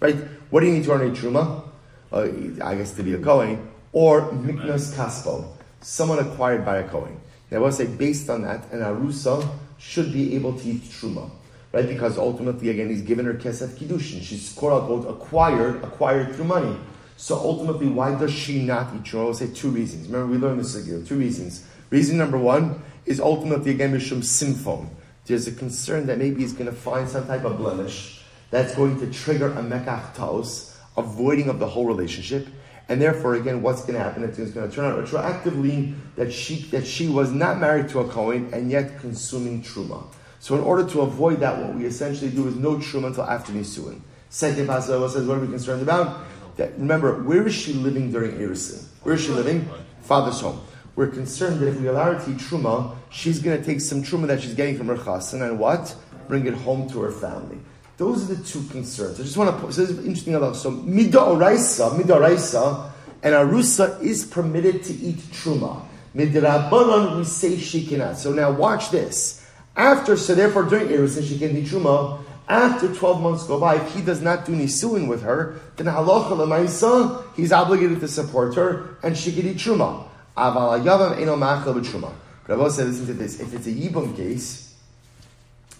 Right? 0.00 0.16
What 0.50 0.60
do 0.60 0.66
you 0.66 0.74
need 0.74 0.84
to 0.84 0.92
earn 0.92 1.14
truma? 1.14 1.64
Uh, 2.12 2.28
I 2.62 2.76
guess 2.76 2.92
to 2.94 3.02
be 3.02 3.14
a 3.14 3.18
kohen 3.18 3.68
or 3.92 4.30
miknas 4.30 4.94
kaspo, 4.94 5.44
someone 5.80 6.18
acquired 6.20 6.64
by 6.64 6.78
a 6.78 6.88
kohen. 6.88 7.18
Now, 7.50 7.64
I 7.64 7.70
say, 7.70 7.86
based 7.86 8.30
on 8.30 8.42
that, 8.42 8.70
an 8.72 8.80
arusa 8.80 9.48
should 9.78 10.12
be 10.12 10.34
able 10.34 10.58
to 10.58 10.68
eat 10.68 10.82
truma 10.82 11.30
right? 11.76 11.86
Because 11.86 12.16
ultimately, 12.16 12.70
again, 12.70 12.88
he's 12.88 13.02
given 13.02 13.26
her 13.26 13.34
kesef 13.34 13.68
kiddushin. 13.76 14.22
She's 14.22 14.52
quote 14.54 14.80
unquote 14.80 15.10
acquired, 15.10 15.84
acquired 15.84 16.34
through 16.34 16.46
money. 16.46 16.76
So 17.18 17.36
ultimately, 17.36 17.88
why 17.88 18.14
does 18.18 18.32
she 18.32 18.62
not 18.62 18.94
eat 18.94 19.02
truma? 19.02 19.26
I'll 19.26 19.34
say 19.34 19.48
two 19.48 19.68
reasons. 19.68 20.06
Remember, 20.08 20.32
we 20.32 20.38
learned 20.38 20.60
this 20.60 20.74
again. 20.74 21.04
Two 21.04 21.18
reasons. 21.18 21.66
Reason 21.90 22.16
number 22.16 22.38
one 22.38 22.82
is 23.04 23.20
ultimately 23.20 23.72
again 23.72 23.92
mishum 23.92 24.24
simphon. 24.24 24.88
There's 25.26 25.46
a 25.46 25.52
concern 25.52 26.06
that 26.06 26.18
maybe 26.18 26.40
he's 26.40 26.52
going 26.52 26.66
to 26.66 26.76
find 26.76 27.08
some 27.08 27.26
type 27.26 27.44
of 27.44 27.58
blemish 27.58 28.22
that's 28.50 28.74
going 28.74 28.98
to 29.00 29.12
trigger 29.12 29.50
a 29.52 29.62
mekach 29.62 30.14
taos, 30.14 30.78
avoiding 30.96 31.48
of 31.48 31.58
the 31.58 31.66
whole 31.66 31.84
relationship. 31.84 32.46
And 32.88 33.00
therefore, 33.02 33.34
again, 33.34 33.62
what's 33.62 33.80
going 33.80 33.94
to 33.94 34.00
happen? 34.00 34.22
It's 34.22 34.38
going 34.38 34.68
to 34.68 34.74
turn 34.74 34.84
out 34.84 35.04
retroactively 35.04 35.94
that 36.14 36.32
she 36.32 36.62
that 36.70 36.86
she 36.86 37.08
was 37.08 37.32
not 37.32 37.58
married 37.58 37.88
to 37.90 38.00
a 38.00 38.08
Kohen 38.08 38.52
and 38.54 38.70
yet 38.70 39.00
consuming 39.00 39.62
truma. 39.62 40.04
So 40.38 40.54
in 40.54 40.60
order 40.60 40.88
to 40.90 41.00
avoid 41.00 41.40
that, 41.40 41.60
what 41.60 41.74
we 41.74 41.84
essentially 41.84 42.30
do 42.30 42.46
is 42.46 42.54
no 42.54 42.76
truma 42.76 43.08
until 43.08 43.24
after 43.24 43.52
Nisuin. 43.52 44.00
Second 44.28 44.68
Pasuk 44.68 45.10
says, 45.10 45.26
what 45.26 45.38
are 45.38 45.40
we 45.40 45.48
concerned 45.48 45.82
about? 45.82 46.24
That 46.56 46.78
remember, 46.78 47.22
where 47.22 47.46
is 47.46 47.54
she 47.54 47.72
living 47.72 48.12
during 48.12 48.32
Erisin? 48.32 48.84
Where 49.02 49.14
is 49.14 49.24
she 49.24 49.32
living? 49.32 49.68
Father's 50.02 50.40
home. 50.40 50.60
We're 50.94 51.08
concerned 51.08 51.60
that 51.60 51.68
if 51.68 51.80
we 51.80 51.88
allow 51.88 52.12
her 52.12 52.24
to 52.24 52.30
eat 52.30 52.38
truma, 52.38 52.94
she's 53.10 53.40
going 53.40 53.58
to 53.58 53.64
take 53.64 53.80
some 53.80 54.02
truma 54.02 54.26
that 54.28 54.40
she's 54.40 54.54
getting 54.54 54.78
from 54.78 54.86
her 54.86 54.96
chassan 54.96 55.42
and 55.42 55.58
what? 55.58 55.94
Bring 56.28 56.46
it 56.46 56.54
home 56.54 56.88
to 56.90 57.00
her 57.00 57.10
family. 57.10 57.58
Those 57.96 58.30
are 58.30 58.34
the 58.34 58.44
two 58.44 58.62
concerns. 58.64 59.18
I 59.20 59.22
just 59.22 59.36
want 59.36 59.54
to 59.54 59.62
put, 59.62 59.74
so 59.74 59.80
this 59.82 59.90
is 59.90 59.98
interesting. 60.06 60.54
So 60.54 60.70
mida 60.70 61.18
oraisa, 61.18 61.96
mida 61.96 62.14
oraisa, 62.14 62.90
and 63.22 63.34
arusa 63.34 64.02
is 64.02 64.24
permitted 64.26 64.84
to 64.84 64.92
eat 64.92 65.16
truma. 65.16 65.82
Midrabanan, 66.16 67.18
we 67.18 67.24
say 67.24 67.58
she 67.58 67.86
cannot. 67.86 68.16
So 68.16 68.32
now 68.32 68.50
watch 68.50 68.90
this. 68.90 69.46
After, 69.76 70.16
so 70.16 70.34
therefore 70.34 70.62
during 70.64 70.88
Erusin 70.88 71.28
she 71.28 71.38
can 71.38 71.54
eat 71.56 71.66
Truma. 71.66 72.22
After 72.48 72.92
12 72.94 73.20
months 73.20 73.44
go 73.44 73.60
by, 73.60 73.76
if 73.76 73.94
he 73.94 74.00
does 74.00 74.22
not 74.22 74.46
do 74.46 74.52
Nisuin 74.52 75.08
with 75.08 75.22
her, 75.22 75.60
then 75.76 75.86
halacha 75.86 76.30
lemaisa, 76.30 77.24
he's 77.34 77.52
obligated 77.52 78.00
to 78.00 78.08
support 78.08 78.54
her, 78.54 78.96
and 79.02 79.16
she 79.16 79.32
can 79.32 79.46
eat 79.46 79.58
Truma. 79.58 80.08
Aval 80.36 80.80
ayavam 80.80 81.20
eno 81.20 81.36
machal 81.36 81.74
b'Truma. 81.74 82.12
Rabbi 82.46 82.68
said, 82.68 82.86
listen 82.86 83.06
to 83.06 83.14
this, 83.14 83.40
if 83.40 83.52
it's 83.52 83.66
a 83.66 83.72
Yibum 83.72 84.16
case, 84.16 84.74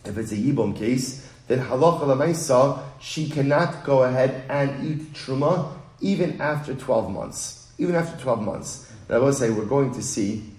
if 0.05 0.19
it's 0.19 0.33
a 0.33 0.37
Yibum 0.37 0.77
case, 0.77 1.26
then 1.49 1.61
halacha 1.61 2.03
lemaisa, 2.03 2.83
she 3.01 3.29
cannot 3.29 3.85
go 3.85 4.03
ahead 4.03 4.45
and 4.49 4.87
eat 4.87 5.13
Truma 5.13 5.73
even 6.01 6.41
after 6.41 6.75
12 6.75 7.11
months. 7.11 7.71
Even 7.79 7.95
after 7.95 8.21
12 8.23 8.43
months. 8.43 8.93
And 9.09 9.17
I 9.17 9.21
Rabbi 9.21 9.31
say, 9.33 9.51
we're 9.51 9.65
going 9.65 9.93
to 9.95 10.03
see, 10.03 10.51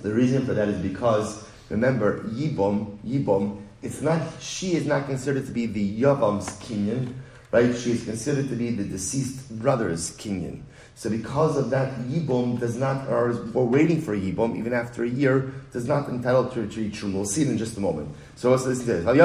the 0.00 0.14
reason 0.14 0.46
for 0.46 0.54
that 0.54 0.68
is 0.68 0.80
because 0.80 1.46
Remember, 1.70 2.24
Yibom, 2.24 2.98
Yibom, 3.06 3.62
it's 3.80 4.02
not, 4.02 4.20
she 4.40 4.74
is 4.74 4.86
not 4.86 5.06
considered 5.06 5.46
to 5.46 5.52
be 5.52 5.66
the 5.66 6.02
Yavam's 6.02 6.50
kinyan, 6.58 7.14
right? 7.52 7.74
She 7.74 7.92
is 7.92 8.04
considered 8.04 8.48
to 8.48 8.56
be 8.56 8.70
the 8.70 8.84
deceased 8.84 9.48
brother's 9.58 10.10
kinyan. 10.16 10.62
So 10.96 11.08
because 11.08 11.56
of 11.56 11.70
that, 11.70 11.96
Yibom 12.00 12.58
does 12.58 12.76
not, 12.76 13.08
or 13.08 13.32
we're 13.54 13.62
waiting 13.62 14.02
for 14.02 14.16
Yibom, 14.16 14.58
even 14.58 14.72
after 14.72 15.04
a 15.04 15.08
year, 15.08 15.52
does 15.72 15.86
not 15.86 16.08
entitle 16.08 16.46
to 16.50 16.62
retrieve 16.62 16.90
Truma. 16.90 17.14
We'll 17.14 17.24
see 17.24 17.42
it 17.42 17.48
in 17.48 17.56
just 17.56 17.76
a 17.78 17.80
moment. 17.80 18.14
So 18.40 18.50
let's 18.52 18.64
listen 18.64 18.86
to 18.86 18.92
this. 19.02 19.04
They 19.04 19.18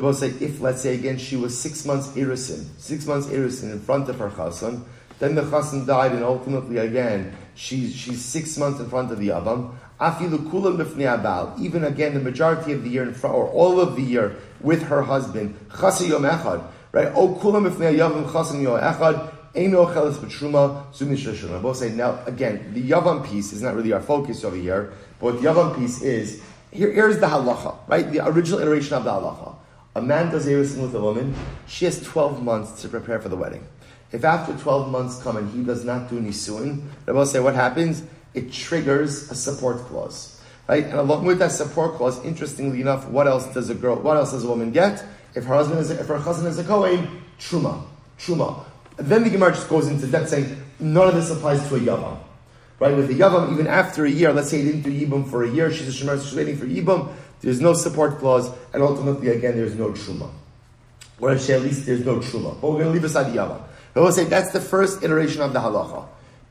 both 0.00 0.16
say, 0.16 0.28
if, 0.40 0.60
let's 0.60 0.80
say 0.80 0.94
again, 0.94 1.18
she 1.18 1.36
was 1.36 1.56
six 1.56 1.84
months 1.84 2.08
irisin, 2.08 2.66
six 2.78 3.06
months 3.06 3.28
irisin 3.28 3.70
in 3.70 3.78
front 3.78 4.08
of 4.08 4.18
her 4.18 4.30
chassan, 4.30 4.82
then 5.20 5.36
the 5.36 5.42
chassan 5.42 5.86
died, 5.86 6.10
and 6.10 6.24
ultimately, 6.24 6.78
again, 6.78 7.32
she's, 7.54 7.94
she's 7.94 8.24
six 8.24 8.58
months 8.58 8.80
in 8.80 8.88
front 8.90 9.12
of 9.12 9.20
the 9.20 9.28
Avam. 9.28 9.76
Afilu 10.00 10.50
kulam 10.50 10.78
abal. 10.78 11.56
Even 11.60 11.84
again, 11.84 12.14
the 12.14 12.20
majority 12.20 12.72
of 12.72 12.82
the 12.82 12.90
year 12.90 13.04
in 13.04 13.14
front, 13.14 13.36
or 13.36 13.48
all 13.50 13.78
of 13.78 13.94
the 13.94 14.02
year 14.02 14.34
with 14.60 14.82
her 14.82 15.02
husband. 15.02 15.56
Chasa 15.68 16.08
yom 16.08 16.24
echad. 16.24 16.60
Right? 16.90 17.12
Oh, 17.14 17.38
kulam 17.40 17.70
b'fnei 17.70 17.96
Yavam 17.96 18.28
chasim 18.32 18.64
yom 18.64 18.80
echad. 18.80 19.35
Eino 19.56 19.92
chelis 19.92 21.76
say 21.76 21.90
now 21.90 22.20
again, 22.26 22.72
the 22.74 22.90
Yavam 22.90 23.26
piece 23.26 23.52
is 23.52 23.62
not 23.62 23.74
really 23.74 23.92
our 23.92 24.00
focus 24.00 24.44
over 24.44 24.56
here, 24.56 24.92
but 25.18 25.34
what 25.34 25.42
the 25.42 25.48
Yavam 25.48 25.78
piece 25.78 26.02
is 26.02 26.42
here. 26.70 26.92
Here's 26.92 27.18
the 27.18 27.26
halacha, 27.26 27.76
right? 27.88 28.10
The 28.10 28.26
original 28.26 28.60
iteration 28.60 28.94
of 28.94 29.04
the 29.04 29.10
halacha. 29.10 29.56
A 29.94 30.02
man 30.02 30.30
does 30.30 30.46
erusin 30.46 30.82
with 30.82 30.94
a 30.94 31.00
woman. 31.00 31.34
She 31.66 31.86
has 31.86 32.02
twelve 32.02 32.42
months 32.42 32.82
to 32.82 32.88
prepare 32.88 33.18
for 33.18 33.30
the 33.30 33.36
wedding. 33.36 33.66
If 34.12 34.24
after 34.24 34.56
12 34.56 34.90
months 34.90 35.20
come 35.22 35.36
and 35.36 35.50
he 35.52 35.62
does 35.64 35.84
not 35.84 36.08
do 36.08 36.20
nisuin, 36.20 36.86
I 37.08 37.12
will 37.12 37.26
say 37.26 37.40
what 37.40 37.54
happens? 37.54 38.02
It 38.34 38.52
triggers 38.52 39.30
a 39.30 39.34
support 39.34 39.78
clause. 39.86 40.40
Right? 40.68 40.84
And 40.84 40.94
along 40.94 41.24
with 41.24 41.38
that 41.40 41.52
support 41.52 41.94
clause, 41.94 42.24
interestingly 42.24 42.80
enough, 42.80 43.06
what 43.08 43.26
else 43.26 43.52
does 43.52 43.70
a 43.70 43.74
girl, 43.74 43.96
what 43.96 44.16
else 44.16 44.32
does 44.32 44.44
a 44.44 44.48
woman 44.48 44.72
get? 44.72 45.04
If 45.34 45.44
her 45.44 45.54
husband 45.54 45.80
is, 45.80 45.90
a, 45.90 46.00
if 46.00 46.06
her 46.06 46.18
husband 46.18 46.48
is 46.48 46.58
a 46.58 46.64
Kohen, 46.64 47.22
truma. 47.38 47.84
Truma. 48.18 48.64
Then 48.96 49.24
the 49.24 49.30
Gemara 49.30 49.52
just 49.52 49.68
goes 49.68 49.88
into 49.88 50.06
depth 50.06 50.30
saying, 50.30 50.62
none 50.80 51.08
of 51.08 51.14
this 51.14 51.30
applies 51.30 51.66
to 51.68 51.76
a 51.76 51.80
Yavam. 51.80 52.18
Right? 52.78 52.94
With 52.94 53.10
a 53.10 53.14
Yavam, 53.14 53.52
even 53.52 53.66
after 53.66 54.04
a 54.04 54.10
year, 54.10 54.32
let's 54.32 54.50
say 54.50 54.62
he 54.62 54.64
didn't 54.70 54.82
do 54.82 54.90
Yibam 54.90 55.30
for 55.30 55.44
a 55.44 55.48
year, 55.50 55.70
she's 55.72 55.88
a 55.88 56.04
Shemer, 56.04 56.22
she's 56.22 56.34
waiting 56.34 56.56
for 56.56 56.66
Yibam, 56.66 57.12
there's 57.40 57.60
no 57.60 57.74
support 57.74 58.18
clause, 58.18 58.50
and 58.72 58.82
ultimately, 58.82 59.28
again, 59.28 59.56
there's 59.56 59.74
no 59.74 59.90
Truma. 59.90 60.30
Or 61.20 61.30
at 61.30 61.48
least 61.48 61.86
there's 61.86 62.04
no 62.04 62.16
Truma. 62.16 62.60
But 62.60 62.70
we're 62.70 62.82
going 62.82 62.86
to 62.86 62.90
leave 62.92 63.04
aside 63.04 63.32
the 63.32 63.38
Yavam. 63.38 63.62
I 63.94 64.00
will 64.00 64.12
say 64.12 64.24
that's 64.24 64.50
the 64.50 64.60
first 64.60 65.02
iteration 65.02 65.40
of 65.40 65.54
the 65.54 65.58
halacha. 65.58 66.06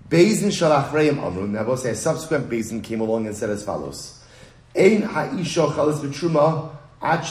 Bezin 0.10 0.49
shalachreim 0.49 1.19
amrun. 1.19 1.58
I 1.58 1.62
will 1.62 1.77
say 1.77 1.91
a 1.91 1.95
subsequent 1.95 2.49
Bezin 2.49 2.84
came 2.84 3.01
along 3.01 3.27
and 3.27 3.36
said 3.36 3.51
as 3.51 3.63
follows: 3.63 4.23
Ein 4.75 5.03
ha'isha 5.03 5.69
ad. 7.01 7.23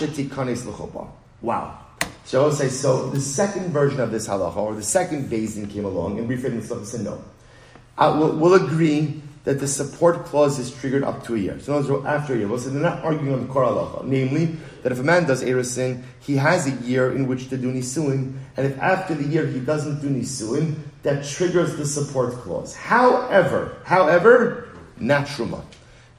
Wow. 1.42 1.83
So 2.24 2.48
I 2.48 2.50
say 2.52 2.68
so. 2.68 3.10
The 3.10 3.20
second 3.20 3.72
version 3.72 4.00
of 4.00 4.10
this 4.10 4.26
halacha, 4.26 4.56
or 4.56 4.74
the 4.74 4.82
second 4.82 5.30
Bezin 5.30 5.70
came 5.70 5.84
along 5.84 6.18
and 6.18 6.28
reframed 6.28 6.52
himself 6.52 6.92
and 6.94 7.04
no. 7.04 7.22
Uh, 7.98 8.16
we'll, 8.18 8.36
we'll, 8.36 8.54
agree 8.54 9.22
that 9.44 9.60
the 9.60 9.68
support 9.68 10.24
clause 10.24 10.58
is 10.58 10.74
triggered 10.74 11.04
up 11.04 11.22
to 11.24 11.34
a 11.34 11.38
year. 11.38 11.60
So 11.60 11.78
in 11.78 12.06
after 12.06 12.34
a 12.34 12.38
year, 12.38 12.48
we'll 12.48 12.58
say 12.58 12.70
they're 12.70 12.82
not 12.82 13.04
arguing 13.04 13.34
on 13.34 13.46
the 13.46 13.52
core 13.52 13.64
halacha, 13.64 14.04
namely 14.04 14.56
that 14.82 14.90
if 14.90 14.98
a 14.98 15.02
man 15.02 15.26
does 15.26 15.44
Erusin, 15.44 16.02
he 16.18 16.36
has 16.36 16.66
a 16.66 16.70
year 16.84 17.14
in 17.14 17.28
which 17.28 17.50
to 17.50 17.58
do 17.58 17.72
Nisuin, 17.72 18.34
and 18.56 18.66
if 18.66 18.76
after 18.78 19.14
the 19.14 19.24
year 19.24 19.46
he 19.46 19.60
doesn't 19.60 20.00
do 20.00 20.08
Nisuin, 20.08 20.76
that 21.02 21.24
triggers 21.24 21.76
the 21.76 21.84
support 21.84 22.32
clause. 22.32 22.74
However, 22.74 23.76
however, 23.84 24.68
not 24.98 25.26
Truma. 25.26 25.62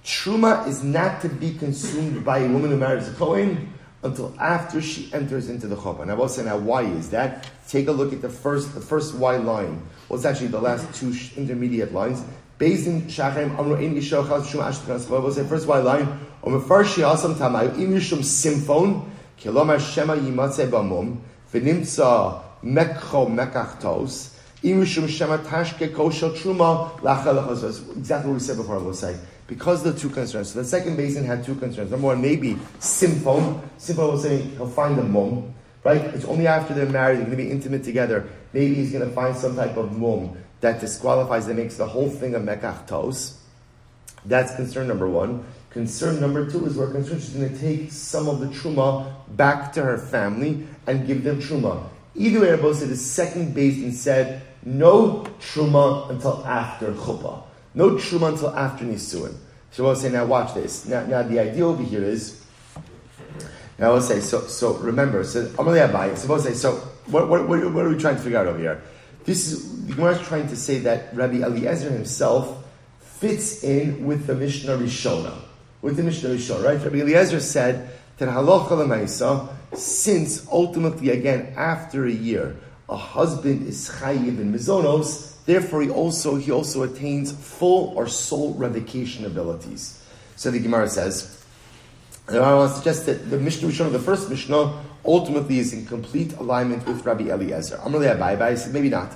Truma 0.03 0.67
is 0.67 0.83
not 0.83 1.19
to 1.21 1.29
be 1.29 1.55
consumed 1.55 2.23
by 2.23 2.39
a 2.39 2.47
woman 2.47 2.69
who 2.69 2.77
marries 2.77 3.09
a 3.09 3.13
Kohen 3.13 3.73
until 4.05 4.33
after 4.39 4.81
she 4.81 5.11
enters 5.13 5.49
into 5.49 5.67
the 5.67 5.75
chuppah. 5.75 6.03
And 6.03 6.11
I 6.11 6.13
will 6.13 6.29
say 6.29 6.45
now, 6.45 6.57
why 6.57 6.83
is 6.83 7.09
that? 7.09 7.49
Take 7.67 7.87
a 7.87 7.91
look 7.91 8.13
at 8.13 8.21
the 8.21 8.29
first, 8.29 8.73
the 8.73 8.81
first 8.81 9.15
Y 9.15 9.37
line. 9.37 9.81
Well, 10.07 10.17
it's 10.17 10.25
actually 10.25 10.47
the 10.47 10.61
last 10.61 10.93
two 10.93 11.13
intermediate 11.35 11.91
lines. 11.93 12.23
Based 12.57 12.87
in 12.87 13.01
Shachem, 13.03 13.57
Amru 13.59 13.75
Ein 13.75 13.95
Yishol 13.95 14.25
Chaz 14.25 14.49
Shum 14.49 14.61
Ashtikans 14.61 15.05
Chol. 15.05 15.21
We'll 15.21 15.33
say 15.33 15.43
first 15.45 15.67
Y 15.67 15.79
line. 15.79 16.19
Omer 16.43 16.59
Farshi 16.59 17.03
Asam 17.03 17.33
Tamayu 17.33 17.77
Im 17.79 17.93
Yishum 17.93 18.19
Simfon 18.19 19.09
Kilom 19.39 19.75
Hashema 19.75 20.17
Yimatze 20.17 20.69
Bamum 20.69 21.17
V'nimtza 21.51 22.41
Mekcho 22.63 23.27
Mekachtos 23.27 24.37
Im 24.63 24.81
Yishum 24.81 25.09
Shema 25.09 25.39
Tashke 25.39 25.93
Truma 25.93 26.97
Lachal 26.99 27.97
Exactly 27.97 28.29
what 28.29 28.35
we 28.35 28.39
said 28.39 28.57
before, 28.57 28.75
I 28.75 28.79
will 28.79 28.93
say. 28.93 29.17
Because 29.47 29.83
the 29.83 29.93
two 29.93 30.09
concerns. 30.09 30.51
So 30.51 30.59
the 30.59 30.65
second 30.65 30.97
basin 30.97 31.23
had 31.23 31.43
two 31.43 31.55
concerns. 31.55 31.91
Number 31.91 32.07
one, 32.07 32.21
maybe 32.21 32.57
simphon. 32.79 33.61
Simphon 33.77 34.11
was 34.11 34.23
saying 34.23 34.51
he'll 34.51 34.67
find 34.67 34.97
a 34.97 35.03
mum, 35.03 35.53
right? 35.83 36.01
It's 36.01 36.25
only 36.25 36.47
after 36.47 36.73
they're 36.73 36.87
married, 36.87 37.19
they're 37.19 37.25
going 37.25 37.37
to 37.37 37.43
be 37.43 37.51
intimate 37.51 37.83
together. 37.83 38.27
Maybe 38.53 38.73
he's 38.75 38.91
going 38.91 39.07
to 39.07 39.13
find 39.13 39.35
some 39.35 39.55
type 39.55 39.77
of 39.77 39.97
mum 39.97 40.37
that 40.61 40.79
disqualifies, 40.79 41.45
that 41.45 41.55
makes 41.55 41.77
the 41.77 41.85
whole 41.85 42.09
thing 42.09 42.33
a 42.33 42.39
mekach 42.39 42.87
tos. 42.87 43.39
That's 44.25 44.55
concern 44.55 44.87
number 44.87 45.07
one. 45.07 45.45
Concern 45.69 46.19
number 46.21 46.49
two 46.49 46.65
is 46.65 46.77
we're 46.77 46.91
concerned 46.91 47.21
she's 47.21 47.35
going 47.35 47.53
to 47.53 47.59
take 47.59 47.91
some 47.91 48.27
of 48.27 48.39
the 48.39 48.47
truma 48.47 49.13
back 49.35 49.73
to 49.73 49.83
her 49.83 49.97
family 49.97 50.65
and 50.87 51.05
give 51.05 51.23
them 51.23 51.41
truma. 51.41 51.87
Either 52.15 52.39
way, 52.39 52.51
Rabbi 52.51 52.71
said 52.71 52.89
the 52.89 52.95
second 52.95 53.53
basin 53.53 53.91
said 53.91 54.41
no 54.63 55.25
truma 55.39 56.09
until 56.09 56.45
after 56.45 56.93
chuppah, 56.93 57.43
no 57.75 57.91
truma 57.91 58.29
until 58.29 58.55
after 58.55 58.85
nisuin. 58.85 59.35
So 59.71 59.85
I 59.85 59.89
will 59.89 59.95
say 59.95 60.09
now 60.09 60.25
watch 60.25 60.53
this. 60.53 60.85
Now, 60.85 61.05
now 61.05 61.21
the 61.21 61.39
idea 61.39 61.65
over 61.65 61.83
here 61.83 62.03
is 62.03 62.45
Now 63.77 63.91
I 63.91 63.93
will 63.93 64.01
say, 64.01 64.21
so, 64.21 64.41
so 64.41 64.75
remember, 64.77 65.23
so 65.23 65.47
Amalei 65.47 65.89
Abai, 65.89 66.15
suppose 66.17 66.45
I 66.45 66.51
say, 66.51 66.55
so 66.55 66.75
what, 67.07 67.27
what, 67.27 67.47
what, 67.47 67.73
what, 67.73 67.85
are 67.85 67.89
we 67.89 67.97
trying 67.97 68.15
to 68.15 68.21
figure 68.21 68.39
out 68.39 68.47
over 68.47 68.59
here? 68.59 68.81
This 69.25 69.51
is, 69.51 69.85
the 69.85 69.93
Gemara 69.93 70.13
is 70.13 70.27
trying 70.27 70.47
to 70.47 70.55
say 70.55 70.79
that 70.79 71.13
Rabbi 71.13 71.43
Eliezer 71.43 71.89
himself 71.89 72.63
fits 73.01 73.63
in 73.63 74.05
with 74.05 74.27
the 74.27 74.35
Mishnah 74.35 74.77
Rishona. 74.77 75.33
With 75.81 75.97
the 75.97 76.03
Mishnah 76.03 76.29
Rishona, 76.29 76.63
right? 76.63 76.81
Rabbi 76.81 76.97
Eliezer 76.97 77.39
said 77.39 77.89
that 78.17 78.29
halacha 78.29 78.69
lemaisa, 78.69 79.49
since 79.73 80.47
ultimately 80.49 81.09
again 81.09 81.53
after 81.57 82.05
a 82.05 82.11
year, 82.11 82.55
a 82.87 82.95
husband 82.95 83.67
is 83.67 83.89
chayiv 83.89 84.39
in 84.39 84.53
mizonos, 84.53 85.34
therefore 85.45 85.81
he 85.81 85.89
also 85.89 86.35
he 86.35 86.51
also 86.51 86.83
attains 86.83 87.31
full 87.31 87.93
or 87.95 88.07
sole 88.07 88.53
revocation 88.55 89.25
abilities. 89.25 90.01
So 90.35 90.51
the 90.51 90.59
Gemara 90.59 90.89
says, 90.89 91.43
and 92.27 92.37
I 92.37 92.53
want 92.55 92.71
to 92.71 92.77
suggest 92.77 93.05
that 93.05 93.29
the 93.29 93.37
Mishnah 93.37 93.69
Rishon, 93.69 93.91
the 93.91 93.99
first 93.99 94.29
Mishnah, 94.29 94.81
ultimately 95.05 95.59
is 95.59 95.73
in 95.73 95.85
complete 95.85 96.33
alignment 96.37 96.85
with 96.87 97.05
Rabbi 97.05 97.25
Eliezer. 97.25 97.77
Amalei 97.77 98.17
Abai, 98.17 98.41
I 98.41 98.55
said 98.55 98.73
maybe 98.73 98.89
not. 98.89 99.15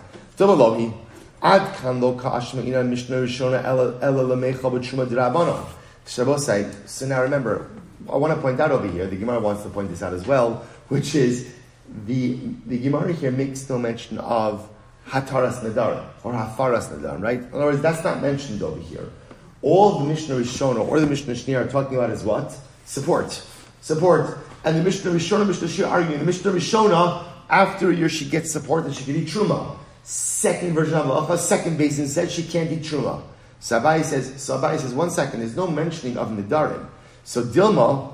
Ad 1.42 1.76
kan 1.78 2.02
lo 2.02 2.14
ina 2.20 2.84
Mishnah 2.84 3.16
Rishon 3.18 3.64
ela 3.64 3.94
lemecha 4.02 4.62
b'tshuma. 4.62 5.66
Shabbosai. 6.06 6.88
So 6.88 7.06
now 7.06 7.22
remember, 7.22 7.70
I 8.12 8.18
want 8.18 8.34
to 8.34 8.42
point 8.42 8.60
out 8.60 8.72
over 8.72 8.88
here, 8.88 9.06
the 9.06 9.16
Gemara 9.16 9.40
wants 9.40 9.64
to 9.64 9.70
point 9.70 9.90
this 9.90 10.02
out 10.02 10.14
as 10.14 10.26
well, 10.26 10.66
which 10.88 11.14
is 11.16 11.54
the, 12.06 12.38
the 12.66 12.80
Gemara 12.80 13.14
here 13.14 13.32
makes 13.32 13.70
no 13.70 13.78
mention 13.78 14.18
of 14.18 14.68
Hataras 15.10 15.62
Nedarim 15.62 16.06
or 16.24 16.34
Hafaras 16.34 16.90
Nedarim, 16.90 17.22
right? 17.22 17.40
In 17.40 17.54
other 17.54 17.66
words, 17.66 17.82
that's 17.82 18.04
not 18.04 18.22
mentioned 18.22 18.62
over 18.62 18.80
here. 18.80 19.10
All 19.62 20.00
the 20.00 20.06
Mishnah 20.06 20.36
Rishona 20.36 20.88
or 20.88 21.00
the 21.00 21.08
Mishnah 21.08 21.34
Shnia 21.34 21.66
are 21.66 21.68
talking 21.68 21.98
about 21.98 22.12
is 22.12 22.24
what? 22.24 22.56
Support. 22.86 23.44
Support. 23.82 24.38
And 24.64 24.78
the 24.78 24.84
Mishnah 24.84 25.12
Rishona, 25.12 25.48
Mishnah 25.48 25.68
Shia 25.68 25.90
arguing, 25.90 26.20
the 26.20 26.26
Mishnah 26.26 26.52
Rishona, 26.52 27.26
after 27.50 27.90
a 27.90 27.96
year 27.96 28.10
she 28.10 28.26
gets 28.26 28.52
support 28.52 28.86
and 28.86 28.94
she 28.94 29.04
can 29.04 29.16
eat 29.16 29.28
Truma. 29.28 29.76
Second 30.04 30.74
version 30.74 30.94
of 30.94 31.06
Malacha, 31.06 31.38
second 31.38 31.78
basin 31.78 32.08
said 32.08 32.30
she 32.30 32.44
can't 32.44 32.72
eat 32.72 32.82
Truma. 32.82 33.22
Sabai 33.60 34.04
says, 34.04 34.32
Sabai 34.32 34.80
says, 34.80 34.94
one 34.94 35.10
second, 35.10 35.40
there's 35.42 35.56
no 35.56 35.68
mentioning 35.68 36.18
of 36.18 36.30
Nedarim. 36.30 36.86
So 37.24 37.44
Dilma, 37.44 38.14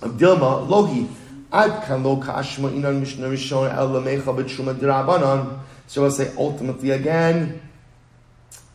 Dilma, 0.00 0.68
Lohi, 0.68 1.08
Ad 1.54 1.84
kan 1.86 2.02
lo 2.02 2.16
kashma 2.16 2.68
inan 2.68 2.98
Mishnah 2.98 3.28
Rishona 3.28 3.72
el 3.76 3.88
lamecha 3.90 4.34
b'truma 4.34 4.76
d'rabanan. 4.76 5.60
So 5.86 6.04
I'll 6.04 6.10
say 6.10 6.32
ultimately 6.36 6.90
again, 6.90 7.60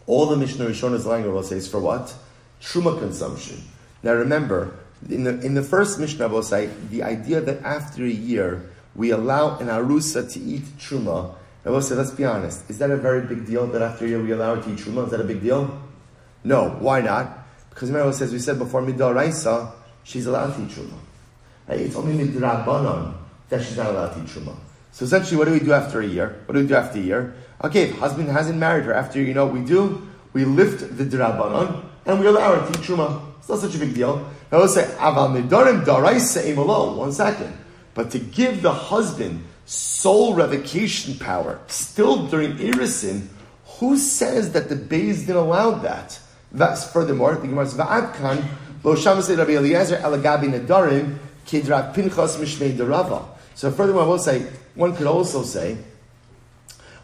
all 0.06 0.26
the 0.26 0.38
Mishnah 0.38 0.66
Rishona's 0.66 1.06
language 1.06 1.34
will 1.34 1.44
say 1.44 1.58
is 1.58 1.68
for 1.68 1.80
what? 1.80 2.14
Truma 2.62 2.98
consumption. 3.00 3.64
Now 4.04 4.14
remember, 4.14 4.80
in 5.08 5.24
the, 5.24 5.40
in 5.42 5.54
the 5.54 5.64
first 5.64 6.00
Mishnah, 6.00 6.28
will 6.28 6.44
say, 6.44 6.70
the 6.90 7.04
idea 7.04 7.42
that 7.42 7.64
after 7.64 8.04
a 8.04 8.10
year, 8.10 8.70
we 8.96 9.12
allow 9.12 9.58
an 9.60 9.68
arusa 9.68 10.32
to 10.34 10.40
eat 10.40 10.64
truma, 10.78 11.36
I 11.66 11.70
will 11.70 11.82
say, 11.82 11.96
let's 11.96 12.12
be 12.12 12.26
honest, 12.26 12.70
is 12.70 12.80
that 12.80 12.90
a 12.90 12.98
very 12.98 13.22
big 13.22 13.46
deal 13.46 13.68
that 13.68 13.82
after 13.82 14.06
a 14.06 14.08
year 14.08 14.22
we 14.22 14.32
allow 14.32 14.56
her 14.56 14.62
to 14.62 14.70
eat 14.72 14.78
truma? 14.78 15.06
Is 15.06 15.12
that 15.12 15.22
a 15.22 15.26
big 15.26 15.42
deal? 15.42 15.80
No. 16.44 16.70
Why 16.80 17.02
not? 17.02 17.38
Because 17.70 17.92
remember, 17.92 18.12
says, 18.14 18.32
we 18.32 18.40
said 18.40 18.58
before, 18.58 18.82
midaraisa, 18.82 19.72
she's 20.04 20.26
allowed 20.26 20.56
to 20.56 20.64
eat 20.64 20.70
truma. 20.70 20.98
Right? 21.68 21.82
It's 21.82 21.96
only 21.96 22.26
midrabanon 22.26 23.14
that 23.50 23.64
she's 23.64 23.78
not 23.78 23.88
allowed 23.88 24.14
to 24.14 24.20
eat 24.22 24.26
truma. 24.26 24.56
So 24.92 25.06
essentially, 25.06 25.38
what 25.38 25.46
do 25.46 25.52
we 25.52 25.60
do 25.60 25.74
after 25.74 26.02
a 26.02 26.06
year? 26.06 26.42
What 26.46 26.56
do 26.56 26.62
we 26.62 26.68
do 26.68 26.76
after 26.76 27.00
a 27.00 27.02
year? 27.02 27.36
Okay, 27.64 27.90
if 27.90 27.98
husband 28.00 28.30
hasn't 28.30 28.58
married 28.58 28.86
her, 28.86 28.94
after 28.94 29.22
you 29.22 29.34
know 29.34 29.46
we 29.46 29.62
do? 29.62 30.08
We 30.34 30.46
lift 30.46 30.98
the 30.98 31.06
drabanon 31.06 31.84
and 32.06 32.20
we 32.20 32.28
allow 32.28 32.56
her 32.56 32.72
to 32.72 32.80
eat 32.80 32.86
truma. 32.86 33.22
It's 33.40 33.50
not 33.50 33.60
such 33.60 33.76
a 33.76 33.80
big 33.80 33.94
deal. 33.94 34.30
Now 34.52 34.60
let's 34.60 34.74
say, 34.74 34.86
aval 34.98 35.42
midorim 35.42 35.84
daraisa 35.86 36.56
alone. 36.58 36.98
One 36.98 37.12
second. 37.12 37.54
But 37.94 38.12
to 38.12 38.20
give 38.20 38.62
the 38.62 38.72
husband 38.72 39.44
sole 39.66 40.34
revocation 40.34 41.18
power, 41.20 41.60
still 41.68 42.28
during 42.28 42.58
Irisin, 42.58 43.28
who 43.80 43.98
says 43.98 44.54
that 44.54 44.70
the 44.70 44.76
Beis 44.76 45.26
didn't 45.26 45.38
allow 45.38 45.72
that? 45.72 46.20
That's 46.52 46.90
furthermore, 46.92 47.36
the 47.36 47.48
Gemara 47.48 47.68
says, 47.68 47.80
Va'adkan, 47.80 48.44
lo 48.84 48.96
shamasei 48.96 49.38
Rabbi 49.38 49.52
Eliezer 49.52 49.98
elagabi 49.98 50.50
nedarim, 50.52 51.18
kidrat 51.46 51.94
pinchas 51.94 52.38
mishmei 52.38 52.76
derava. 52.76 53.26
So 53.60 53.70
furthermore, 53.70 54.04
I 54.04 54.06
will 54.06 54.20
say, 54.20 54.48
one 54.76 54.96
could 54.96 55.06
also 55.06 55.44
say, 55.44 55.78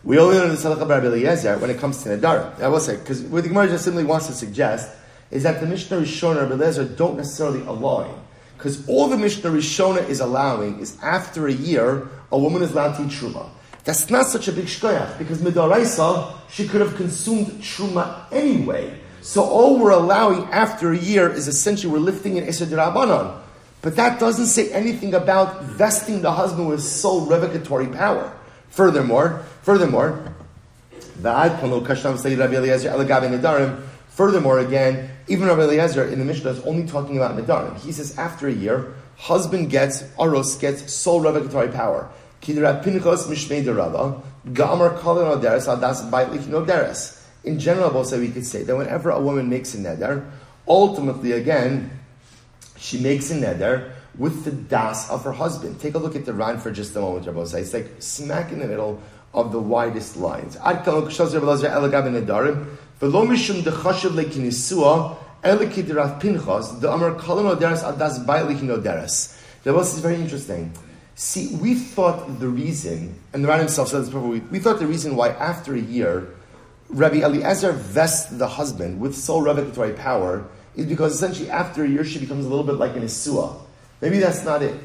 we 0.06 0.18
only 0.18 0.38
learn 0.38 0.47
the 0.47 0.56
Salach 0.56 0.80
Rabbi 0.88 1.06
Eliezer 1.06 1.58
when 1.58 1.70
it 1.70 1.80
comes 1.80 2.01
to 2.03 2.10
Nedarim. 2.18 2.62
I 2.62 2.70
will 2.70 2.80
say, 2.80 2.95
because 2.95 3.24
what 3.24 3.43
the 3.43 3.49
Gemara 3.49 3.68
just 3.68 3.84
simply 3.84 4.06
wants 4.06 4.28
to 4.28 4.34
suggest 4.34 4.89
is 5.32 5.43
that 5.43 5.60
the 5.60 5.68
Mishnah 5.68 5.97
Rishona 5.97 6.49
and 6.49 6.58
Rabbi 6.58 6.95
don't 6.95 7.18
necessarily 7.18 7.60
align. 7.68 8.10
Because 8.58 8.88
all 8.88 9.10
the 9.10 9.18
Mishnah 9.18 9.49
Rishona 9.49 10.08
is 10.08 10.22
allowing 10.22 10.80
is 10.80 10.97
after 11.03 11.47
a 11.47 11.51
year, 11.51 12.08
a 12.32 12.39
woman 12.39 12.62
is 12.62 12.72
allowed 12.72 12.95
to 12.99 13.03
eat 13.03 13.10
Truma. 13.10 13.49
That's 13.84 14.10
not 14.10 14.28
such 14.28 14.47
a 14.47 14.53
big 14.53 14.68
shkoyach, 14.68 15.18
because 15.18 15.39
Midaraisa, 15.39 16.38
she 16.49 16.70
could 16.70 16.80
have 16.80 16.95
consumed 16.95 17.47
Truma 17.62 18.32
anyway. 18.32 18.97
So 19.20 19.43
all 19.43 19.78
we're 19.78 19.91
allowing 19.91 20.45
after 20.53 20.93
a 20.93 20.97
year 20.97 21.30
is 21.30 21.49
essentially 21.49 21.91
we're 21.91 21.99
lifting 21.99 22.38
an 22.38 22.45
Isser 22.45 22.66
Rabbanon. 22.66 23.41
But 23.86 23.96
that 23.98 24.20
doesn't 24.20 24.48
say 24.48 24.72
anything 24.72 25.14
about 25.14 25.62
vesting 25.62 26.24
the 26.24 26.32
husband 26.32 26.68
with 26.68 26.82
sole 26.82 27.28
revocatory 27.28 27.96
power. 27.96 28.34
Furthermore, 28.70 29.46
furthermore, 29.62 30.34
Furthermore, 34.10 34.58
again, 34.58 35.10
even 35.28 35.48
Rabbi 35.48 35.62
Eliezer 35.62 36.04
in 36.08 36.18
the 36.18 36.26
Mishnah 36.26 36.50
is 36.50 36.66
only 36.66 36.88
talking 36.88 37.18
about 37.18 37.38
Nedarim. 37.38 37.78
He 37.78 37.92
says 37.92 38.18
after 38.18 38.48
a 38.48 38.52
year, 38.52 38.96
husband 39.18 39.70
gets, 39.70 40.04
Aros 40.18 40.56
gets 40.58 40.92
sole 40.92 41.22
revocatory 41.22 41.72
power. 41.72 42.10
In 47.44 47.60
general, 47.60 47.96
also 47.96 48.20
we 48.20 48.32
could 48.32 48.46
say 48.48 48.64
that 48.64 48.76
whenever 48.76 49.12
a 49.12 49.22
woman 49.22 49.48
makes 49.48 49.76
a 49.76 49.78
neder, 49.78 50.28
ultimately, 50.68 51.34
again, 51.34 51.92
she 52.86 53.00
makes 53.00 53.32
a 53.32 53.36
neder 53.36 53.92
with 54.18 54.46
the 54.46 54.52
das 54.52 55.10
of 55.10 55.24
her 55.24 55.32
husband. 55.32 55.80
Take 55.82 55.96
a 55.96 55.98
look 55.98 56.16
at 56.16 56.26
the 56.26 56.34
Ran 56.34 56.60
for 56.60 56.72
just 56.72 56.96
a 56.96 57.02
moment, 57.02 57.26
Rabbi 57.26 57.42
It's 57.42 57.74
like 57.74 57.92
smack 58.00 58.52
in 58.52 58.60
the 58.60 58.68
middle 58.68 59.02
of 59.34 59.52
the 59.52 59.60
widest 59.60 60.18
lines. 60.18 60.56
Dechashav 60.56 61.32
lekinisua 64.12 65.18
elikidirat 65.44 66.22
pinchas 66.22 66.80
the. 66.80 66.88
That 69.64 69.74
was 69.74 70.00
very 70.00 70.16
interesting. 70.16 70.72
See, 71.16 71.56
we 71.56 71.74
thought 71.74 72.40
the 72.40 72.48
reason, 72.48 73.16
and 73.34 73.44
the 73.44 73.48
Ran 73.48 73.60
himself 73.60 73.88
said 73.88 74.02
this 74.02 74.10
before, 74.10 74.28
we, 74.28 74.42
we 74.42 74.60
thought 74.60 74.80
the 74.80 74.86
reason 74.86 75.16
why 75.16 75.30
after 75.30 75.74
a 75.74 75.80
year, 75.80 76.28
Rabbi 76.90 77.22
Eliezer 77.24 77.72
vests 77.72 78.30
the 78.32 78.48
husband 78.48 79.00
with 79.00 79.16
sole 79.16 79.42
revocatory 79.42 79.98
power 79.98 80.46
is 80.76 80.86
because 80.86 81.16
essentially 81.16 81.50
after 81.50 81.84
a 81.84 81.88
year 81.88 82.04
she 82.04 82.20
becomes 82.20 82.46
a 82.46 82.50
little 82.50 82.66
bit 82.66 82.76
like 82.76 82.96
an 82.96 83.04
Isua. 83.04 83.58
Maybe 84.02 84.20
that's 84.20 84.44
not 84.44 84.62
it. 84.62 84.76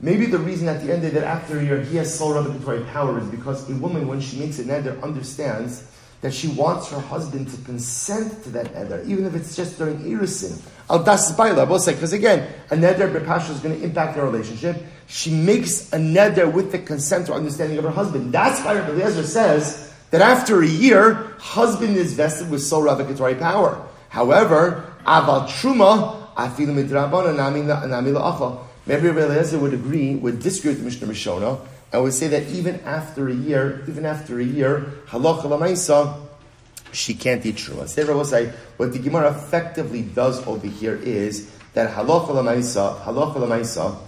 Maybe 0.00 0.26
the 0.26 0.38
reason 0.38 0.68
at 0.68 0.84
the 0.84 0.92
end 0.92 1.04
of 1.04 1.14
that 1.14 1.24
after 1.24 1.58
a 1.58 1.64
year 1.64 1.80
he 1.80 1.96
has 1.96 2.16
sole 2.16 2.34
revocatory 2.34 2.86
power 2.92 3.18
is 3.18 3.28
because 3.28 3.68
a 3.70 3.74
woman, 3.76 4.06
when 4.06 4.20
she 4.20 4.38
makes 4.38 4.58
a 4.58 4.64
neder, 4.64 5.02
understands 5.02 5.84
that 6.20 6.34
she 6.34 6.48
wants 6.48 6.90
her 6.90 7.00
husband 7.00 7.48
to 7.48 7.56
consent 7.64 8.42
to 8.42 8.50
that 8.50 8.66
neder, 8.74 9.06
even 9.06 9.24
if 9.24 9.34
it's 9.34 9.56
just 9.56 9.78
during 9.78 9.98
irisin. 10.00 10.60
Al 10.90 11.02
das 11.02 11.34
baila, 11.34 11.64
we'll 11.64 11.78
say, 11.78 11.94
because 11.94 12.12
again, 12.12 12.52
a 12.70 12.74
neder 12.74 13.10
bepasha 13.12 13.50
is 13.50 13.60
going 13.60 13.78
to 13.78 13.84
impact 13.84 14.16
their 14.16 14.24
relationship. 14.24 14.76
She 15.06 15.30
makes 15.30 15.92
a 15.92 15.96
neder 15.96 16.52
with 16.52 16.72
the 16.72 16.78
consent 16.78 17.30
or 17.30 17.34
understanding 17.34 17.78
of 17.78 17.84
her 17.84 17.90
husband. 17.90 18.32
That's 18.32 18.62
why 18.64 18.74
Rabbi 18.74 18.90
Eliezer 18.90 19.22
says 19.22 19.94
that 20.10 20.20
after 20.20 20.62
a 20.62 20.66
year, 20.66 21.34
husband 21.38 21.96
is 21.96 22.14
vested 22.14 22.50
with 22.50 22.62
sole 22.62 22.82
revocatory 22.82 23.38
power. 23.38 23.86
However, 24.08 24.95
aval 25.06 25.46
truma, 25.48 26.34
afilu 26.34 26.74
midrabana 26.74 27.34
namila 27.34 28.34
achal. 28.34 28.58
Maybe 28.86 29.08
Rabbi 29.08 29.32
Eliezer 29.32 29.58
would 29.58 29.74
agree, 29.74 30.14
would 30.14 30.40
disagree 30.40 30.72
with 30.72 30.82
Mishnah 30.82 31.08
Rishona, 31.08 31.58
I 31.92 31.98
would 31.98 32.12
say 32.12 32.28
that 32.28 32.48
even 32.48 32.80
after 32.80 33.28
a 33.28 33.34
year, 33.34 33.84
even 33.88 34.04
after 34.04 34.38
a 34.38 34.44
year, 34.44 34.86
halacha 35.08 35.42
lamaisa, 35.42 36.20
she 36.92 37.14
can't 37.14 37.44
eat 37.46 37.56
truma. 37.56 37.88
Say, 37.88 38.04
Rabbi 38.04 38.22
say, 38.24 38.52
what 38.76 38.92
the 38.92 38.98
Gemara 38.98 39.30
effectively 39.30 40.02
does 40.02 40.46
over 40.46 40.66
here 40.66 40.96
is 40.96 41.50
that 41.74 41.94
halacha 41.94 42.28
lamaisa, 42.28 43.00
halacha 43.00 43.36
lamaisa, 43.36 43.98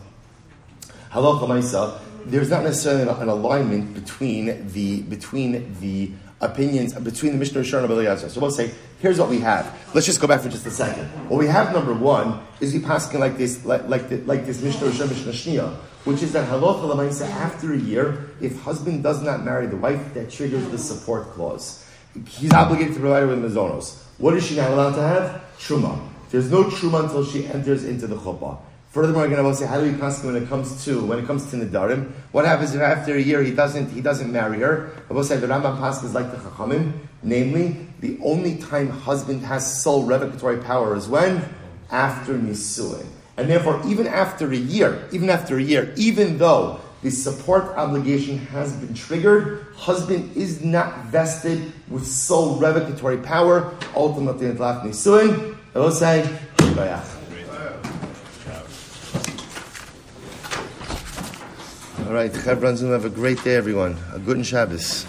halacha 1.10 1.40
lamaisa, 1.40 1.98
there's 2.26 2.50
not 2.50 2.62
necessarily 2.62 3.02
an, 3.02 3.28
alignment 3.28 3.94
between 3.94 4.68
the 4.68 5.02
between 5.02 5.76
the 5.80 6.10
opinions 6.40 6.94
between 6.94 7.32
the 7.32 7.38
Mishnah 7.38 7.60
Rishon 7.60 7.82
and 7.82 7.90
Eliezer. 7.90 8.28
So 8.28 8.40
we'll 8.40 8.50
say, 8.50 8.72
here's 9.00 9.18
what 9.18 9.28
we 9.28 9.40
have. 9.40 9.76
Let's 9.94 10.06
just 10.06 10.20
go 10.20 10.26
back 10.26 10.40
for 10.40 10.48
just 10.48 10.66
a 10.66 10.70
second. 10.70 11.06
What 11.28 11.38
we 11.38 11.46
have, 11.46 11.72
number 11.72 11.92
one, 11.92 12.40
is 12.60 12.72
we 12.72 12.80
passing 12.80 13.20
like 13.20 13.36
this, 13.36 13.64
like, 13.64 13.88
like, 13.88 14.08
the, 14.08 14.18
like 14.18 14.46
this 14.46 14.62
Mishnah 14.62 14.88
Rishon, 14.88 15.08
Mishnah 15.08 15.32
Shnia, 15.32 15.74
which 16.04 16.22
is 16.22 16.32
that 16.32 16.48
halacha 16.48 16.82
lamaisa 16.82 17.28
after 17.28 17.72
a 17.72 17.78
year, 17.78 18.30
if 18.40 18.60
husband 18.60 19.02
does 19.02 19.22
not 19.22 19.44
marry 19.44 19.66
the 19.66 19.76
wife, 19.76 20.14
that 20.14 20.30
triggers 20.30 20.68
the 20.68 20.78
support 20.78 21.30
clause. 21.32 21.84
He's 22.26 22.52
obligated 22.52 22.94
to 22.94 23.00
provide 23.00 23.20
her 23.20 23.26
with 23.28 23.42
mazonos. 23.42 24.02
What 24.18 24.34
is 24.34 24.46
she 24.46 24.56
now 24.56 24.72
allowed 24.72 24.94
to 24.94 25.02
have? 25.02 25.44
Truma. 25.58 26.08
There's 26.30 26.50
no 26.50 26.64
truma 26.64 27.04
until 27.04 27.24
she 27.24 27.46
enters 27.46 27.84
into 27.84 28.06
the 28.06 28.16
chuppah. 28.16 28.58
Furthermore, 28.90 29.26
again, 29.26 29.36
going 29.36 29.52
to 29.52 29.58
say, 29.58 29.66
how 29.66 29.78
do 29.78 29.90
we 29.90 29.98
pass 29.98 30.24
when 30.24 30.34
it 30.34 30.48
comes 30.48 30.82
to 30.86 31.04
when 31.04 31.18
it 31.18 31.26
comes 31.26 31.50
to 31.50 31.56
Nedarim? 31.56 32.10
What 32.32 32.46
happens 32.46 32.74
if 32.74 32.80
after 32.80 33.14
a 33.14 33.20
year 33.20 33.42
he 33.42 33.54
doesn't 33.54 33.90
he 33.90 34.00
doesn't 34.00 34.32
marry 34.32 34.60
her? 34.60 34.90
I 35.10 35.12
will 35.12 35.24
say 35.24 35.36
the 35.36 35.46
Rambam 35.46 35.78
Pasuk 35.78 36.04
is 36.04 36.14
like 36.14 36.30
the 36.30 36.38
Chachamim, 36.38 36.92
namely 37.22 37.86
the 38.00 38.18
only 38.24 38.56
time 38.56 38.88
husband 38.88 39.42
has 39.42 39.82
sole 39.82 40.06
revocatory 40.06 40.64
power 40.64 40.96
is 40.96 41.06
when 41.06 41.44
after 41.90 42.32
Nisuin, 42.38 43.06
and 43.36 43.50
therefore 43.50 43.82
even 43.86 44.06
after 44.06 44.50
a 44.50 44.56
year, 44.56 45.06
even 45.12 45.28
after 45.28 45.58
a 45.58 45.62
year, 45.62 45.92
even 45.96 46.38
though 46.38 46.80
the 47.02 47.10
support 47.10 47.64
obligation 47.76 48.38
has 48.38 48.74
been 48.76 48.94
triggered, 48.94 49.66
husband 49.76 50.34
is 50.34 50.64
not 50.64 51.04
vested 51.06 51.72
with 51.88 52.06
sole 52.06 52.58
revocatory 52.58 53.22
power. 53.22 53.74
Ultimately, 53.94 54.46
in 54.46 54.56
Tlach 54.56 54.82
Nisuin, 54.82 55.56
I 55.74 55.78
will 55.78 55.92
say, 55.92 56.26
All 62.08 62.14
right, 62.14 62.34
have 62.34 63.04
a 63.04 63.10
great 63.10 63.44
day, 63.44 63.54
everyone. 63.54 63.94
A 64.14 64.18
good 64.18 64.38
Shabbos. 64.46 65.04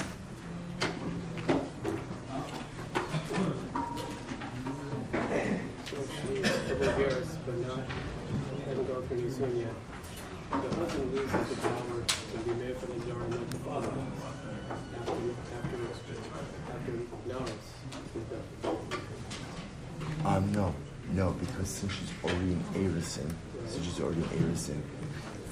Um, 20.25 20.51
no, 20.51 20.75
no, 21.13 21.31
because 21.31 21.69
since 21.69 21.93
she's 21.93 22.11
already 22.25 22.51
in 22.51 22.63
Arison, 22.73 23.33
since 23.69 23.85
she's 23.85 24.01
already 24.01 24.19
in 24.19 24.27
Arison, 24.27 24.81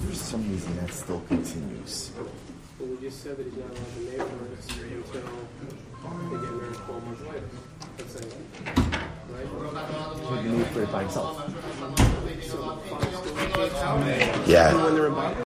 for 0.00 0.14
some 0.14 0.48
reason 0.50 0.76
that 0.76 0.92
still 0.92 1.20
continues. 1.28 2.12
Well, 2.78 2.88
we 2.90 2.96
just 3.08 3.22
said 3.22 3.36
that 3.36 3.44
he's 3.44 3.56
not 3.56 3.70
allowed 3.70 3.94
to 3.94 4.00
name 4.00 4.18
her 4.18 4.24
until 4.54 4.76
they 6.30 6.46
get 6.46 6.52
married 6.54 6.74
12 6.76 7.04
months 7.06 7.22
later. 7.22 7.48
Let's 7.98 8.12
say, 8.12 8.24
right? 9.32 9.46
He 10.14 10.26
can 10.28 10.58
name 10.58 10.64
for 10.66 10.82
it 10.82 10.92
by 10.92 11.00
himself. 11.02 11.32
So 12.42 12.56
the 12.56 12.76
father 12.88 13.10
still 13.10 14.46
Yeah. 14.46 14.84
when 14.84 14.94
they're 14.94 15.06
in 15.08 15.14
bondage. 15.14 15.36